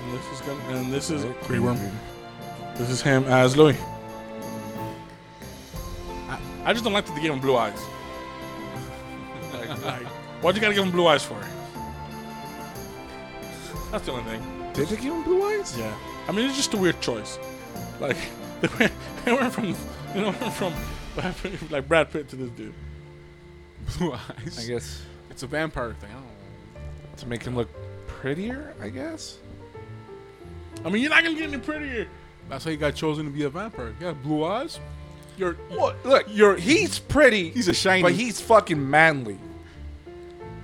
[0.02, 1.78] And this is gonna, and this is Grey Worm.
[2.80, 3.76] This is him as Louis.
[6.64, 7.78] I just don't like that they gave him blue eyes.
[9.52, 10.02] like, like,
[10.42, 11.40] why'd you gotta give him blue eyes for?
[13.90, 14.42] That's the only thing.
[14.72, 15.76] Did they give him blue eyes?
[15.76, 15.94] Yeah.
[16.28, 17.38] I mean, it's just a weird choice.
[17.98, 18.16] Like,
[18.60, 18.92] they went,
[19.24, 19.74] they went from,
[20.14, 20.72] you know, from
[21.70, 22.74] like Brad Pitt to this dude.
[23.98, 24.58] Blue eyes.
[24.62, 26.10] I guess It's a vampire thing.
[26.10, 27.16] I don't know.
[27.16, 27.68] to make him look
[28.06, 28.74] prettier.
[28.80, 29.38] I guess.
[30.84, 32.06] I mean, you're not gonna get any prettier.
[32.50, 33.88] That's how you got chosen to be a vampire.
[33.88, 34.78] You got blue eyes.
[35.38, 36.04] You're, What?
[36.04, 37.48] Look, you're he's pretty.
[37.50, 38.02] He's a shiny.
[38.02, 39.38] but he's fucking manly.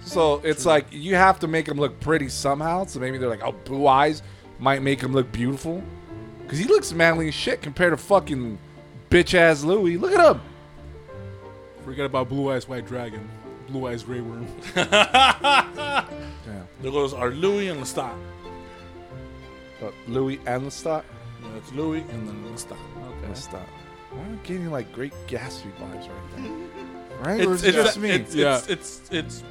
[0.02, 2.84] So it's like you have to make him look pretty somehow.
[2.84, 4.22] So maybe they're like, oh, blue eyes
[4.58, 5.82] might make him look beautiful.
[6.42, 8.58] Because he looks manly as shit compared to fucking
[9.10, 9.96] bitch ass Louis.
[9.96, 10.40] Look at him.
[11.84, 13.28] Forget about blue eyes white dragon.
[13.68, 14.46] Blue eyes gray worm.
[16.46, 16.62] Yeah.
[16.80, 18.14] there goes our Louis and Lestat.
[19.80, 21.02] But Louis and Lestat.
[21.50, 22.76] Yeah, it's Louis and then Lestat.
[23.28, 23.62] Lestat.
[24.12, 26.50] I'm getting like great Gatsby vibes right there.
[27.24, 27.46] Right?
[27.46, 28.10] or It's, is it it's, just me?
[28.10, 28.56] it's, Yeah.
[28.56, 29.42] it's, it's, it's,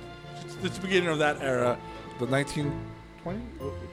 [0.46, 1.78] it's, it's the beginning of that era.
[2.20, 3.42] the 1920?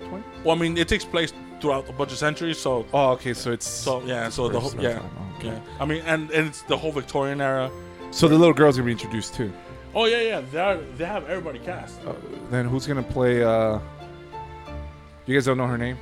[0.09, 0.25] 20?
[0.45, 3.33] Well, I mean, it takes place throughout a bunch of centuries, so Oh, okay.
[3.33, 5.49] So it's so yeah, so the whole yeah, time, okay.
[5.49, 5.61] yeah.
[5.81, 7.71] I mean, and, and it's the whole Victorian era.
[8.11, 9.51] so the little girl's gonna be introduced too.
[9.95, 10.43] Oh yeah, yeah.
[10.53, 11.99] They are, they have everybody cast.
[12.07, 12.13] Uh,
[12.51, 13.43] then who's gonna play?
[13.43, 13.79] uh
[15.27, 15.97] You guys don't know her name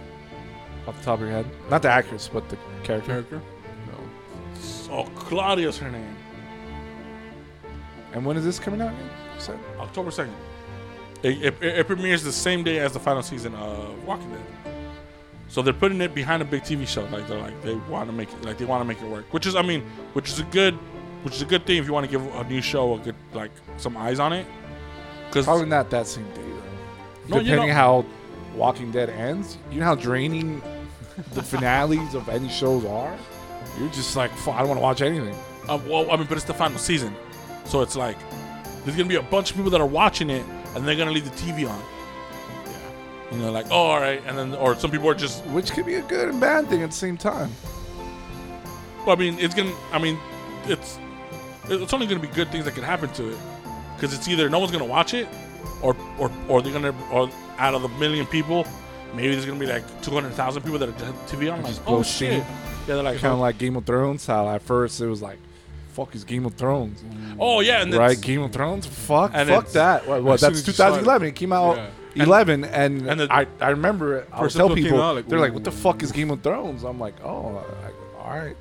[0.87, 1.47] off the top of your head?
[1.71, 3.09] Not the actress, but the character.
[3.13, 3.41] Character.
[4.93, 6.17] Oh, Claudia's her name.
[8.13, 8.93] And when is this coming out?
[8.93, 9.11] Again?
[9.37, 9.59] You said?
[9.79, 10.35] October second.
[11.23, 14.43] It, it, it premieres the same day as the final season of Walking Dead.
[15.49, 17.05] So they're putting it behind a big TV show.
[17.07, 19.33] Like they're like they want to make it like they want to make it work.
[19.33, 19.83] Which is I mean,
[20.13, 20.75] which is a good,
[21.25, 23.17] which is a good thing if you want to give a new show a good
[23.35, 24.47] like some eyes on it.
[25.29, 27.29] Because Probably not that same day though.
[27.29, 28.05] No, you Depending know- how
[28.55, 30.61] Walking Dead ends, you know how draining
[31.33, 33.17] the finales of any shows are.
[33.79, 35.35] You're just like, I don't want to watch anything.
[35.69, 37.15] Uh, well, I mean, but it's the final season,
[37.65, 38.17] so it's like
[38.85, 40.45] there's gonna be a bunch of people that are watching it,
[40.75, 41.81] and they're gonna leave the TV on.
[42.67, 45.45] Yeah, you know, like oh, all right, and then or some people are just.
[45.47, 47.51] Which could be a good and bad thing at the same time.
[49.07, 49.75] Well, I mean, it's gonna.
[49.93, 50.19] I mean,
[50.65, 50.99] it's
[51.69, 53.39] it's only gonna be good things that can happen to it,
[53.95, 55.29] because it's either no one's gonna watch it,
[55.83, 58.67] or or or they're gonna or out of the million people,
[59.15, 61.63] maybe there's gonna be like two hundred thousand people that are just TV on.
[61.63, 62.43] Like, Just oh shit!
[62.43, 62.55] steam.
[62.89, 64.27] Yeah, they're like, Kind of like Game of Thrones.
[64.27, 65.39] How at first it was like,
[65.93, 67.03] "Fuck is Game of Thrones."
[67.39, 68.21] oh yeah, and right?
[68.21, 68.87] Game of Thrones.
[68.87, 70.07] Fuck, And fuck that.
[70.09, 71.29] What, what, that's as you saw it- 2011.
[71.29, 72.25] It came out Yeah.
[72.25, 74.29] 11, and, and the- I, I remember it.
[74.33, 76.99] I tell people, out, like, they're like, "What the fuck is Game of Thrones?" I'm
[76.99, 77.65] like, "Oh,
[78.19, 78.57] all right."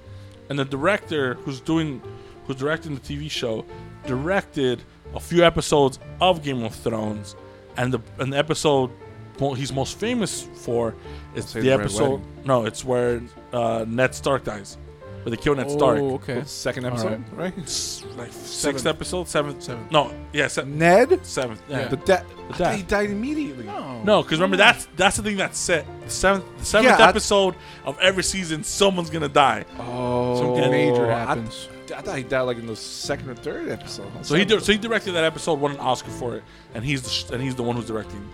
[0.50, 2.02] and the director who's doing
[2.46, 3.64] who's directing the TV show
[4.06, 4.82] directed
[5.16, 7.36] a few episodes of Game of Thrones
[7.78, 8.92] and the and the episode
[9.40, 10.96] mo- he's most famous for
[11.36, 13.22] is the the episode no it's where
[13.54, 14.78] uh, Ned Stark dies
[15.24, 16.44] where they kill Ned Oh, Stark okay.
[16.46, 17.54] Second episode, right?
[17.58, 18.86] It's like sixth Seventh.
[18.88, 19.92] episode seventh Seventh.
[19.92, 22.76] no yeah se- Ned, seventh yeah, the dad, The dad.
[22.78, 23.66] he died immediately.
[23.66, 27.10] no because remember that's that's the thing that's set the seventh the seventh Yeah, I-
[27.10, 27.56] episode
[27.86, 31.68] of every season someone's gonna die Oh, Something major happens.
[31.72, 34.12] I thought he died like in the second or third episode.
[34.26, 36.44] So he di- so he directed that episode, won an Oscar for it,
[36.74, 38.28] and he's the sh- and he's the one who's directing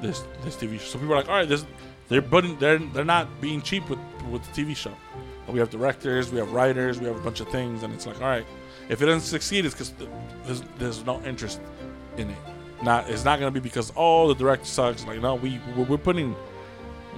[0.00, 0.86] this this TV show.
[0.86, 1.64] So people are like, all right, this
[2.08, 3.98] they're putting they're they're not being cheap with
[4.30, 4.94] with the TV show.
[5.46, 8.06] But we have directors, we have writers, we have a bunch of things, and it's
[8.06, 8.44] like, all right,
[8.88, 9.92] if it doesn't succeed, it's because
[10.44, 11.60] there's there's no interest
[12.16, 12.36] in it.
[12.82, 15.06] Not it's not gonna be because oh the director sucks.
[15.06, 16.34] Like no, we we're, we're putting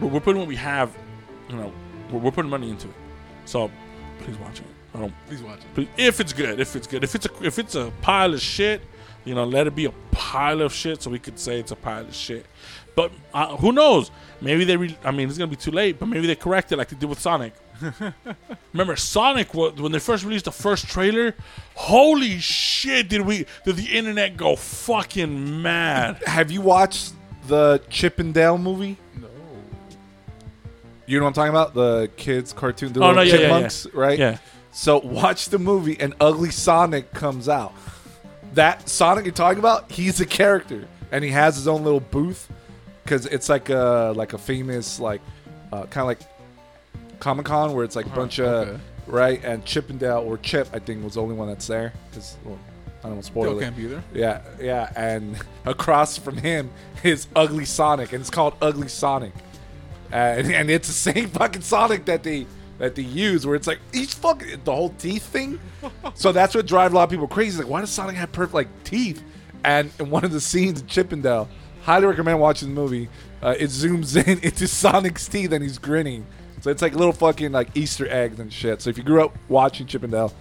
[0.00, 0.96] we're, we're putting what we have,
[1.48, 1.72] you know,
[2.10, 2.94] we're, we're putting money into it.
[3.44, 3.70] So
[4.20, 4.66] please watch it.
[4.94, 5.74] I don't Please watch it.
[5.74, 8.40] Please, if it's good, if it's good, if it's a if it's a pile of
[8.40, 8.82] shit,
[9.24, 11.76] you know, let it be a pile of shit, so we could say it's a
[11.76, 12.44] pile of shit.
[12.96, 14.10] But uh, who knows?
[14.40, 14.76] Maybe they.
[14.76, 16.96] Re- I mean, it's gonna be too late, but maybe they correct it like they
[16.96, 17.52] did with Sonic.
[18.72, 19.54] Remember Sonic?
[19.54, 21.34] wa- When they first released the first trailer,
[21.74, 23.08] holy shit!
[23.08, 23.46] Did we?
[23.64, 26.20] Did the internet go fucking mad?
[26.26, 27.12] Have you watched
[27.46, 28.96] the Chippendale movie?
[29.20, 29.28] No.
[31.06, 31.74] You know what I'm talking about?
[31.74, 33.46] The kids cartoon, the Oh, little no, yeah, yeah, yeah.
[33.48, 34.18] chipmunks, right?
[34.18, 34.38] Yeah.
[34.80, 37.74] So watch the movie, and Ugly Sonic comes out.
[38.54, 42.50] That Sonic you're talking about, he's a character, and he has his own little booth
[43.04, 45.20] because it's like a like a famous like
[45.70, 46.20] uh, kind of like
[47.18, 50.70] Comic Con where it's like a bunch of right and Chip and Dale or Chip
[50.72, 52.58] I think was the only one that's there because well,
[53.00, 53.62] I don't want to spoil Still it.
[53.62, 54.02] can't be there.
[54.14, 55.36] Yeah, yeah, and
[55.66, 56.70] across from him
[57.02, 59.34] is Ugly Sonic, and it's called Ugly Sonic,
[60.10, 62.46] and, and it's the same fucking Sonic that they
[62.80, 65.60] that they use, where it's like he's fucking the whole teeth thing.
[66.14, 67.62] so that's what drives a lot of people crazy.
[67.62, 69.22] Like, why does Sonic have perfect like teeth?
[69.62, 71.48] And in one of the scenes in Chippendale,
[71.82, 73.08] highly recommend watching the movie.
[73.42, 76.26] Uh, it zooms in into Sonic's teeth, and he's grinning.
[76.62, 78.82] So it's like little fucking like Easter eggs and shit.
[78.82, 80.32] So if you grew up watching Chippendale,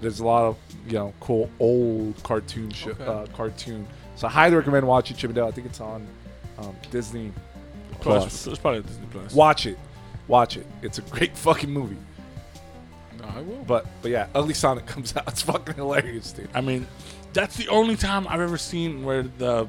[0.00, 0.56] there's a lot of
[0.86, 3.04] you know, cool old cartoon Okay.
[3.04, 3.86] uh, cartoon.
[4.16, 5.46] So I highly recommend watching Chip and Dale.
[5.46, 6.06] I think it's on
[6.58, 7.32] um, Disney
[8.00, 8.46] Plus, Plus.
[8.48, 9.32] it's probably Disney Plus.
[9.34, 9.78] Watch it,
[10.28, 10.66] watch it.
[10.82, 11.96] It's a great fucking movie.
[13.18, 13.64] No, I will.
[13.66, 15.28] But but yeah, Ugly Sonic comes out.
[15.28, 16.48] It's fucking hilarious, dude.
[16.54, 16.86] I mean,
[17.32, 19.68] that's the only time I've ever seen where the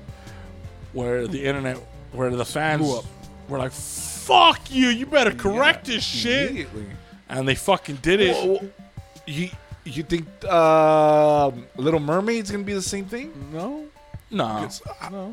[0.94, 1.78] where the internet
[2.12, 3.06] where the fans Blew up.
[3.50, 4.88] were like, "Fuck you!
[4.88, 6.86] You better correct this shit," Immediately.
[7.30, 8.36] and they fucking did it.
[8.36, 8.70] Whoa, whoa.
[9.28, 9.50] You
[9.84, 13.32] you think um, Little Mermaid's gonna be the same thing?
[13.52, 13.86] no.
[14.32, 15.30] No, It's- uh,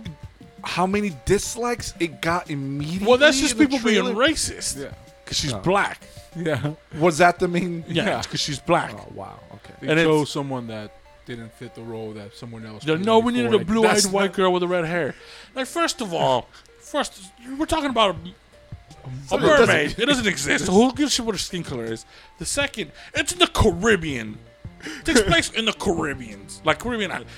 [0.63, 3.09] How many dislikes it got immediately?
[3.09, 4.29] well, that's just in the people being trailer?
[4.29, 4.81] racist.
[4.83, 4.91] Yeah.
[5.33, 5.59] Because she's Oh.
[5.61, 6.01] black.
[6.37, 6.73] Yeah.
[6.99, 7.85] Was that the mean?
[7.89, 8.93] Yeah, because she's black.
[8.95, 9.39] Oh wow.
[9.55, 9.75] Okay.
[9.81, 10.97] They And it's- chose someone that
[11.27, 12.85] didn't fit the role that someone else.
[12.85, 13.33] They're, played no, we before.
[13.45, 15.15] needed a Like, blue-eyed that's white not- girl with a red hair.
[15.55, 16.49] Like, first of all,
[16.81, 17.23] first
[17.59, 19.99] we're talking about a, a It doesn't- mermaid.
[19.99, 20.67] It doesn't exist.
[20.69, 22.05] Who gives a shit what her skin color is?
[22.39, 24.39] The second, it's in the Caribbean.
[24.85, 27.31] It takes place in the Caribbeans, like Caribbean island.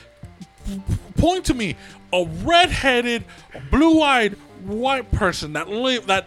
[1.18, 1.76] Point to me
[2.12, 3.24] a red-headed,
[3.70, 4.32] blue-eyed
[4.64, 6.26] white person that live that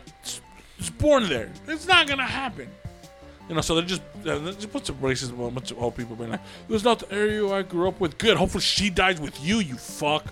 [0.80, 1.50] is born there.
[1.68, 2.70] It's not gonna happen.
[3.50, 5.96] You know, so they're just uh, they just put some racist a bunch of old
[5.96, 8.36] people being like, "This is not the area I grew up with." Good.
[8.38, 9.58] Hopefully, she dies with you.
[9.60, 10.26] You fuck.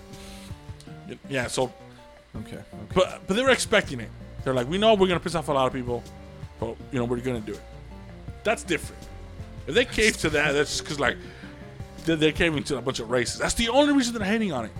[1.28, 1.46] Yeah.
[1.46, 1.72] So,
[2.36, 2.56] Okay.
[2.56, 2.64] okay.
[2.94, 4.10] but but they were expecting it.
[4.44, 6.02] They're like, "We know we're gonna piss off a lot of people,
[6.60, 7.62] but you know we're gonna do it."
[8.44, 9.02] That's different.
[9.66, 11.16] If they cave to that, that's just because like
[12.04, 13.38] they're, they're caving to a bunch of racists.
[13.38, 14.70] That's the only reason they're hating on it.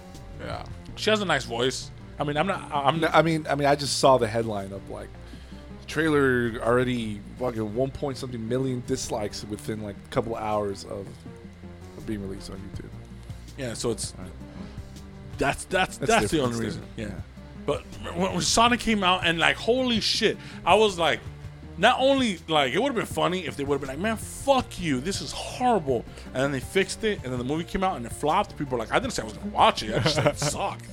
[0.41, 0.65] Yeah.
[0.97, 1.91] She has a nice voice.
[2.19, 2.71] I mean, I'm not.
[2.73, 5.09] I'm I mean, I mean, I just saw the headline of like
[5.87, 11.07] trailer already fucking one point something million dislikes within like a couple hours of,
[11.97, 12.89] of being released on YouTube.
[13.59, 14.15] Yeah, so it's
[15.39, 16.83] that's that's That's that's, the only reason.
[16.97, 17.15] different.
[17.15, 17.21] Yeah.
[17.67, 17.83] But
[18.15, 21.21] when, when Sonic came out and like holy shit, I was like,
[21.79, 24.17] not only like it would have been funny if they would have been like, man,
[24.17, 27.85] fuck you, this is horrible, and then they fixed it, and then the movie came
[27.85, 28.57] out and it flopped.
[28.57, 30.39] People were like, I didn't say I was gonna watch it, I just said it
[30.39, 30.87] sucked.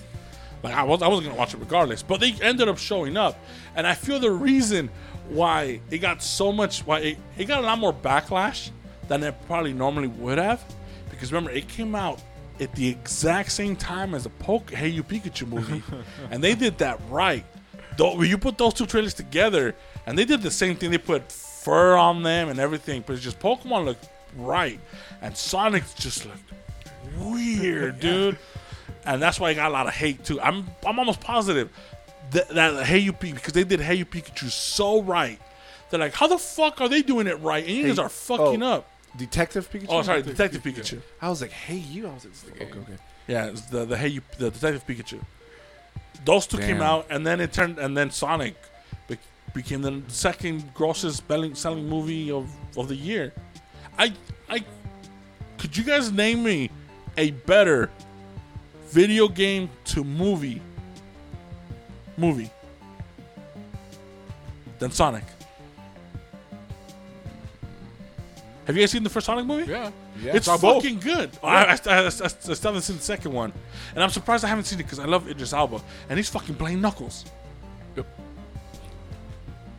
[0.63, 2.01] Like I was, I wasn't gonna watch it regardless.
[2.01, 3.37] But they ended up showing up,
[3.75, 4.89] and I feel the reason
[5.29, 8.69] why it got so much, why it, it got a lot more backlash
[9.07, 10.63] than it probably normally would have,
[11.09, 12.21] because remember it came out
[12.59, 15.83] at the exact same time as the Poke Hey You Pikachu movie,
[16.31, 17.45] and they did that right.
[17.97, 19.75] Though you put those two trailers together,
[20.05, 20.91] and they did the same thing.
[20.91, 24.07] They put fur on them and everything, but it's just Pokemon looked
[24.37, 24.79] right,
[25.21, 26.51] and Sonic just looked
[27.19, 28.37] weird, dude.
[29.05, 30.39] And that's why I got a lot of hate too.
[30.39, 31.69] I'm I'm almost positive
[32.31, 35.39] that, that Hey You Pikachu because they did Hey You Pikachu so right.
[35.89, 37.63] They're like, how the fuck are they doing it right?
[37.65, 38.73] And you guys Hey- are fucking oh.
[38.73, 38.89] up.
[39.15, 39.85] Detective Pikachu.
[39.89, 40.99] Oh, sorry, Detective Pikachu.
[41.21, 42.07] I was like, hey, you.
[42.07, 42.97] I was like, okay, okay.
[43.27, 45.23] Yeah, it's the the Hey You the Detective Pikachu.
[46.25, 48.55] Those two came out, and then it turned, and then Sonic
[49.07, 49.17] be-
[49.53, 53.33] became the second grossest selling selling movie of of the year.
[53.99, 54.13] I
[54.49, 54.63] I
[55.57, 56.69] could you guys name me
[57.17, 57.89] a better
[58.93, 60.61] video game to movie
[62.15, 62.49] movie
[64.79, 65.23] than Sonic?
[68.65, 69.69] Have you guys seen the first Sonic movie?
[69.69, 69.91] Yeah.
[70.21, 70.35] Yeah.
[70.35, 70.83] It's Saw both.
[70.83, 71.31] fucking good.
[71.43, 73.51] I, I, I, I, I still haven't seen the second one,
[73.93, 76.55] and I'm surprised I haven't seen it because I love Idris Elba, and he's fucking
[76.55, 77.25] playing Knuckles.
[77.97, 78.05] Yep.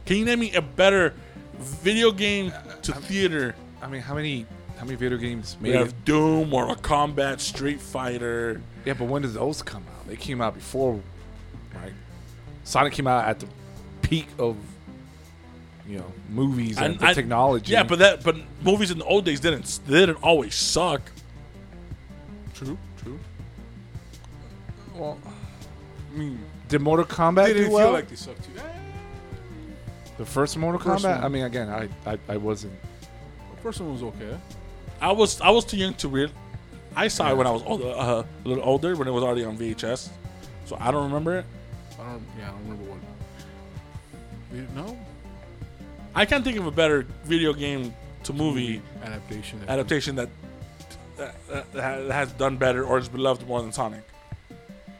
[0.05, 1.15] Can you name me a better
[1.61, 3.55] video game uh, to theater?
[3.81, 4.45] I mean, how many
[4.77, 5.79] how many video games We made it?
[5.79, 8.61] have Doom, Mortal Kombat, Street Fighter.
[8.85, 10.07] Yeah, but when did those come out?
[10.07, 11.01] They came out before,
[11.75, 11.93] right?
[12.65, 13.47] Sonic came out at the
[14.03, 14.57] peak of,
[15.87, 17.73] you know, movies and, I- technology.
[17.73, 21.01] Yeah, but that but movies in the old days didn't they didn't always suck.
[22.55, 22.79] True.
[23.03, 23.19] True.
[24.95, 25.19] Well,
[26.13, 26.39] I mean,
[26.69, 27.87] did Mortal Kombat they do didn't well?
[27.89, 28.51] feel like they sucked too.
[30.19, 31.17] The first Mortal First Kombat.
[31.17, 31.25] one.
[31.25, 32.75] I mean, again, I, I I wasn't.
[33.57, 34.39] the first one was okay.
[35.01, 36.31] I was I was too young to real.
[36.97, 39.45] I saw it when I was older, uh, a little older when it was already
[39.45, 40.09] on VHS,
[40.65, 41.45] so I don't remember it.
[42.01, 42.23] I don't.
[42.39, 42.99] Yeah, I don't remember what.
[44.53, 44.97] We- No
[46.15, 47.93] I can't think of a better video game
[48.23, 49.59] to movie adaptation.
[49.61, 50.29] that- adaptation that
[51.17, 54.03] that, that, that has done better or is beloved more than Sonic.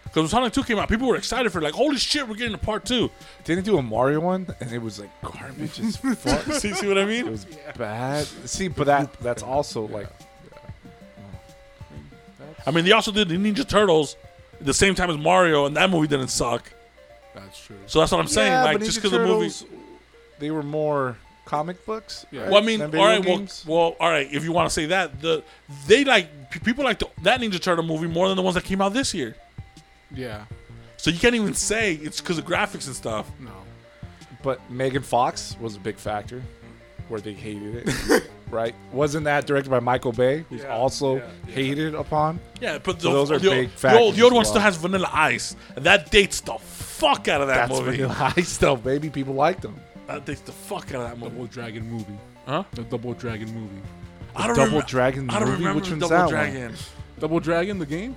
[0.05, 2.55] Because when Sonic 2 came out, people were excited for like, holy shit, we're getting
[2.55, 3.11] a part two.
[3.43, 6.45] Didn't do a Mario one, and it was like garbage as fuck.
[6.53, 7.21] see, see what I mean?
[7.21, 7.33] It mean?
[7.33, 7.47] was
[7.77, 8.25] bad.
[8.45, 10.07] See, but that that's also like
[12.67, 14.17] I mean, they also did the Ninja Turtles
[14.59, 16.71] at the same time as Mario, and that movie didn't suck.
[17.35, 17.77] That's true.
[17.87, 18.53] So that's what I'm saying.
[18.53, 19.49] Yeah, like, but just Ninja because the movie.
[19.51, 19.65] Turtles,
[20.39, 22.25] they were more comic books.
[22.31, 22.43] Yeah.
[22.43, 23.65] right, Well, I mean, than all video well, games?
[23.67, 24.29] well, all right.
[24.33, 25.43] If you want to say that, the
[25.87, 28.65] they like p- people like the, that Ninja Turtle movie more than the ones that
[28.65, 29.35] came out this year.
[30.15, 30.45] Yeah.
[30.97, 33.31] So you can't even say it's because of graphics and stuff.
[33.39, 33.51] No.
[34.43, 36.43] But Megan Fox was a big factor,
[37.09, 38.31] where they hated it.
[38.51, 38.75] right?
[38.93, 41.55] Wasn't that directed by Michael Bay, who's Yeah, also yeah, yeah.
[41.55, 42.41] hated upon?
[42.61, 44.61] Yeah, but the, So those are the, big the old, the old as one still
[44.61, 47.97] has Vanilla Ice, and that dates the fuck out of that That's movie.
[47.99, 49.11] Vanilla Ice stuff, baby.
[49.11, 49.77] People liked them.
[50.07, 51.31] That dates the fuck out of that movie.
[51.33, 52.19] Double Dragon movie.
[52.47, 52.65] Huh?
[52.73, 53.81] The Double Dragon movie.
[54.37, 55.59] I don't Double remem- Dragon I don't movie?
[55.61, 56.75] remember Which one's Double that one?
[57.21, 58.17] Double Dragon, the game,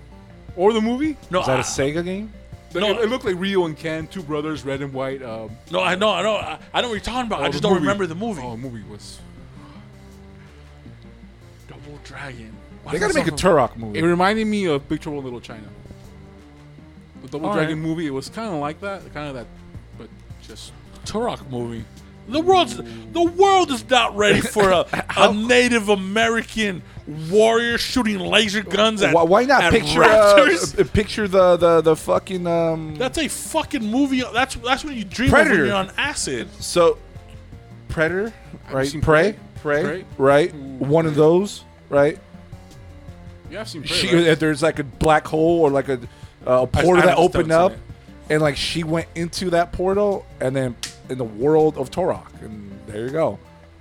[0.55, 1.15] or the movie?
[1.29, 2.33] No, Is that I, a Sega game?
[2.73, 2.87] No.
[2.91, 5.21] it, it looked like Ryu and Ken, two brothers, red and white.
[5.23, 7.41] Um, no, I know, I know, I, I don't know what you're talking about.
[7.41, 7.81] I oh, just don't movie.
[7.83, 8.41] remember the movie.
[8.43, 9.19] Oh, the movie was.
[12.09, 12.53] Double Dragon.
[12.83, 13.99] Why They gotta make a sound Turok movie.
[13.99, 15.67] It reminded me of Big Trouble in Little China.
[17.23, 17.87] The Double All Dragon right.
[17.87, 19.47] movie, it was kind of like that, kind of that,
[19.97, 20.09] but
[20.41, 20.71] just
[21.05, 21.83] Turok movie.
[22.29, 24.85] The world's the world is not ready for a,
[25.17, 26.81] a Native American
[27.29, 31.79] warrior shooting laser guns at why, why not at picture uh, uh, picture the the
[31.81, 32.95] the fucking um?
[32.95, 34.23] that's a fucking movie.
[34.33, 36.49] That's that's what you dream of when you're on acid.
[36.61, 36.97] so
[37.87, 38.33] Predator,
[38.71, 38.87] right?
[38.87, 39.81] seen Prey, Prey?
[39.81, 40.05] Prey, Prey?
[40.17, 40.53] right?
[40.53, 42.17] Ooh, One of those, right?
[43.49, 43.83] yeah, I've seen.
[43.83, 44.39] Prey, She, right?
[44.39, 45.99] there's like a black hole or like a
[46.45, 47.73] uh, a portal I that opened up,
[48.29, 50.75] and like she went into that portal, and then
[51.09, 53.39] in the world of Turok, and there you go,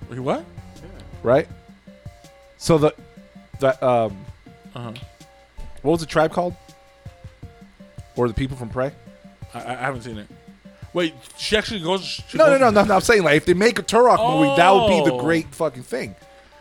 [0.09, 0.39] Wait, what?
[0.75, 0.81] Yeah.
[1.23, 1.47] Right?
[2.57, 2.93] So the
[3.59, 4.17] that um,
[4.75, 4.91] Uh-huh.
[5.81, 6.55] what was the tribe called?
[8.15, 8.91] Or the people from Prey?
[9.53, 10.27] I, I haven't seen it.
[10.93, 12.03] Wait, she actually goes.
[12.03, 12.95] She No, no, goes- no, no, no.
[12.95, 15.19] I'm saying like if they make a Turok movie, that would be the Oh.
[15.19, 16.15] great fucking thing,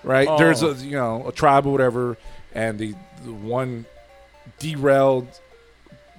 [0.07, 0.27] right?
[0.29, 0.39] Oh.
[0.39, 2.17] There's a you know a tribe or whatever,
[2.55, 3.85] and the, the one
[4.59, 5.29] derailed,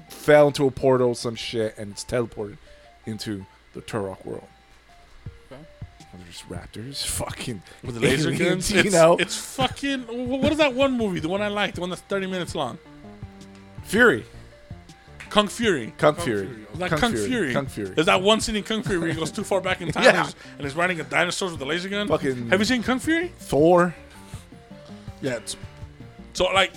[0.09, 2.57] fell into a portal, some shit, and it's teleported
[3.07, 4.43] into the Turok world.
[5.51, 5.61] Okay.
[6.23, 8.71] There's raptors, fucking with the laser aliens, guns.
[8.71, 10.01] you It's, know, it's fucking.
[10.41, 11.19] What is that one movie?
[11.19, 12.77] The one I liked, the one that's 30 minutes long.
[13.83, 14.25] Fury,
[15.37, 15.93] Kung Fury.
[15.99, 16.65] Kung, Kung Fury, Fury.
[16.79, 17.53] Like Kung, Fury.
[17.53, 17.89] Kung Fury.
[17.91, 20.03] There's that one scene in Kung Fury where he goes too far back in time
[20.03, 20.09] Yeah.
[20.17, 22.07] and, he's, and he's riding a dinosaur with a laser gun.
[22.07, 23.31] Fucking- Have you seen Kung Fury?
[23.37, 23.93] Thor.
[25.21, 25.35] Yeah.
[25.35, 25.55] It's,
[26.33, 26.73] so like,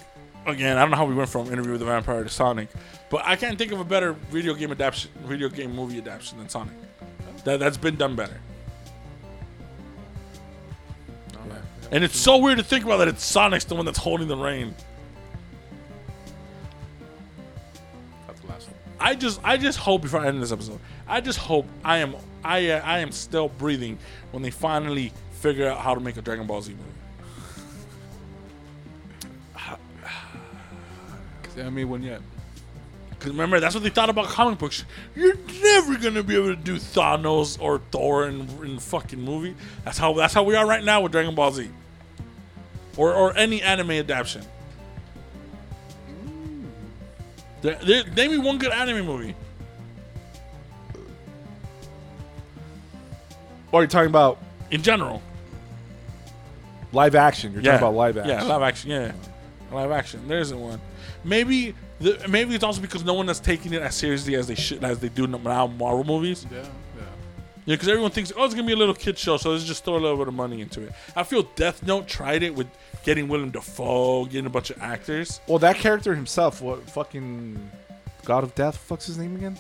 [0.47, 2.69] again, I don't know how we went from Interview with the Vampire to Sonic,
[3.09, 6.51] but I can't think of a better video game adaptation, video game movie adaptation than
[6.51, 6.75] Sonic.
[7.45, 8.39] That that's been done better.
[11.93, 14.37] And it's so weird to think about that it's Sonic's the one that's holding the
[14.37, 14.75] reign.
[19.01, 20.79] I just I just hope before I end this episode,
[21.09, 22.15] I just hope I am
[22.45, 23.99] I uh, I am still breathing
[24.31, 26.85] when they finally figure out how to make a Dragon Ball Z movie.
[31.43, 32.21] Cause they haven't made one yet.
[33.11, 34.85] Because remember, that's what they thought about comic books.
[35.15, 39.55] You're never gonna be able to do Thanos or Thor in, in fucking movie.
[39.85, 41.69] That's how that's how we are right now with Dragon Ball Z,
[42.97, 44.43] or or any anime adaptation.
[47.63, 49.35] There, there, name me one good anime movie.
[53.73, 54.39] Or you're talking about
[54.71, 55.23] In general,
[56.93, 57.53] live action.
[57.53, 58.31] You're yeah, talking about live action.
[58.31, 58.91] Yeah, live action.
[58.91, 59.13] Yeah,
[59.73, 60.29] live action.
[60.29, 60.81] There isn't one.
[61.25, 64.55] Maybe the, maybe it's also because no one is taking it as seriously as they
[64.55, 66.47] should as they do now Marvel movies.
[66.51, 66.65] Yeah,
[67.71, 67.73] yeah.
[67.73, 69.85] Yeah, because everyone thinks, oh, it's gonna be a little kid show, so let's just
[69.85, 70.93] throw a little bit of money into it.
[71.15, 72.67] I feel Death Note tried it with
[73.05, 75.41] getting Willem Dafoe, getting a bunch of actors.
[75.47, 77.71] Well, that character himself, what fucking
[78.25, 78.77] God of Death?
[78.77, 79.59] Fuck's his name again?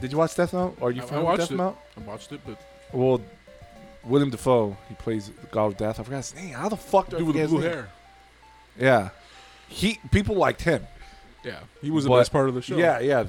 [0.00, 0.76] Did you watch Death Note?
[0.80, 1.56] Are you I- I familiar with watched Death it.
[1.62, 1.76] Note?
[1.96, 2.58] I watched it, but
[2.92, 3.20] Well,
[4.04, 6.00] William Dafoe, he plays God of Death.
[6.00, 6.54] I forgot his name.
[6.54, 7.88] How the fuck do I dude with the blue hair.
[8.78, 9.10] Yeah,
[9.68, 10.86] he people liked him.
[11.44, 12.76] Yeah, he was the best part of the show.
[12.76, 13.24] Yeah, yeah,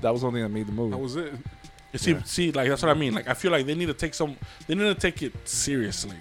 [0.00, 0.90] that was the only thing that made the movie.
[0.92, 1.32] that was it.
[1.96, 2.22] See, Yeah.
[2.24, 3.14] see, like that's what I mean.
[3.14, 4.36] Like I feel like they need to take some,
[4.66, 6.16] they need to take it seriously.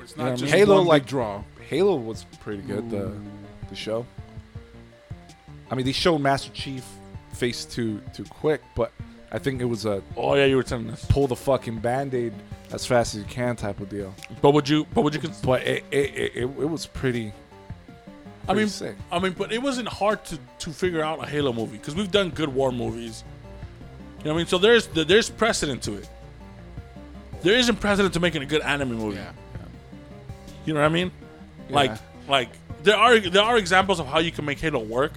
[0.00, 0.52] It's not I just?
[0.52, 1.42] Halo, like- draw.
[1.68, 2.90] Halo was pretty good.
[2.90, 3.12] The
[3.68, 4.06] the show.
[5.70, 6.84] I mean, they showed Master Chief
[7.32, 8.92] face too too quick, but
[9.32, 11.04] I think it was a Oh yeah, you were telling us.
[11.08, 12.32] pull the fucking band aid
[12.72, 14.14] as fast as you can type of deal.
[14.42, 14.86] But would you?
[14.94, 15.20] But would you?
[15.20, 17.32] Cons- But it it, it, it, it was pretty.
[18.48, 18.94] I mean, sick.
[19.10, 22.12] I mean, but it wasn't hard to to figure out a Halo movie because we've
[22.12, 23.24] done good war movies.
[24.26, 24.46] You know what I mean?
[24.48, 26.08] So there's there's precedent to it.
[27.42, 29.18] There isn't precedent to making a good anime movie.
[29.18, 29.30] Yeah,
[30.64, 31.12] You know what I mean?
[31.68, 31.76] Yeah.
[31.76, 31.92] Like
[32.26, 32.48] like
[32.82, 35.12] there are there are examples of how you can make Halo work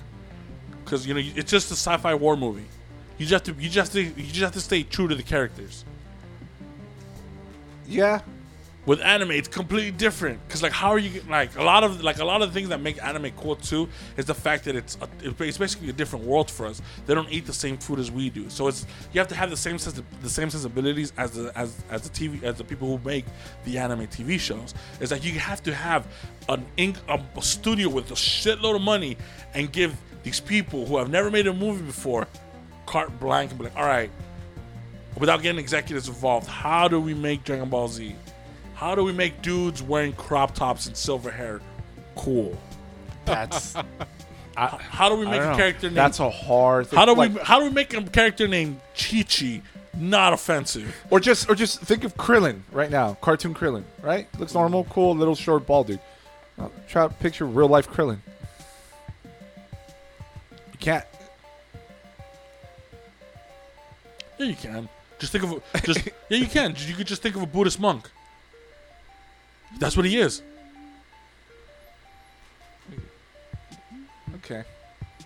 [0.84, 2.68] because you know it's just a sci-fi war movie.
[3.18, 5.16] You just have to you just have to, you just have to stay true to
[5.16, 5.86] the characters.
[7.88, 8.22] Yeah,
[8.90, 12.18] With anime, it's completely different because like how are you like a lot of like
[12.18, 13.88] a lot of the things that make anime cool too
[14.18, 16.82] is the fact that it's a, it's basically a different world for us.
[17.06, 19.52] They don't eat the same food as we do, so it's you have to have
[19.52, 22.88] the same sense the same sensibilities as the as as the TV as the people
[22.88, 23.26] who make
[23.64, 24.74] the anime TV shows.
[25.00, 26.08] It's like you have to have
[26.48, 29.18] an ink a, a studio with a shitload of money
[29.54, 32.28] and give these people who have never made a movie before
[32.88, 34.10] carte blanche and be like, all right,
[35.20, 38.16] without getting executives involved, how do we make Dragon Ball Z?
[38.80, 41.60] How do we make dudes wearing crop tops and silver hair
[42.16, 42.58] cool?
[43.26, 43.76] That's
[44.56, 45.56] How do we make a know.
[45.58, 46.88] character named That's a hard.
[46.88, 46.98] Thing.
[46.98, 49.62] How do like, we how do we make a character named Chi Chi
[49.98, 50.96] not offensive?
[51.10, 54.28] Or just or just think of Krillin right now, cartoon Krillin, right?
[54.40, 56.00] Looks normal, cool, little short bald dude.
[56.58, 58.20] Now, try to picture real life Krillin.
[60.72, 61.06] You can't.
[64.38, 64.88] Yeah, you can.
[65.20, 66.74] Just think of a, just yeah, you can.
[66.78, 68.10] You could just think of a Buddhist monk.
[69.78, 70.42] That's what he is.
[74.36, 74.64] Okay.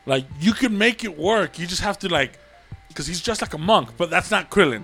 [0.05, 1.57] Like you can make it work.
[1.59, 2.37] You just have to like,
[2.89, 4.83] because he's just like a monk, but that's not Krillin.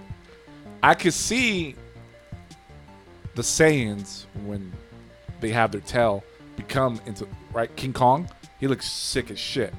[0.81, 1.75] I could see
[3.35, 4.71] the Saiyans when
[5.41, 6.23] they have their tail
[6.55, 8.29] become into right King Kong.
[8.59, 9.73] He looks sick as shit.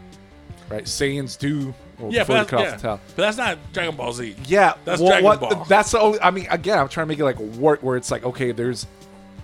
[0.69, 1.75] Right, Saiyans do.
[1.99, 2.77] Well, Yeah, but that's, yeah.
[2.77, 3.01] tail.
[3.17, 4.37] but that's not Dragon Ball Z.
[4.47, 5.65] Yeah, That's well, Dragon what- Ball.
[5.65, 6.21] That's the only.
[6.21, 8.87] I mean, again, I'm trying to make it like work where it's like, okay, there's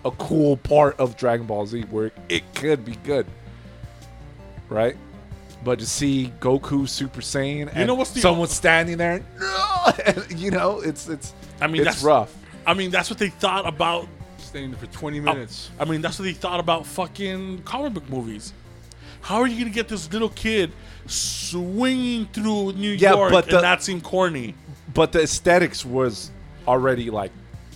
[0.07, 3.27] a cool part of Dragon Ball Z where it could be good,
[4.69, 4.97] right?
[5.65, 9.23] But to see Goku Super Saiyan and know what's the- someone standing there,
[10.07, 11.33] and, you know, it's it's.
[11.61, 12.35] I mean, it's that's rough.
[12.67, 14.07] I mean, that's what they thought about.
[14.39, 15.71] Staying there for 20 minutes.
[15.79, 18.53] I mean, that's what they thought about fucking comic book movies.
[19.23, 20.71] How are you gonna get this little kid
[21.07, 24.55] swinging through New Yeah, York but and the- not seem corny?
[24.95, 26.31] But the aesthetics was
[26.69, 27.33] already like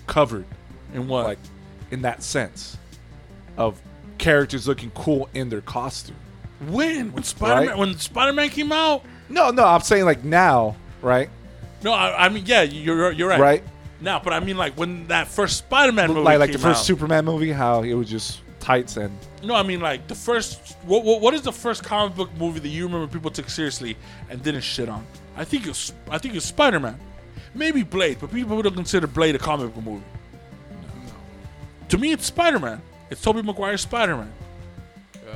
[0.07, 0.45] covered,
[0.95, 1.25] And what?
[1.25, 1.39] like
[1.91, 2.77] in that sense
[3.57, 3.81] of
[4.19, 6.17] characters looking cool in their costume.
[6.69, 7.13] when?
[7.13, 7.69] When Spider Man?
[7.69, 7.79] Right?
[7.79, 9.05] When Spider Man came out?
[9.29, 11.31] No, no, I'm saying like now, right?
[11.83, 13.41] No, I, I mean, yeah, you're you're right.
[13.41, 13.65] Right.
[14.01, 16.63] Now, but I mean, like when that first Spider Man movie like like the came
[16.63, 16.87] first out.
[16.87, 20.77] Superman movie, how it was just tights and No, I mean like the first.
[20.85, 23.97] What, what what is the first comic book movie that you remember people took seriously
[24.29, 25.07] and didn't shit on?
[25.37, 26.99] I think it's I think it's Spider Man,
[27.55, 30.05] maybe Blade, but people don't consider Blade a comic book movie.
[31.91, 32.81] To me, it's Spider Man.
[33.11, 34.33] It's Tobey Maguire's Spider Man.
[35.27, 35.35] Yeah.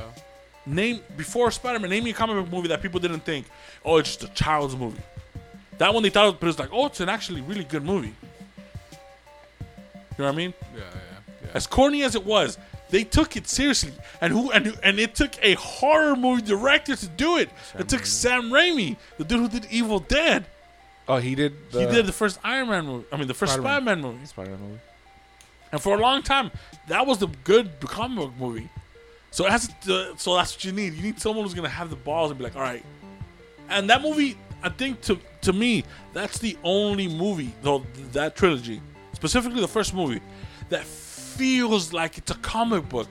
[0.65, 1.89] Name before Spider Man.
[1.89, 3.45] Name me a comic book movie that people didn't think,
[3.83, 5.01] oh, it's just a child's movie.
[5.77, 7.83] That one they thought, it was, but it's like, oh, it's an actually really good
[7.83, 8.15] movie.
[10.17, 10.53] You know what I mean?
[10.73, 11.49] Yeah, yeah, yeah.
[11.53, 12.57] As corny as it was,
[12.89, 13.91] they took it seriously,
[14.21, 17.49] and who and and it took a horror movie director to do it.
[17.77, 20.45] it took Sam Raimi, the dude who did Evil Dead.
[21.09, 21.53] oh, he did.
[21.71, 23.05] The he did the first Iron Man movie.
[23.11, 23.81] I mean, the first Spider-Man.
[23.81, 24.25] Spider-Man movie.
[24.25, 24.79] Spider-Man movie.
[25.75, 26.51] And for a long time,
[26.87, 28.69] that was the good comic book movie.
[29.31, 30.93] So it has to, uh, so that's what you need.
[30.93, 32.81] You need someone who's gonna have the balls and be like, all right.
[33.67, 35.83] And that movie, I think to to me,
[36.13, 38.81] that's the only movie though that trilogy,
[39.11, 40.21] specifically the first movie,
[40.69, 43.09] that feels like it's a comic book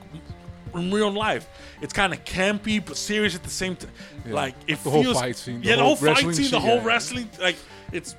[0.73, 1.47] in real life.
[1.83, 3.91] It's kind of campy but serious at the same time.
[4.25, 6.59] Like it The whole feels, fight scene, the yeah, the whole whole fight scene, the
[6.59, 6.85] whole yeah.
[6.85, 7.57] wrestling, like
[7.91, 8.15] it's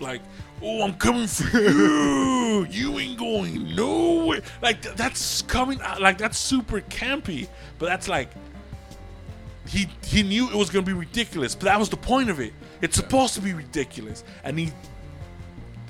[0.00, 0.22] like,
[0.62, 2.66] oh, I'm coming for you.
[2.70, 4.40] You ain't going nowhere.
[4.62, 5.80] Like th- that's coming.
[5.82, 7.48] out Like that's super campy.
[7.78, 8.30] But that's like
[9.66, 11.54] he he knew it was gonna be ridiculous.
[11.54, 12.54] But that was the point of it.
[12.80, 14.72] It's supposed to be ridiculous, and he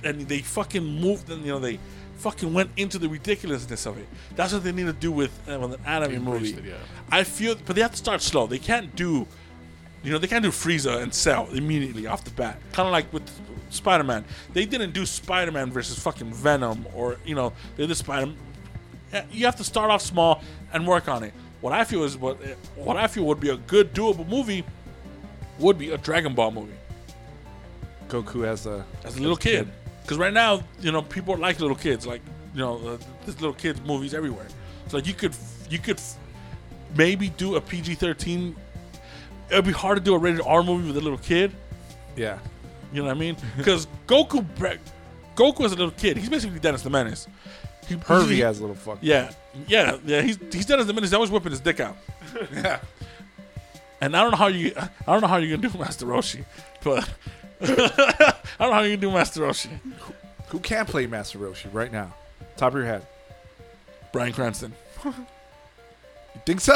[0.03, 1.31] and they fucking moved.
[1.31, 1.79] And you know they
[2.17, 4.09] fucking went into the ridiculousness of it.
[4.35, 6.51] That's what they need to do with, uh, with an anime movie.
[6.51, 6.75] it, yeah.
[7.13, 8.47] I feel, but they have to start slow.
[8.47, 9.27] They can't do
[10.07, 12.61] you know, they can't do Frieza and Cell immediately off the bat.
[12.73, 13.29] Kind of like with
[13.71, 14.25] Spider Man.
[14.53, 19.27] They didn't do Spider Man versus fucking Venom or, you know, they did Spider Man.
[19.31, 21.33] You have to start off small and work on it.
[21.61, 22.37] What I feel is what
[22.77, 24.65] what I feel would be a good doable movie
[25.59, 26.75] would be a Dragon Ball movie
[28.09, 29.69] Goku as a as a little kid.
[30.03, 32.07] Because right now, you know, people like little kids.
[32.07, 32.21] Like,
[32.55, 34.47] you know, uh, there's little kids movies everywhere.
[34.89, 35.35] So like you could
[35.69, 36.01] you could
[36.97, 38.55] maybe do a PG thirteen.
[39.51, 41.53] It'd be hard to do a rated R movie with a little kid.
[42.17, 42.39] Yeah.
[42.93, 43.37] You know what I mean?
[43.57, 44.45] Because Goku,
[45.35, 47.27] Goku as a little kid, he's basically Dennis the Menace.
[47.89, 48.99] He, Hervey he- has a little fuck.
[49.01, 49.31] yeah,
[49.69, 50.21] yeah, yeah.
[50.23, 51.11] He's he's Dennis the Menace.
[51.11, 51.97] He's always whipping his dick out.
[52.53, 52.81] Yeah.
[54.01, 56.45] And I don't know how you, I don't know how you're gonna do Master Roshi,
[56.85, 57.09] but
[57.63, 59.71] I don't know how you're gonna do Master Roshi.
[60.49, 62.13] Who can play Master Roshi right now?
[62.59, 63.07] Top of your head.
[64.13, 64.73] Bryan Cranston.
[65.05, 65.15] You
[66.45, 66.75] think so?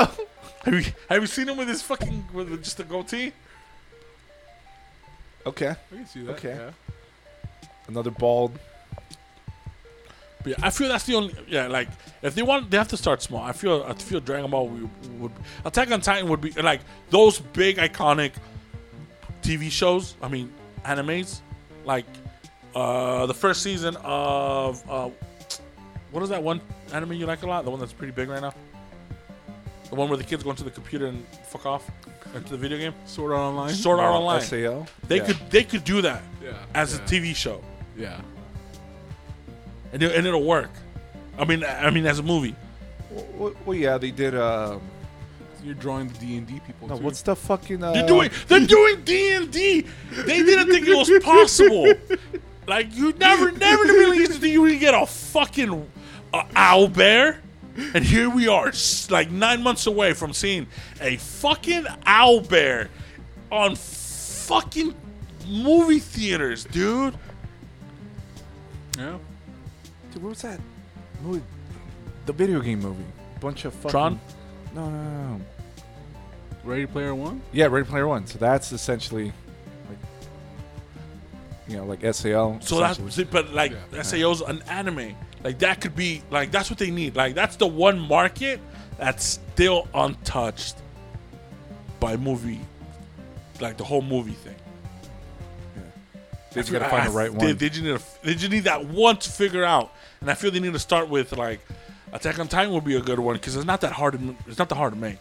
[0.65, 3.32] Have you have you seen him with his fucking with just a goatee?
[5.46, 5.68] Okay.
[5.68, 6.32] I can see that.
[6.32, 6.54] Okay.
[6.54, 6.70] Yeah.
[7.88, 8.58] Another bald.
[10.42, 11.34] But yeah, I feel that's the only.
[11.48, 11.88] Yeah, like
[12.22, 13.42] if they want, they have to start small.
[13.42, 13.84] I feel.
[13.86, 15.32] I feel Dragon Ball would, would
[15.64, 16.80] Attack on Titan would be like
[17.10, 18.32] those big iconic
[19.42, 20.16] TV shows.
[20.22, 20.52] I mean,
[20.84, 21.40] animes,
[21.84, 22.06] like
[22.74, 25.10] uh the first season of uh
[26.12, 26.60] what is that one
[26.92, 27.64] anime you like a lot?
[27.64, 28.54] The one that's pretty big right now.
[29.88, 31.90] The one where the kids go into the computer and fuck off
[32.35, 32.94] into the video game.
[33.07, 33.74] Sword Art Online.
[33.74, 34.40] Sword Art uh, Online.
[34.40, 34.86] SAO.
[35.09, 35.24] They Yeah.
[35.27, 36.52] could they could do that Yeah.
[36.74, 37.05] as yeah.
[37.05, 37.61] a TV show.
[37.97, 38.20] Yeah.
[39.93, 40.70] and, it, and it'll work.
[41.39, 42.55] I mean, I mean, as a movie.
[43.11, 44.35] Well, well, yeah, they did.
[44.35, 44.78] Uh,
[45.65, 46.89] You're drawing the D and D people.
[46.89, 47.02] no, too.
[47.05, 47.82] what's the fucking?
[47.82, 49.85] Uh, They're doing they're doing D and D.
[50.12, 51.93] They didn't think it was possible.
[52.66, 55.90] Like you never never in a million years think you would get a fucking
[56.32, 57.40] uh, owl bear,
[57.94, 58.72] and here we are,
[59.10, 60.66] like nine months away from seeing
[61.01, 62.88] a fucking owl bear
[63.51, 64.94] on fucking
[65.47, 67.14] movie theaters, dude.
[68.98, 69.18] Yeah.
[70.12, 70.60] Dude, what was that
[71.22, 71.42] movie?
[72.26, 73.05] The video game movie.
[73.40, 73.90] Bunch of fucking.
[73.90, 74.20] Tron?
[74.74, 75.40] No, no, no, no.
[76.64, 77.40] Ready Player One.
[77.52, 78.26] Yeah, Ready Player One.
[78.26, 79.32] So that's essentially
[79.88, 79.98] like,
[81.66, 82.59] you know, like SAO.
[82.60, 84.02] So that's but like Yeah.
[84.02, 85.16] SAO's an anime.
[85.42, 87.16] Like that could be like that's what they need.
[87.16, 88.60] Like that's the one market
[88.98, 90.76] that's still untouched
[91.98, 92.60] by movie,
[93.60, 94.56] like the whole movie thing.
[96.52, 97.56] they just gotta find the right one.
[97.56, 99.92] they just need a, they just need that one to figure out.
[100.20, 101.60] And I feel they need to start with like
[102.12, 104.18] Attack on Titan would be a good one because it's not that hard.
[104.18, 105.18] To, it's not that hard to make.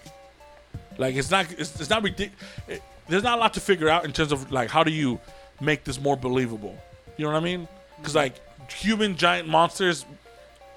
[0.97, 2.81] Like it's not it's, it's not ridiculous.
[3.07, 5.19] there's not a lot to figure out in terms of like how do you
[5.61, 6.77] make this more believable.
[7.17, 7.67] You know what I mean?
[7.97, 8.35] Because like
[8.67, 10.05] human giant monsters,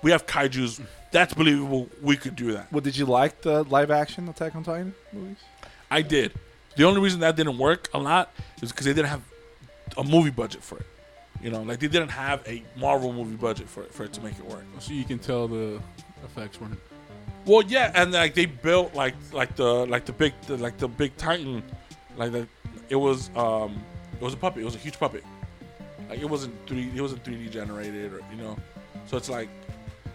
[0.03, 0.81] we have kaiju's.
[1.11, 1.89] That's believable.
[2.01, 2.73] We could do that.
[2.73, 5.37] Well, did you like the live action Attack on Titan movies?
[5.91, 6.33] I did.
[6.77, 8.33] The only reason that didn't work a lot
[8.63, 9.21] is because they didn't have
[9.99, 10.87] a movie budget for it.
[11.43, 14.21] You know, like they didn't have a Marvel movie budget for it for it to
[14.23, 14.65] make it work.
[14.79, 15.81] So you can tell the
[16.25, 16.79] effects weren't.
[17.45, 20.89] Well, yeah, and like they built like like the like the big the, like the
[20.89, 21.63] big Titan,
[22.17, 22.47] like the
[22.89, 23.83] it was um
[24.15, 24.63] it was a puppet.
[24.63, 25.25] It was a huge puppet.
[26.13, 26.91] Like it wasn't three.
[26.95, 28.59] It wasn't three D generated or you know,
[29.07, 29.49] so it's like,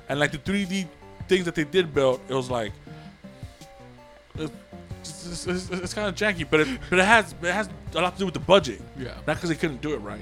[0.09, 0.85] and like the three D
[1.27, 2.71] things that they did build, it was like.
[4.37, 8.13] It's, it's, it's, kind of janky, but it but it has it has a lot
[8.13, 9.15] to do with the budget, Yeah.
[9.25, 10.21] not because they couldn't do it right.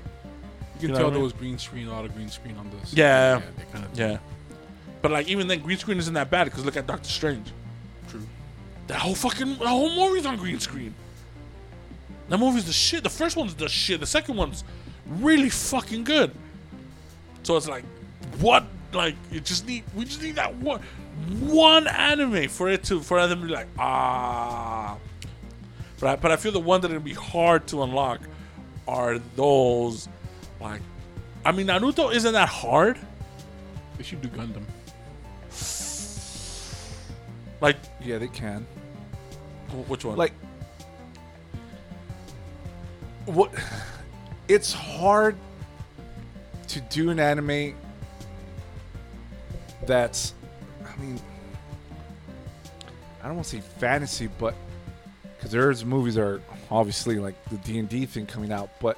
[0.79, 1.23] You can You know tell I there mean?
[1.23, 2.93] was green screen, a lot of green screen on this.
[2.93, 3.41] Yeah.
[3.57, 4.19] they kind of Yeah,
[5.01, 7.51] but like even then, green screen isn't that bad because look at Doctor Strange.
[8.07, 8.21] true.
[8.87, 10.95] That whole fucking the whole movie's on green screen.
[12.29, 13.03] That movie's the shit.
[13.03, 13.99] The first one's the shit.
[13.99, 14.63] The second one's
[15.05, 16.31] really fucking good.
[17.43, 17.83] So it's like,
[18.39, 18.65] what?
[18.93, 20.81] Like, you just need we just need that one
[21.39, 24.97] one anime for it to for them to be like ah.
[25.99, 28.19] But I, but I feel the one that it'll be hard to unlock
[28.87, 30.07] are those
[30.61, 30.81] like,
[31.43, 32.97] I mean Naruto isn't that hard.
[33.97, 34.63] They should do Gundam.
[37.61, 38.65] Like Yeah, they can.
[39.87, 40.17] which one?
[40.17, 40.33] Like,
[43.25, 43.51] what?
[44.47, 45.35] It's hard
[46.67, 47.75] to do an anime
[49.85, 50.33] that's,
[50.85, 51.19] I mean,
[53.23, 54.55] I don't want to say fantasy, but
[55.37, 56.41] because there's movies that are
[56.71, 58.97] obviously like the D and D thing coming out, but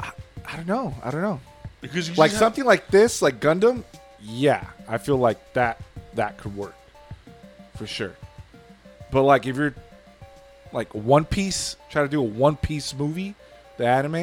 [0.00, 0.10] I,
[0.46, 0.94] I don't know.
[1.02, 1.40] I don't know.
[1.80, 3.84] because you Like just have- something like this, like Gundam,
[4.20, 5.80] yeah, I feel like that
[6.14, 6.74] that could work
[7.76, 8.12] for sure.
[9.10, 9.74] But like if you're
[10.72, 13.34] like One Piece, try to do a One Piece movie,
[13.82, 14.14] the anime,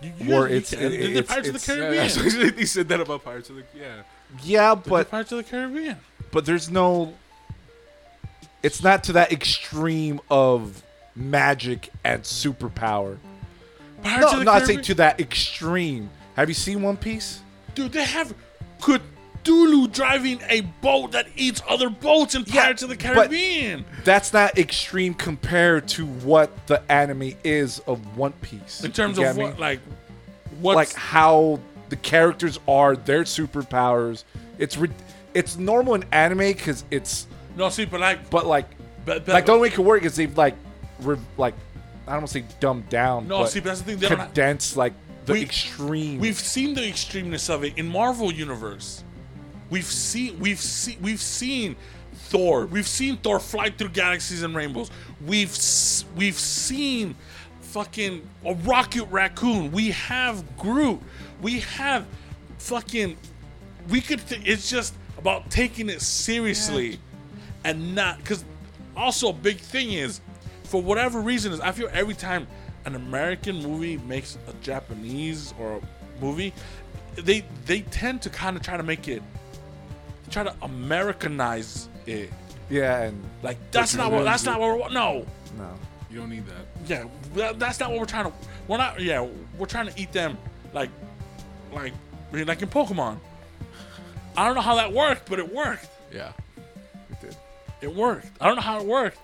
[0.00, 2.44] you, you or you it's- can- it- it's- Pirates of the Yeah, Caribbean.
[2.44, 4.02] yeah, they said that about Pirates of the yeah.
[4.44, 5.96] yeah, But but Pirates of the Caribbean.
[6.30, 7.14] but there's no.
[8.62, 10.82] It's not to that extreme of
[11.16, 13.18] magic and superpower.
[14.04, 14.84] Pirates No, of the not saying Caribbean.
[14.84, 16.10] to that extreme.
[16.36, 17.40] Have you seen One Piece?
[17.74, 18.32] Dude, they have
[19.44, 23.84] Cthulhu driving a boat that eats other boats in Yeah, Pirates of the Caribbean.
[24.04, 28.84] That's not extreme compared to what the anime is of One Piece.
[28.84, 29.44] in terms of get me?
[29.44, 29.80] what, like,
[30.60, 34.24] what's like how the characters are, their superpowers.
[34.58, 34.94] It's rid-
[35.34, 38.66] it's normal in anime because it's, no, see, but like, but like,
[39.04, 40.54] but, but like the only way it can work is they've like,
[41.00, 41.54] re- like,
[42.06, 43.28] I don't want to say dumbed down.
[43.28, 43.98] no, but see, but that's the thing.
[43.98, 44.92] They have, like
[45.26, 46.20] the We- extreme.
[46.20, 49.02] we've seen the extremeness of it in Marvel universe.
[49.72, 51.76] We've seen, we've seen, we've seen
[52.12, 52.66] Thor.
[52.66, 54.90] We've seen Thor fly through galaxies and rainbows.
[55.26, 55.56] We've
[56.14, 57.14] we've seen
[57.62, 59.72] fucking a Rocket Raccoon.
[59.72, 61.00] We have Groot.
[61.40, 62.06] We have
[62.58, 63.16] fucking.
[63.88, 64.26] We could.
[64.28, 67.00] T- it's just about taking it seriously,
[67.64, 68.44] and not because.
[68.94, 70.20] Also, a big thing is,
[70.64, 72.46] for whatever reason, is I feel every time
[72.84, 76.52] an American movie makes a Japanese or a movie,
[77.14, 79.22] they they tend to kind of try to make it,
[80.32, 82.30] try to Americanize it.
[82.70, 85.26] yeah, and Like that's not what that's not what we're, no.
[85.58, 85.74] no,
[86.10, 86.66] You don't need that.
[86.86, 87.04] Yeah,
[87.34, 88.32] that, that's not what we're trying to.
[88.68, 89.00] We're not.
[89.00, 89.26] Yeah,
[89.58, 90.36] we're trying to eat them
[90.72, 90.90] like,
[91.72, 91.92] like,
[92.32, 93.18] like in Pokemon.
[94.36, 95.86] I don't know how that worked, but it worked.
[96.12, 96.32] Yeah.
[97.10, 97.36] it did.
[97.82, 98.26] It worked.
[98.40, 99.18] I don't know how it worked.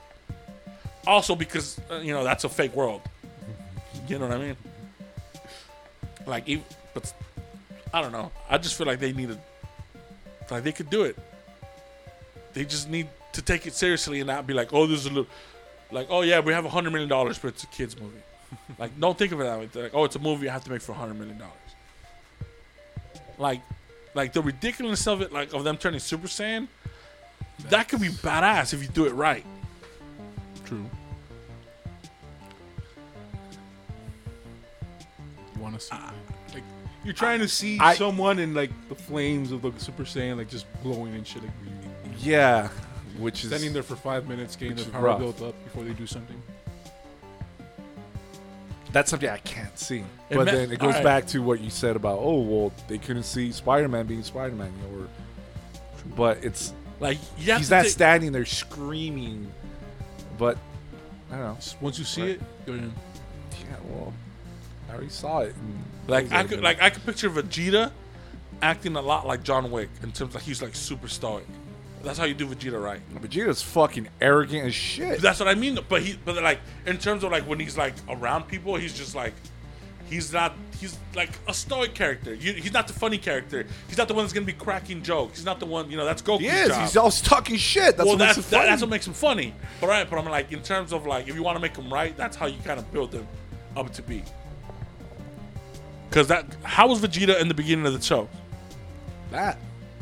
[1.06, 3.00] Also, because uh, you know that's a fake world.
[4.06, 4.56] You know what I mean?
[6.26, 6.64] Like, ev-
[6.94, 7.12] but
[7.94, 8.30] I don't know.
[8.50, 9.38] I just feel like they need to
[10.50, 11.16] Like they could do it.
[12.54, 15.10] They just need to take it seriously and not be like, oh, this is a
[15.10, 15.26] little,
[15.92, 18.20] like, oh yeah, we have a hundred million dollars, but it's a kids movie.
[18.78, 19.66] like, don't think of it that way.
[19.66, 21.54] They're like, oh, it's a movie I have to make for a hundred million dollars.
[23.38, 23.62] Like,
[24.14, 26.66] like the ridiculousness of it, like of them turning Super Saiyan,
[27.68, 29.44] that could be badass if you do it right.
[30.64, 30.84] True.
[35.54, 35.90] You want to see?
[35.92, 36.06] Ah.
[36.06, 36.37] like,
[37.08, 40.50] you're trying to see I- someone in like the flames of the Super Saiyan, like
[40.50, 41.52] just glowing and shit, like
[42.20, 42.68] Yeah,
[43.16, 45.18] which is standing there for five minutes, getting their power rough.
[45.18, 46.36] built up before they do something.
[48.92, 49.98] that's something I can't see.
[50.30, 51.04] It But ma- then it goes alright.
[51.04, 54.54] back to what you said about oh well they couldn't see Spider Man being Spider
[54.54, 55.08] Man, you know, or
[56.16, 59.50] but it's Like, he's not take- standing there screaming.
[60.36, 60.56] But
[61.30, 61.58] I don't know.
[61.80, 62.30] Once you see Right.
[62.32, 62.92] it, you're in.
[63.52, 64.12] Yeah, well,
[64.88, 65.54] I already saw it.
[66.06, 67.92] Like I could, like I could picture Vegeta
[68.62, 71.46] acting a lot like John Wick in terms of like he's like super stoic.
[72.02, 73.00] That's how you do Vegeta right.
[73.14, 75.20] Vegeta's fucking arrogant as shit.
[75.20, 75.78] That's what I mean.
[75.88, 79.14] But he, but like in terms of like when he's like around people, he's just
[79.14, 79.34] like
[80.08, 80.54] he's not.
[80.80, 82.32] He's like a stoic character.
[82.32, 83.66] You, he's not the funny character.
[83.88, 85.38] He's not the one that's gonna be cracking jokes.
[85.38, 85.90] He's not the one.
[85.90, 86.68] You know, that's Goku's he is.
[86.68, 86.82] job.
[86.82, 87.96] He's always talking shit.
[87.96, 88.68] That's well, what makes that's it that, funny.
[88.70, 89.54] that's what makes him funny.
[89.80, 91.92] But right, but I'm like in terms of like if you want to make him
[91.92, 93.26] right, that's how you kind of build him
[93.76, 94.22] up to be.
[96.08, 98.28] Because that how was Vegeta in the beginning of the show?
[99.30, 99.58] that.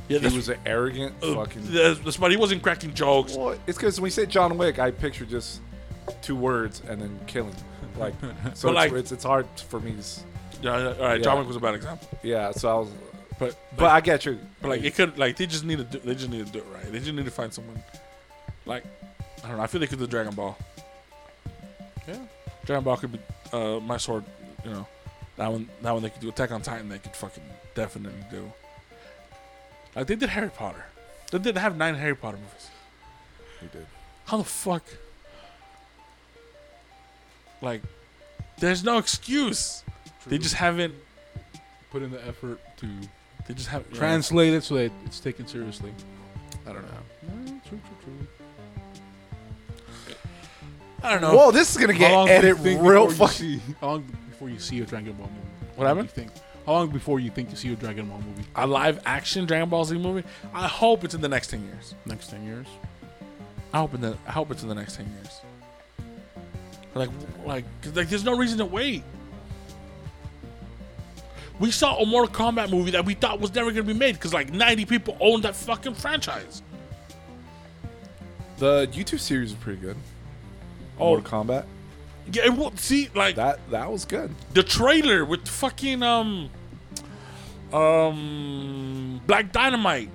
[0.08, 1.72] Yeah, he was an arrogant Uh, fucking.
[1.72, 3.34] that's- that's why he wasn't cracking jokes.
[3.34, 5.60] Well, it's because when we say John Wick, I picture just
[6.22, 7.54] two words and then killing.
[7.98, 8.12] Like,
[8.54, 9.92] so But, like- it's, it's, it's hard for me.
[9.92, 10.20] To,
[10.62, 11.22] Yeah, yeah, all right.
[11.22, 12.90] John Wick was a bad example, yeah, so I was.
[13.38, 14.38] but But I get you.
[14.60, 16.58] But like it could like they just need to do they just need to do
[16.58, 16.92] it right.
[16.92, 17.82] They just need to find someone
[18.66, 18.84] like
[19.42, 19.62] I don't know.
[19.62, 20.56] I feel they could do Dragon Ball.
[22.06, 22.18] Yeah.
[22.66, 23.18] Dragon Ball could be
[23.52, 24.24] uh, my sword.
[24.64, 24.86] You know
[25.36, 25.68] that one.
[25.82, 26.28] That one they could do.
[26.28, 27.42] Attack on Titan they could fucking
[27.74, 28.52] definitely do.
[29.94, 30.84] Like they did Harry Potter.
[31.32, 32.70] They did have nine Harry Potter movies.
[33.60, 33.86] He did.
[34.26, 34.84] How the fuck?
[37.62, 37.82] Like,
[38.58, 39.82] there's no excuse.
[40.26, 40.94] They just haven't.
[41.90, 42.86] put in the effort to
[43.46, 43.92] They just haven't.
[43.92, 43.98] yeah.
[43.98, 45.92] translate it so that it's taken seriously.
[46.66, 47.30] I don't know.
[47.30, 48.26] Mm, true, true, true.
[51.02, 51.36] I don't know.
[51.36, 53.60] Whoa, this is gonna get long do you edited real fucking.
[54.38, 55.40] See- How long before you see a Dragon Ball movie?
[55.76, 56.16] What How do happened?
[56.16, 56.32] You think?
[56.66, 58.44] How long before you think you see a Dragon Ball movie?
[58.56, 60.26] a live action Dragon Ball Z movie.
[60.54, 61.94] I hope it's in the next ten years.
[62.06, 62.66] Next ten years?
[63.72, 65.40] I hope in the I hope it's in the next ten years.
[66.94, 67.10] Like
[67.44, 69.02] like 'cause, like there's no reason to wait.
[71.58, 74.34] We saw a Mortal Kombat movie that we thought was never gonna be made because
[74.34, 76.62] like 90 people owned that fucking franchise.
[78.58, 79.96] The YouTube series is pretty good.
[80.98, 81.64] Oh, Mortal Kombat.
[82.32, 82.46] Yeah.
[82.46, 84.34] It, will see, like That that was good.
[84.52, 86.50] the trailer with fucking um
[87.72, 90.10] um Black Dynamite.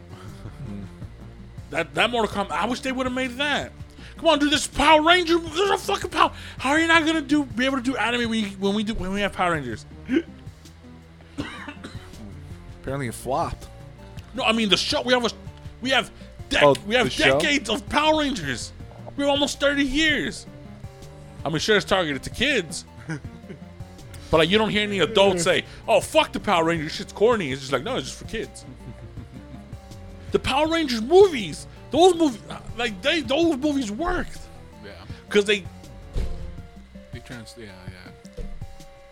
[1.72, 2.52] that that Mortal Kombat.
[2.52, 3.72] I wish they would have made that.
[4.18, 4.52] Come on, dude.
[4.52, 5.38] This Power Ranger.
[5.40, 6.32] There's a fucking power.
[6.60, 8.84] How are you not gonna do be able to do anime when, you, when we
[8.84, 9.86] do when we have Power Rangers?
[12.82, 13.68] Apparently it flopped.
[14.34, 15.02] No, I mean the show.
[15.02, 15.30] We have a
[15.82, 16.12] we have
[16.50, 17.40] dec- Oh, we have the show?
[17.40, 18.72] decades of Power Rangers.
[19.18, 20.46] We're almost thirty years.
[21.44, 22.86] I mean, sure, it's targeted to kids.
[24.30, 27.52] But like, you don't hear any adults say, "Oh, fuck the Power Rangers, shit's corny."
[27.52, 28.64] It's just like, no, it's just for kids.
[30.32, 32.40] the Power Rangers movies, those movies,
[32.78, 34.40] like they, those movies worked
[34.86, 34.92] Yeah.
[35.28, 35.66] because they,
[37.12, 37.54] They trans.
[37.58, 37.66] Yeah,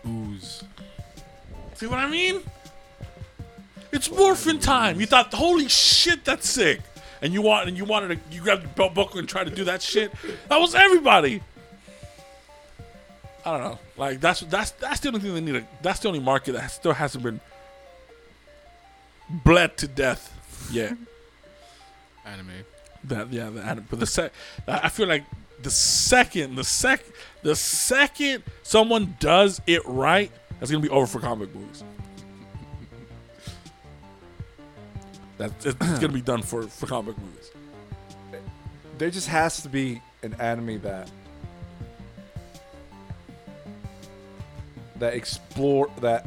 [0.04, 0.10] yeah.
[0.10, 0.64] Ooze.
[1.74, 2.40] see what I mean?
[3.92, 5.00] It's morphin time.
[5.00, 6.80] You thought, holy shit, that's sick,
[7.20, 9.54] and you want, and you wanted to, you grabbed your belt buckle and tried to
[9.54, 10.10] do that shit.
[10.48, 11.42] That was everybody.
[13.44, 13.78] I don't know.
[13.96, 15.52] Like that's that's that's the only thing they need.
[15.52, 17.40] To, that's the only market that still hasn't been
[19.28, 20.96] bled to death yet.
[22.24, 22.50] Anime.
[23.04, 24.32] That yeah, the, anim- but the sec,
[24.68, 25.24] I feel like
[25.62, 27.02] the second, the sec,
[27.42, 31.82] the second someone does it right, that's gonna be over for comic movies.
[35.38, 37.50] That's it's gonna be done for for comic movies.
[38.98, 41.10] There just has to be an anime that
[45.00, 46.26] that explore that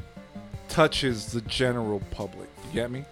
[0.68, 2.50] touches the general public.
[2.68, 3.06] You get me?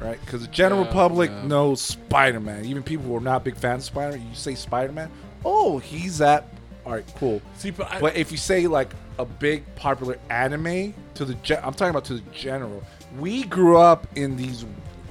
[0.00, 0.18] Right?
[0.24, 1.46] Because the general Yeah, public yeah.
[1.46, 2.64] knows Spider-Man.
[2.64, 5.10] Even people who are not big fans of Spider-Man, you say Spider-Man,
[5.44, 6.48] oh, he's that.
[6.84, 7.40] All right, cool.
[7.56, 11.60] See, but, I, But if you say like a big popular anime to the, gen-
[11.62, 12.82] I'm talking about to the general.
[13.18, 14.64] We grew up in these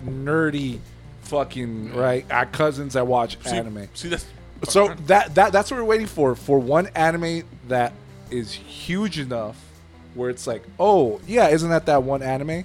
[0.05, 0.79] nerdy,
[1.21, 2.25] fucking right.
[2.31, 3.87] Our cousins that watch see, anime.
[3.93, 4.25] See that's
[4.67, 7.93] So that that that's what we're waiting for for one anime that
[8.31, 9.57] is huge enough
[10.15, 12.63] where it's like, oh yeah, isn't that that one anime?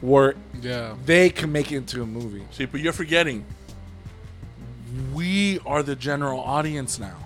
[0.00, 0.94] where Yeah.
[1.06, 2.44] they can make it into a movie.
[2.50, 3.44] See, but you're forgetting.
[5.14, 7.16] We are the general audience now.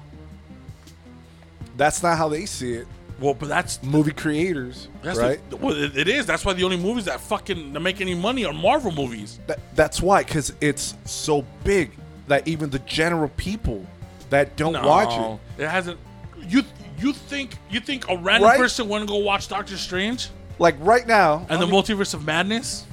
[1.76, 2.86] That's not how they see it.
[3.20, 5.40] Well, but that's Movie creators, that's right?
[5.51, 6.24] the, well, it, it is.
[6.24, 9.40] That's why the only movies that fucking that make any money are Marvel movies.
[9.48, 11.90] That, that's why, because it's so big
[12.28, 13.85] that even the general people
[14.30, 15.98] that don't watch it, It hasn't.
[16.47, 16.62] You
[16.98, 18.58] you think you think a random Right?
[18.58, 22.84] person want to go watch Doctor Strange like right now, and the multiverse of madness?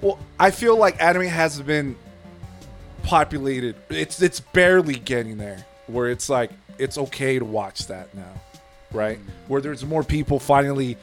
[0.00, 1.96] well, I feel like anime has been
[3.04, 3.76] populated.
[3.90, 8.32] It's it's barely getting there where it's like it's okay to watch that now,
[8.92, 9.18] right?
[9.48, 10.96] Where there's more people finally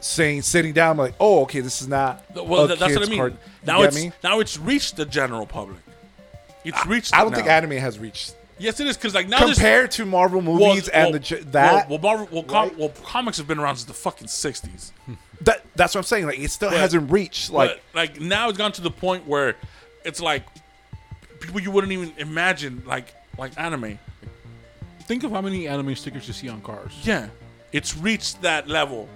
[0.00, 2.22] saying, sitting down, like, oh, okay, this is not.
[2.34, 3.18] Well, a th- that's what I kid's mean.
[3.18, 4.12] you now get it's me?
[4.22, 5.78] now it's reached the general public.
[6.64, 7.14] It's reached.
[7.14, 7.54] I don't think now.
[7.54, 11.04] anime has reached Yes, it is because like now compared to Marvel well, movies and
[11.04, 11.88] well, the ge- that.
[11.90, 12.78] Well, well, Marvel, well, com- right?
[12.78, 14.92] well, comics have been around since the fucking sixties.
[15.42, 16.26] that that's what I'm saying.
[16.26, 17.82] Like, it still But- hasn't reached like.
[17.94, 19.56] Like, like now it's gone to the point where
[20.04, 20.44] it's like
[21.40, 23.98] people you wouldn't even imagine like like anime.
[25.02, 26.92] Think of how many anime stickers you see on cars.
[27.02, 27.28] Yeah,
[27.72, 29.08] it's reached that level.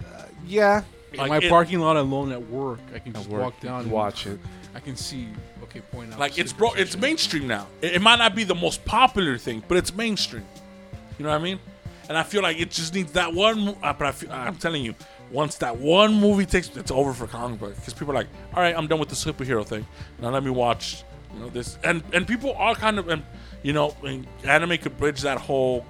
[0.00, 0.82] Uh, yeah,
[1.12, 3.82] In Like, my it- parking lot alone at work, I can just work, walk down
[3.82, 4.38] and watch it.
[4.74, 5.28] I can see.
[5.72, 6.18] Okay, point out.
[6.18, 7.66] Like it's bro, it's mainstream now.
[7.80, 10.44] It, it might not be the most popular thing, but it's mainstream.
[11.18, 11.58] You know what I mean?
[12.08, 13.68] And I feel like it just needs that one.
[13.82, 14.94] Uh, but I feel, I'm telling you,
[15.30, 18.62] once that one movie takes, it's over for comic book because people are like, all
[18.62, 19.86] right, I'm done with the superhero thing.
[20.20, 21.78] Now let me watch, you know, this.
[21.82, 23.22] And and people are kind of, and
[23.62, 25.86] you know, and anime could bridge that whole.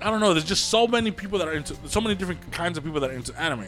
[0.00, 0.32] I don't know.
[0.32, 3.10] There's just so many people that are into, so many different kinds of people that
[3.10, 3.66] are into anime.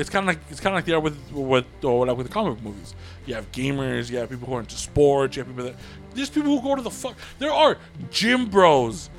[0.00, 2.26] It's kind of like it's kind of like they are with with or like with
[2.26, 2.94] the comic movies.
[3.26, 5.76] You have gamers, you have people who are into sports, you have people that
[6.14, 7.16] there's people who go to the fuck.
[7.38, 7.76] There are
[8.10, 9.10] gym bros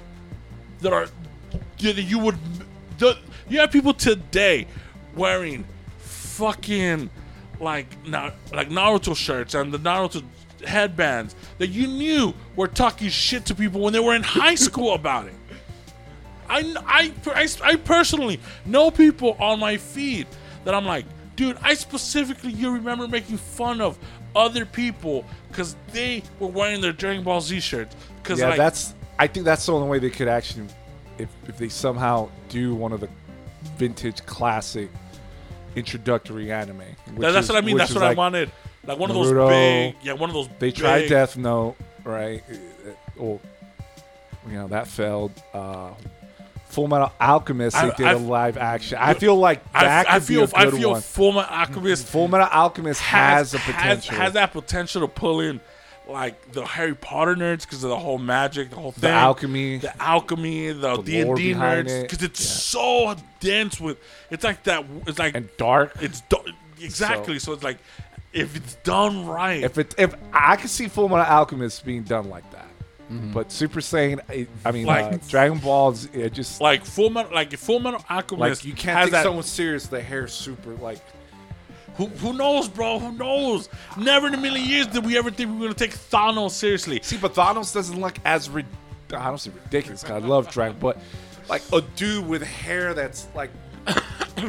[0.80, 1.08] that are
[1.80, 2.38] that you would
[2.98, 3.18] the,
[3.50, 4.68] you have people today
[5.16, 5.66] wearing
[6.00, 7.10] fucking
[7.60, 7.88] like
[8.52, 10.24] like Naruto shirts and the Naruto
[10.66, 14.94] headbands that you knew were talking shit to people when they were in high school
[14.96, 15.34] about it.
[16.50, 20.28] I, I, I personally know people on my feed
[20.64, 21.06] that I'm like,
[21.36, 23.98] dude, I specifically you remember making fun of
[24.36, 27.96] other people because they were wearing their Dragon Ball Z shirts.
[28.22, 28.94] Because Yeah, like, that's.
[29.20, 30.68] I think that's the only way they could actually,
[31.18, 33.10] if if they somehow do one of the
[33.78, 34.90] vintage classic
[35.76, 36.80] introductory anime.
[37.18, 37.78] that- that's is- what I mean.
[37.78, 38.52] That's what I wanted.
[38.84, 40.50] Like one of those big, yeah, one of those.
[40.58, 42.44] They tried Death Note, right?
[43.20, 43.40] Oh,
[44.48, 45.32] you know that failed.
[45.54, 45.92] Uh,
[46.72, 47.76] Full Metal Alchemist.
[47.76, 48.98] I- they did I- a live action.
[49.00, 51.02] I feel like that I could feel, be a I feel one.
[51.02, 54.12] Full Metal Alchemist Full Metal Alchemist has, has, a potential.
[54.16, 55.60] Has, has that potential to pull in
[56.08, 59.78] like the Harry Potter nerds because of the whole magic, the whole thing, the alchemy.
[59.78, 62.10] the alchemy, the D and D nerds, it.
[62.10, 63.98] because it's so dense with.
[64.30, 64.86] It's like that.
[65.08, 65.94] It's like and dark.
[66.02, 66.44] it's do-
[66.80, 67.40] exactly.
[67.40, 67.78] So, it's like
[68.34, 69.64] if it's done right.
[69.64, 72.68] If it if I could see Full Metal Alchemist being done like that,
[73.34, 77.10] but Super Saiyan, I, I mean, Like- uh, Dragon Balls, it just like, like full
[77.10, 79.24] metal, like if Full Metal Alchemist, you can't has take that.
[79.24, 79.88] someone serious.
[79.88, 81.00] The hair super like
[81.96, 83.00] who, who knows, bro?
[83.00, 83.68] Who knows?
[83.98, 87.00] Never in a million years did we ever think we were gonna take Thanos seriously.
[87.04, 88.66] see, but Thanos doesn't look as rid-
[89.14, 90.04] I don't say ridiculous.
[90.04, 90.98] 'cause I love Dragon, but
[91.50, 93.50] like a dude with hair that's like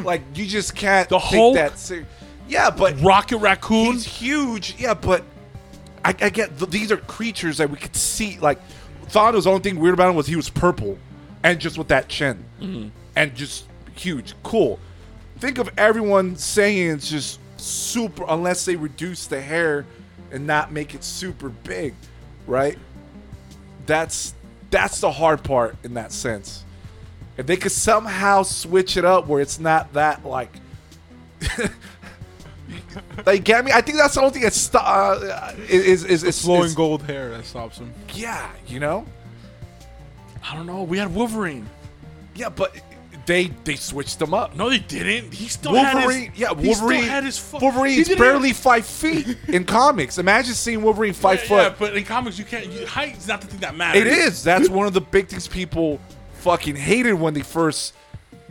[0.03, 1.55] like you just can't The take Hulk?
[1.55, 2.07] that serious.
[2.47, 3.93] Yeah, but Rocket Raccoon.
[3.93, 4.75] He's huge.
[4.77, 5.23] Yeah, but
[6.05, 8.37] I, I get th- these are creatures that we could see.
[8.39, 8.59] Like
[9.07, 10.97] Thanos, the only thing weird about him was he was purple,
[11.43, 12.89] and just with that chin, Mm-hmm.
[13.15, 13.65] and just
[13.95, 14.79] huge, cool.
[15.39, 19.85] Think of everyone saying it's just super, unless they reduce the hair
[20.31, 21.93] and not make it super big,
[22.47, 22.77] right?
[23.85, 24.33] That's
[24.69, 26.63] that's the hard part in that sense.
[27.37, 30.51] If they could somehow switch it up where it's not that like
[33.25, 33.71] like get me?
[33.71, 37.03] I think that's the only thing that's st- uh, is is is, flowing is- gold
[37.03, 37.93] hair that stops him.
[38.13, 39.05] Yeah, you know.
[40.49, 40.83] I don't know.
[40.83, 41.69] We had Wolverine.
[42.35, 42.75] Yeah, but
[43.25, 44.55] they they switched them up.
[44.55, 45.33] No, they didn't.
[45.33, 46.39] He still had Wolverine, his.
[46.39, 47.01] yeah, Wolverine.
[47.03, 47.37] still had his.
[47.39, 50.17] Fu- Wolverine's barely even- five feet in comics.
[50.17, 51.63] Imagine seeing Wolverine five yeah, foot.
[51.63, 52.67] Yeah, but in comics, you can't.
[52.67, 54.01] You, height is not the thing that matters.
[54.01, 54.43] It is.
[54.43, 55.99] That's one of the big things people
[56.39, 57.93] fucking hated when they first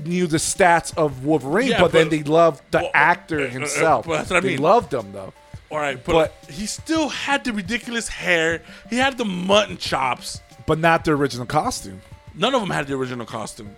[0.07, 3.49] knew the stats of Wolverine, Yeah, but, then they loved the well, actor uh, uh,
[3.49, 4.07] himself.
[4.07, 4.63] but that's what I they mean.
[4.63, 5.33] loved him though.
[5.71, 8.63] All right, but, But- he still had the ridiculous hair.
[8.91, 10.41] He had the mutton chops.
[10.67, 12.03] But not the original costume.
[12.35, 13.75] None of them had the original costume.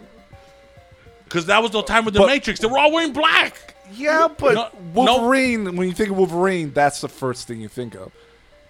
[1.24, 2.60] Because that was the time with the But- Matrix.
[2.60, 3.74] They were all wearing black.
[3.92, 4.62] Yeah, but No-
[5.04, 5.18] no.
[5.18, 8.10] Wolverine, when you think of Wolverine, that's the first thing you think of.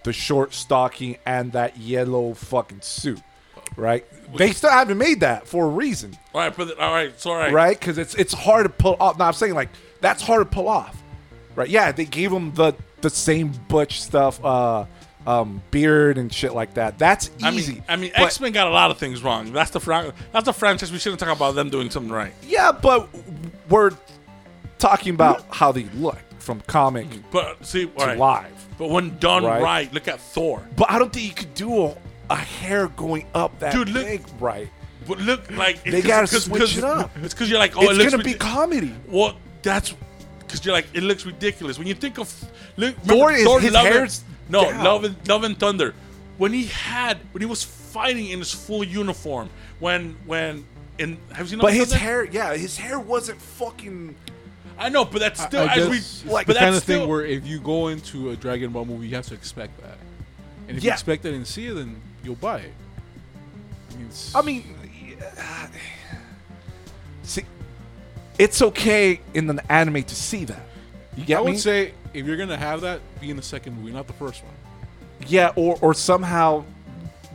[0.03, 3.21] The short stocking and that yellow fucking suit.
[3.75, 4.05] Right?
[4.35, 6.17] They still haven't made that for a reason.
[6.33, 7.51] All right, but all right, so all right.
[7.53, 7.79] right?
[7.79, 9.17] Because it's it's hard to pull off.
[9.17, 9.69] No, I'm saying like
[10.01, 11.01] That's hard to pull off,
[11.55, 11.69] right?
[11.69, 14.85] Yeah, they gave him the the same butch stuff, uh,
[15.27, 16.97] um, beard and shit like that.
[16.97, 17.73] That's I easy.
[17.73, 19.51] mean, I mean, X Men got a lot of things wrong.
[19.53, 20.91] That's the fran- that's the franchise.
[20.91, 22.33] We shouldn't talk about them doing something right.
[22.47, 23.07] Yeah, but
[23.69, 23.91] we're
[24.79, 28.17] talking about how they look from comic But see, to right.
[28.17, 28.51] live.
[28.77, 29.61] But when done Right.
[29.63, 29.93] right.
[29.93, 30.61] look at Thor.
[30.75, 31.95] But I don't think you could do a,
[32.29, 34.69] a hair going up that Dude, look- big, right?
[35.07, 37.11] But look, like They gotta switch it up.
[37.21, 38.93] It's because you're like, oh, it it's looks gonna be ridic- comedy.
[39.07, 39.93] Well, that's
[40.39, 42.33] because you're like, it looks ridiculous when you think of
[42.77, 44.83] look, Thor remember is- his Love and- hair's no down.
[44.83, 45.93] Love and Love and Thunder
[46.37, 49.49] when he had when he was fighting in his full uniform
[49.79, 50.65] when when
[50.97, 52.03] in have you seen Love But his Thunder?
[52.03, 54.15] hair, yeah, his hair wasn't fucking.
[54.79, 56.83] I know, but that's still I as guess we it's like, the but kind that's
[56.83, 59.79] of thing where if you go into a Dragon Ball movie, you have to expect
[59.83, 59.97] that.
[60.67, 62.73] And if you expect it and see it, then you'll buy it.
[63.91, 64.63] I mean, it's- I mean,
[65.19, 65.67] yeah,
[67.23, 67.43] see,
[68.37, 70.61] it's okay in an anime to see that.
[71.15, 71.57] You get I would me?
[71.57, 74.53] say if you're gonna have that, be in the second movie, not the first one.
[75.27, 76.63] yeah, or or somehow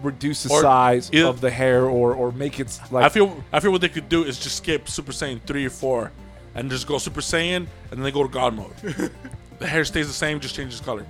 [0.02, 3.42] reduce the Or size either- of the hair, or or make it like I feel
[3.52, 6.12] I feel what they could do is just skip Super Saiyan three or four,
[6.54, 8.74] and just go Super Saiyan, and then they go to God mode.
[9.58, 11.06] the hair stays the same, just changes color.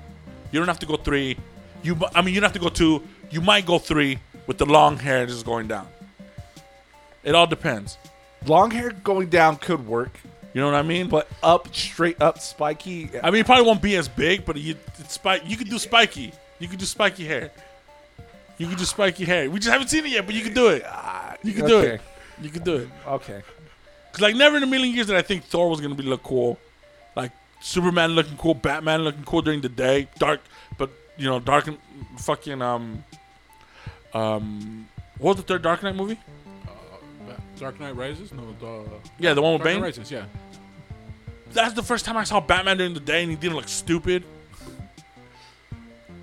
[0.52, 1.36] You don't have to go three.
[1.82, 3.02] You, I mean, you don't have to go two.
[3.30, 5.86] You might go three with the long hair just going down.
[7.22, 7.98] It all depends.
[8.46, 10.18] long hair going down could work,
[10.54, 11.08] You know what I mean?
[11.08, 13.10] but up straight up spiky.
[13.22, 15.42] I mean, it probably won't be as big, but you it's spike.
[15.46, 16.32] You could do spiky.
[16.58, 17.50] You could do spiky hair.
[18.58, 19.50] You could do spiky hair.
[19.50, 20.84] We just haven't seen it yet, but you could do it.
[20.84, 21.94] Uh, you could do okay.
[21.94, 22.00] it.
[22.42, 22.88] You could do it.
[23.06, 23.42] Okay.
[24.12, 26.22] Cause like never in a million years did I think Thor was gonna be look
[26.22, 26.58] cool,
[27.14, 27.30] like
[27.60, 30.40] Superman looking cool, Batman looking cool during the day, dark,
[31.20, 31.68] you know, dark
[32.16, 33.04] fucking um,
[34.14, 34.88] um,
[35.18, 36.18] what was the third Dark Knight movie?
[37.26, 38.32] Ba- Dark Knight Rises?
[38.32, 38.88] No, the
[39.18, 40.10] Yeah, the one with Dark Knight Rises.
[40.10, 40.24] Yeah.
[41.52, 44.24] That's the first time I saw Batman during the day, and he didn't look stupid.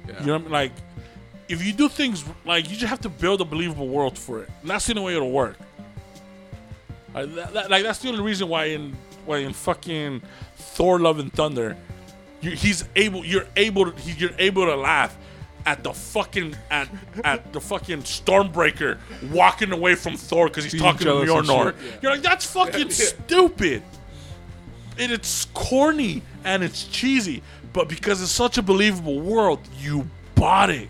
[0.07, 0.19] Yeah.
[0.21, 0.51] You know, what I mean?
[0.51, 0.71] like
[1.47, 4.49] if you do things like you just have to build a believable world for it,
[4.61, 5.57] and that's the only way it'll work.
[7.13, 8.95] Like, that, that- like that's the only reason why in
[9.25, 10.21] why in fucking
[10.57, 11.77] Thor: Love and Thunder,
[12.41, 15.17] you, he's able, you're able, to, he, you're able to laugh
[15.65, 16.87] at the fucking at
[17.25, 18.97] at the fucking Stormbreaker
[19.31, 21.75] walking away from Thor because he's Being talking to jealous and Mjolnir.
[21.75, 21.97] yeah.
[22.01, 23.83] You're like, that's fucking stupid.
[24.97, 27.43] And it's corny and it's cheesy,
[27.73, 30.87] but because it's such a believable world, you bought it.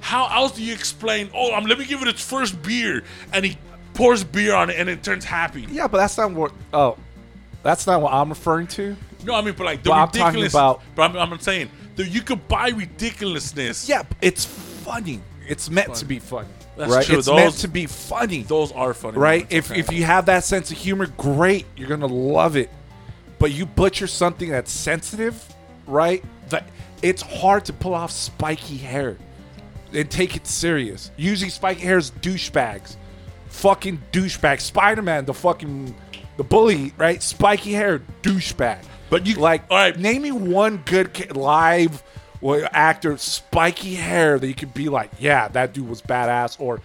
[0.00, 1.30] How else do you explain?
[1.34, 3.02] Oh, um, let me give it its first beer,
[3.32, 3.56] and he
[3.94, 5.66] pours beer on it, and it turns happy.
[5.70, 6.52] Yeah, but that's not what.
[6.72, 6.96] Oh,
[7.66, 8.96] that's not what I'm referring to.
[9.24, 10.52] No, I mean, but like the Well, I'm talking ridiculous.
[10.54, 13.88] about- but I'm, I'm saying that you could buy ridiculousness.
[13.88, 15.20] Yeah, but it's funny.
[15.48, 17.04] It's meant to be funny, That's right?
[17.06, 17.18] true.
[17.18, 19.42] It's meant Those- to be funny, those are funny, right?
[19.50, 19.80] moments, If okay.
[19.80, 22.70] if you have that sense of humor, great, you're gonna love it.
[23.38, 25.42] But you butcher something that's sensitive,
[25.86, 26.24] right?
[26.48, 26.68] That
[27.02, 29.18] it's hard to pull off spiky hair
[29.92, 31.10] and take it serious.
[31.16, 32.96] Usually, spiky hair is douchebags,
[33.48, 34.60] fucking douchebag.
[34.60, 35.94] Spider Man, the fucking
[36.36, 37.22] the bully, right?
[37.22, 38.78] Spiky hair, douchebag.
[39.10, 39.98] But you- like, all right.
[39.98, 42.02] name me one good ca- live
[42.40, 46.80] well, actor, spiky hair that you could be like, yeah, that dude was badass, or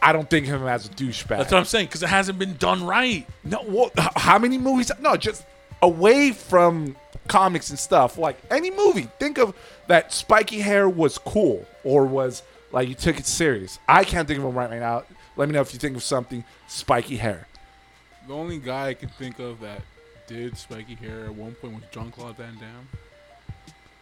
[0.00, 1.28] I don't think of him as a douchebag.
[1.38, 3.26] that's what I'm saying because it hasn't been done right.
[3.44, 4.90] No, h- how many movies?
[5.00, 5.44] No, just
[5.82, 6.96] away from
[7.28, 8.16] comics and stuff.
[8.18, 9.54] Like any movie, think of
[9.88, 12.42] that spiky hair was cool or was
[12.72, 13.78] like you took it serious.
[13.86, 15.04] I can't think of them right now.
[15.36, 17.46] Let me know if you think of something spiky hair.
[18.26, 19.82] The only guy I can think of that
[20.26, 22.88] did spiky hair at one point was Jean Claude Van Damme.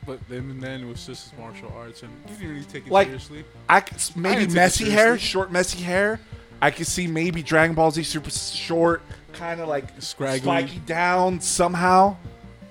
[0.07, 2.87] But then and then it was just his martial arts, and you didn't really take
[2.87, 3.45] it Like- seriously.
[3.69, 3.83] I
[4.17, 6.21] maybe it messy hair, short messy hair.
[6.63, 9.03] I could see maybe Dragon Ball Z super short,
[9.33, 10.41] kind of like Scraggly.
[10.43, 12.17] spiky down somehow,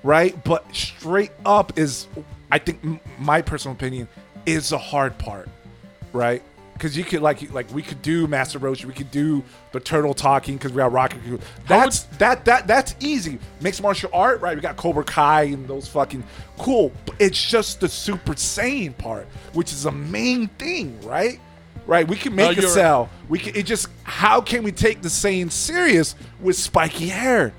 [0.03, 0.41] right?
[0.43, 2.07] But straight up is,
[2.51, 4.07] I think, m- my personal opinion,
[4.45, 5.49] is the hard part,
[6.13, 6.43] right?
[6.79, 9.43] Because you could like like we could do Master Roshi, we could do
[9.73, 11.19] the turtle talking because we got Rocket.
[11.67, 13.37] That's that that that's easy.
[13.59, 14.55] Mixed martial art, right?
[14.55, 16.23] We got Cobra Kai and those fucking
[16.57, 16.93] cool.
[17.19, 21.41] It's just the Super Saiyan part, which is the main thing, right?
[21.85, 22.07] Right?
[22.07, 23.09] We can make a cell.
[23.27, 23.57] We can.
[23.57, 27.51] It just how can we take the Saiyan serious with spiky hair?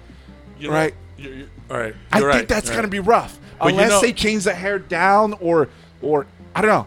[0.58, 0.94] You know, Right.
[1.18, 1.94] You're, you're, all right.
[2.10, 2.90] I you're think right, that's gonna right.
[2.90, 5.68] be rough But you unless know- they change the hair down or
[6.00, 6.86] or I don't know.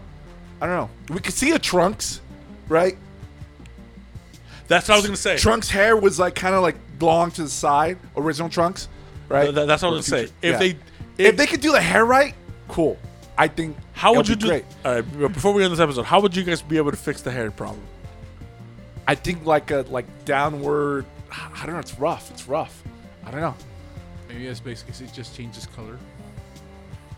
[0.61, 0.89] I don't know.
[1.13, 2.21] We could see a Trunks,
[2.73, 2.97] right?
[4.67, 5.37] That's what I was gonna say.
[5.37, 8.89] Trunks' hair was like kind of like long to the side, original Trunks,
[9.29, 9.43] right?
[9.43, 10.33] Th- th- that's what I was gonna say.
[10.41, 10.57] If yeah.
[10.57, 10.79] they, if,
[11.17, 12.33] if, they could do the hair right,
[12.67, 12.97] cool.
[13.37, 14.47] I think how would you be do?
[14.47, 14.65] great?
[14.83, 15.33] All right.
[15.33, 17.49] Before we end this episode, how would you guys be able to fix the hair
[17.51, 17.83] problem?
[19.07, 21.05] I think like a like downward.
[21.31, 21.79] I don't know.
[21.79, 22.31] It's rough.
[22.31, 22.83] It's rough.
[23.25, 23.55] I don't know.
[24.27, 25.97] Maybe it's basically it just changes color.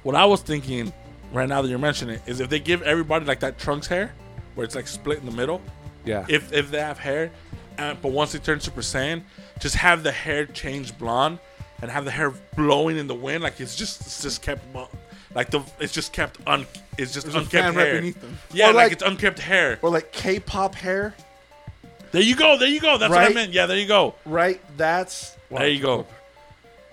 [0.03, 0.91] What I was thinking
[1.31, 4.13] right now that you're mentioning it is if they give everybody like that Trunks hair,
[4.55, 5.61] where it's like split in the middle.
[6.05, 6.25] Yeah.
[6.27, 7.31] If if they have hair,
[7.77, 9.21] uh, but once they turn Super Saiyan,
[9.59, 11.39] just have the hair change blonde
[11.81, 14.63] and have the hair blowing in the wind, like it's just it's just kept
[15.33, 16.65] like the it's just kept un
[16.97, 17.95] it's just There's unkept right hair.
[17.95, 18.37] beneath them.
[18.53, 19.79] Yeah, like, like- it's unkept hair.
[19.81, 21.13] or like K-pop hair,
[22.11, 22.57] There you go.
[22.57, 22.97] There you go.
[22.97, 23.35] That's what I Right?
[23.35, 23.51] meant.
[23.51, 24.15] Yeah, there you go.
[24.25, 24.61] right?
[24.77, 26.05] That's There you go.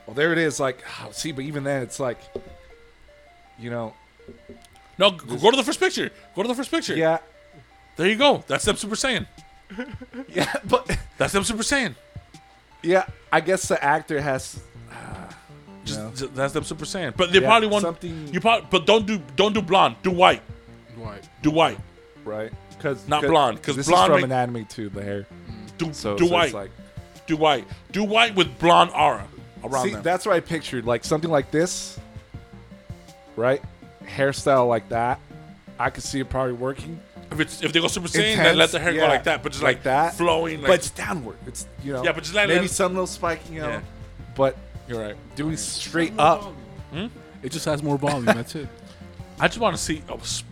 [0.06, 0.58] Well, there it is.
[0.58, 0.82] Like,
[1.12, 2.18] see, but even then, it's like,
[3.58, 3.94] you know,
[4.98, 6.10] No, go to the first picture.
[6.34, 6.96] Go to the first picture.
[6.96, 7.18] yeah,
[7.96, 8.42] There you go.
[8.46, 9.26] That's them Super Saiyan.
[10.28, 11.94] yeah, but That's them Super Saiyan.
[12.82, 14.60] yeah, I guess the actor has.
[14.90, 14.94] Uh,
[15.84, 16.10] just, No.
[16.10, 17.16] just- that's them Super Saiyan.
[17.16, 19.96] But they Yeah, probably want something- You probably, but don't do don't do blonde.
[20.02, 20.42] Do white.
[20.96, 21.28] White.
[21.42, 21.78] Do white.
[22.24, 24.88] Right, because Not blonde, 'cause this blonde is from make- an anime too.
[24.90, 25.26] The hair,
[25.78, 26.44] Do so do so white.
[26.46, 26.70] It's like,
[27.26, 27.66] do white.
[27.90, 29.26] Do white with blonde aura
[29.64, 30.02] around see, them.
[30.02, 30.84] that's what I pictured.
[30.86, 31.98] Like something like this,
[33.36, 33.60] right?
[34.04, 35.18] Hairstyle like that.
[35.80, 37.00] I could see it probably working,
[37.32, 39.42] if it's if they go Super Saiyan, then let the hair go like that.
[39.42, 40.14] But just like, Like that.
[40.14, 40.60] flowing.
[40.60, 41.36] Like, but it's downward.
[41.46, 43.80] It's you know, Yeah, but just let- maybe let- some little spike, you know, Yeah.
[44.34, 44.56] but
[44.88, 45.16] you're right.
[45.36, 46.42] doing straight up.
[46.92, 47.06] Hmm?
[47.42, 48.24] It just has more volume.
[48.26, 48.68] That's it.
[49.40, 50.02] I just want to see.
[50.08, 50.46] Oh, sp-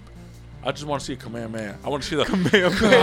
[0.62, 1.78] I just want to see a Kamehameha.
[1.84, 3.00] I want to see the Kamehameha.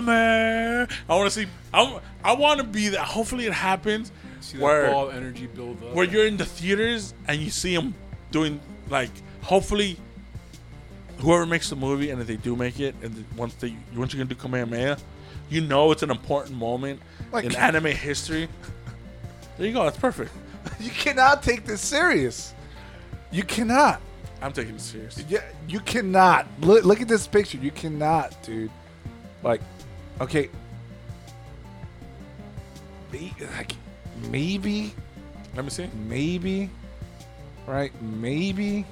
[0.00, 1.46] I want to see.
[1.72, 3.00] I, I want to be that.
[3.00, 4.12] Hopefully, it happens.
[4.40, 5.94] See that where ball energy build up.
[5.94, 7.94] where you're in the theaters and you see them
[8.30, 9.10] doing like.
[9.42, 9.96] Hopefully,
[11.18, 14.24] whoever makes the movie and if they do make it and once they once you're
[14.24, 14.98] gonna do Kamehameha,
[15.50, 17.00] you know it's an important moment
[17.32, 18.48] Like- in anime history.
[19.56, 19.84] There you go.
[19.84, 20.32] That's perfect.
[20.80, 22.52] You cannot take this serious.
[23.32, 24.00] You cannot.
[24.42, 25.24] I'm taking it serious.
[25.28, 26.46] Yeah, you cannot.
[26.60, 27.56] Look, look at this picture.
[27.58, 28.70] You cannot, dude.
[29.42, 29.60] Like,
[30.20, 30.50] okay,
[33.12, 33.72] like
[34.30, 34.94] maybe,
[35.56, 35.88] Let me see.
[36.06, 36.70] maybe,
[37.66, 37.90] right?
[38.02, 38.84] Maybe,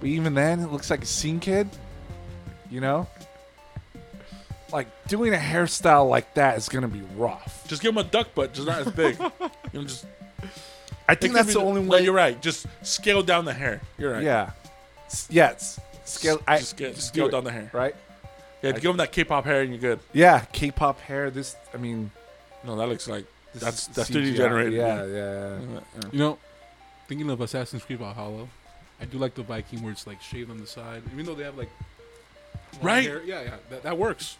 [0.00, 1.68] but even then, it looks like a scene kid.
[2.70, 3.06] You know,
[4.72, 7.64] like doing a hairstyle like that is gonna be rough.
[7.68, 9.18] Just give him a duck butt, just not as big.
[9.20, 9.30] you
[9.72, 10.06] know, just
[11.08, 12.02] I think that's the the- only no, way.
[12.02, 12.40] you're right.
[12.42, 13.80] Just scale down the hair.
[13.98, 14.22] You're right.
[14.22, 14.50] Yeah.
[15.30, 15.78] Yes.
[16.04, 16.40] Scale.
[16.46, 17.70] I Just scale, just scale do it, down the hair.
[17.72, 17.94] Right.
[18.62, 20.00] Yeah, give him that K-pop hair and you're good.
[20.12, 20.40] Yeah.
[20.52, 21.30] K-pop hair.
[21.30, 21.54] This.
[21.72, 22.10] I mean.
[22.64, 23.24] No, that looks like
[23.54, 24.32] that's that's CGI.
[24.32, 24.72] 3D generated.
[24.72, 25.58] Yeah, yeah.
[25.60, 25.78] yeah.
[26.10, 26.38] You know,
[27.06, 28.48] thinking of Assassin's Creed Valhalla,
[29.00, 31.44] I do like the Viking where it's like shaved on the side, even though they
[31.44, 31.70] have like
[32.82, 33.04] Right.
[33.04, 33.22] hair.
[33.24, 34.36] Yeah, yeah, that, that works.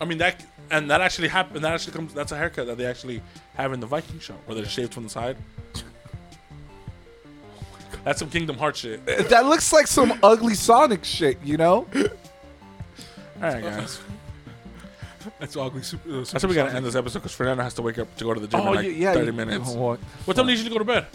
[0.00, 1.64] I mean that, and that actually happened.
[1.64, 2.12] That actually comes.
[2.12, 3.22] That's a haircut that they actually
[3.54, 5.36] have in the Viking show, where they're shaved from the side.
[8.04, 9.04] That's some Kingdom Hearts shit.
[9.06, 11.86] That looks like some ugly Sonic shit, you know?
[11.96, 13.98] All right, guys.
[15.40, 15.82] That's ugly.
[15.82, 18.14] Super, uh, That's how we gotta end this episode because Fernando has to wake up
[18.16, 19.12] to go to the gym Oh, in like yeah, yeah.
[19.14, 19.70] 30 you- minutes.
[19.70, 19.98] What?
[20.24, 21.06] What time do you usually go to bed?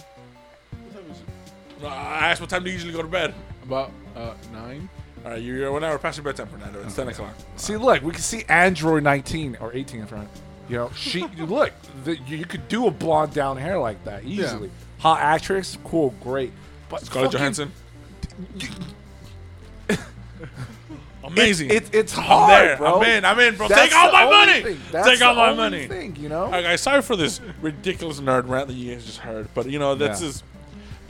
[1.84, 3.34] I asked what time do you usually go to bed.
[3.64, 4.90] About uh, nine.
[5.24, 6.82] All right, you're, one hour past your bedtime, Fernando.
[6.84, 7.34] It's 10 o'clock.
[7.56, 10.28] See, look, we can see Android 19 or 18 in front.
[10.68, 14.24] You know, she look, the, you, you could do a blonde down hair like that
[14.26, 14.72] easily.
[15.00, 16.52] Hot actress, cool, great.
[16.90, 17.72] But Scarlett fucking- Johansson.
[21.24, 21.70] Amazing.
[21.70, 22.78] It's, it's, it's I'm hard, there.
[22.78, 23.00] bro.
[23.00, 23.26] I'm in.
[23.26, 23.68] I'm in, bro.
[23.68, 24.78] That's Take all my money.
[24.92, 25.88] That's Take all my money.
[25.88, 26.50] Thing, you know?
[26.50, 26.82] Guys.
[26.82, 30.22] Sorry for this ridiculous nerd rant that you guys just heard, but you know this
[30.22, 30.28] Yeah.
[30.30, 30.44] is,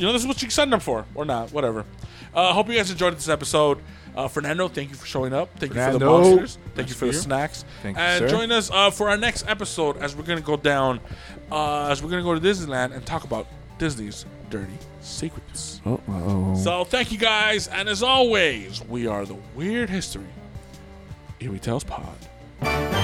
[0.02, 1.86] you know, this is what you send them for, or not, whatever.
[2.34, 3.78] Uh, hope you guys enjoyed this episode.
[4.15, 5.48] Uh, Fernando, thank you for showing up.
[5.60, 6.22] Thank you for the Fernando.
[6.30, 6.57] monsters.
[6.73, 7.18] Thank you for the you.
[7.19, 7.65] snacks.
[7.84, 8.28] Thank you, and sir.
[8.36, 10.99] join us uh, for our next episode as we're gonna go down,
[11.52, 13.45] uh, as we're gonna go to Disneyland and talk about
[13.78, 15.82] Disney's dirty secrets.
[15.86, 16.56] Uh-oh.
[16.56, 20.26] So thank you guys, and as always, we are the Weird History
[21.40, 23.01] Eerie Tales Pod.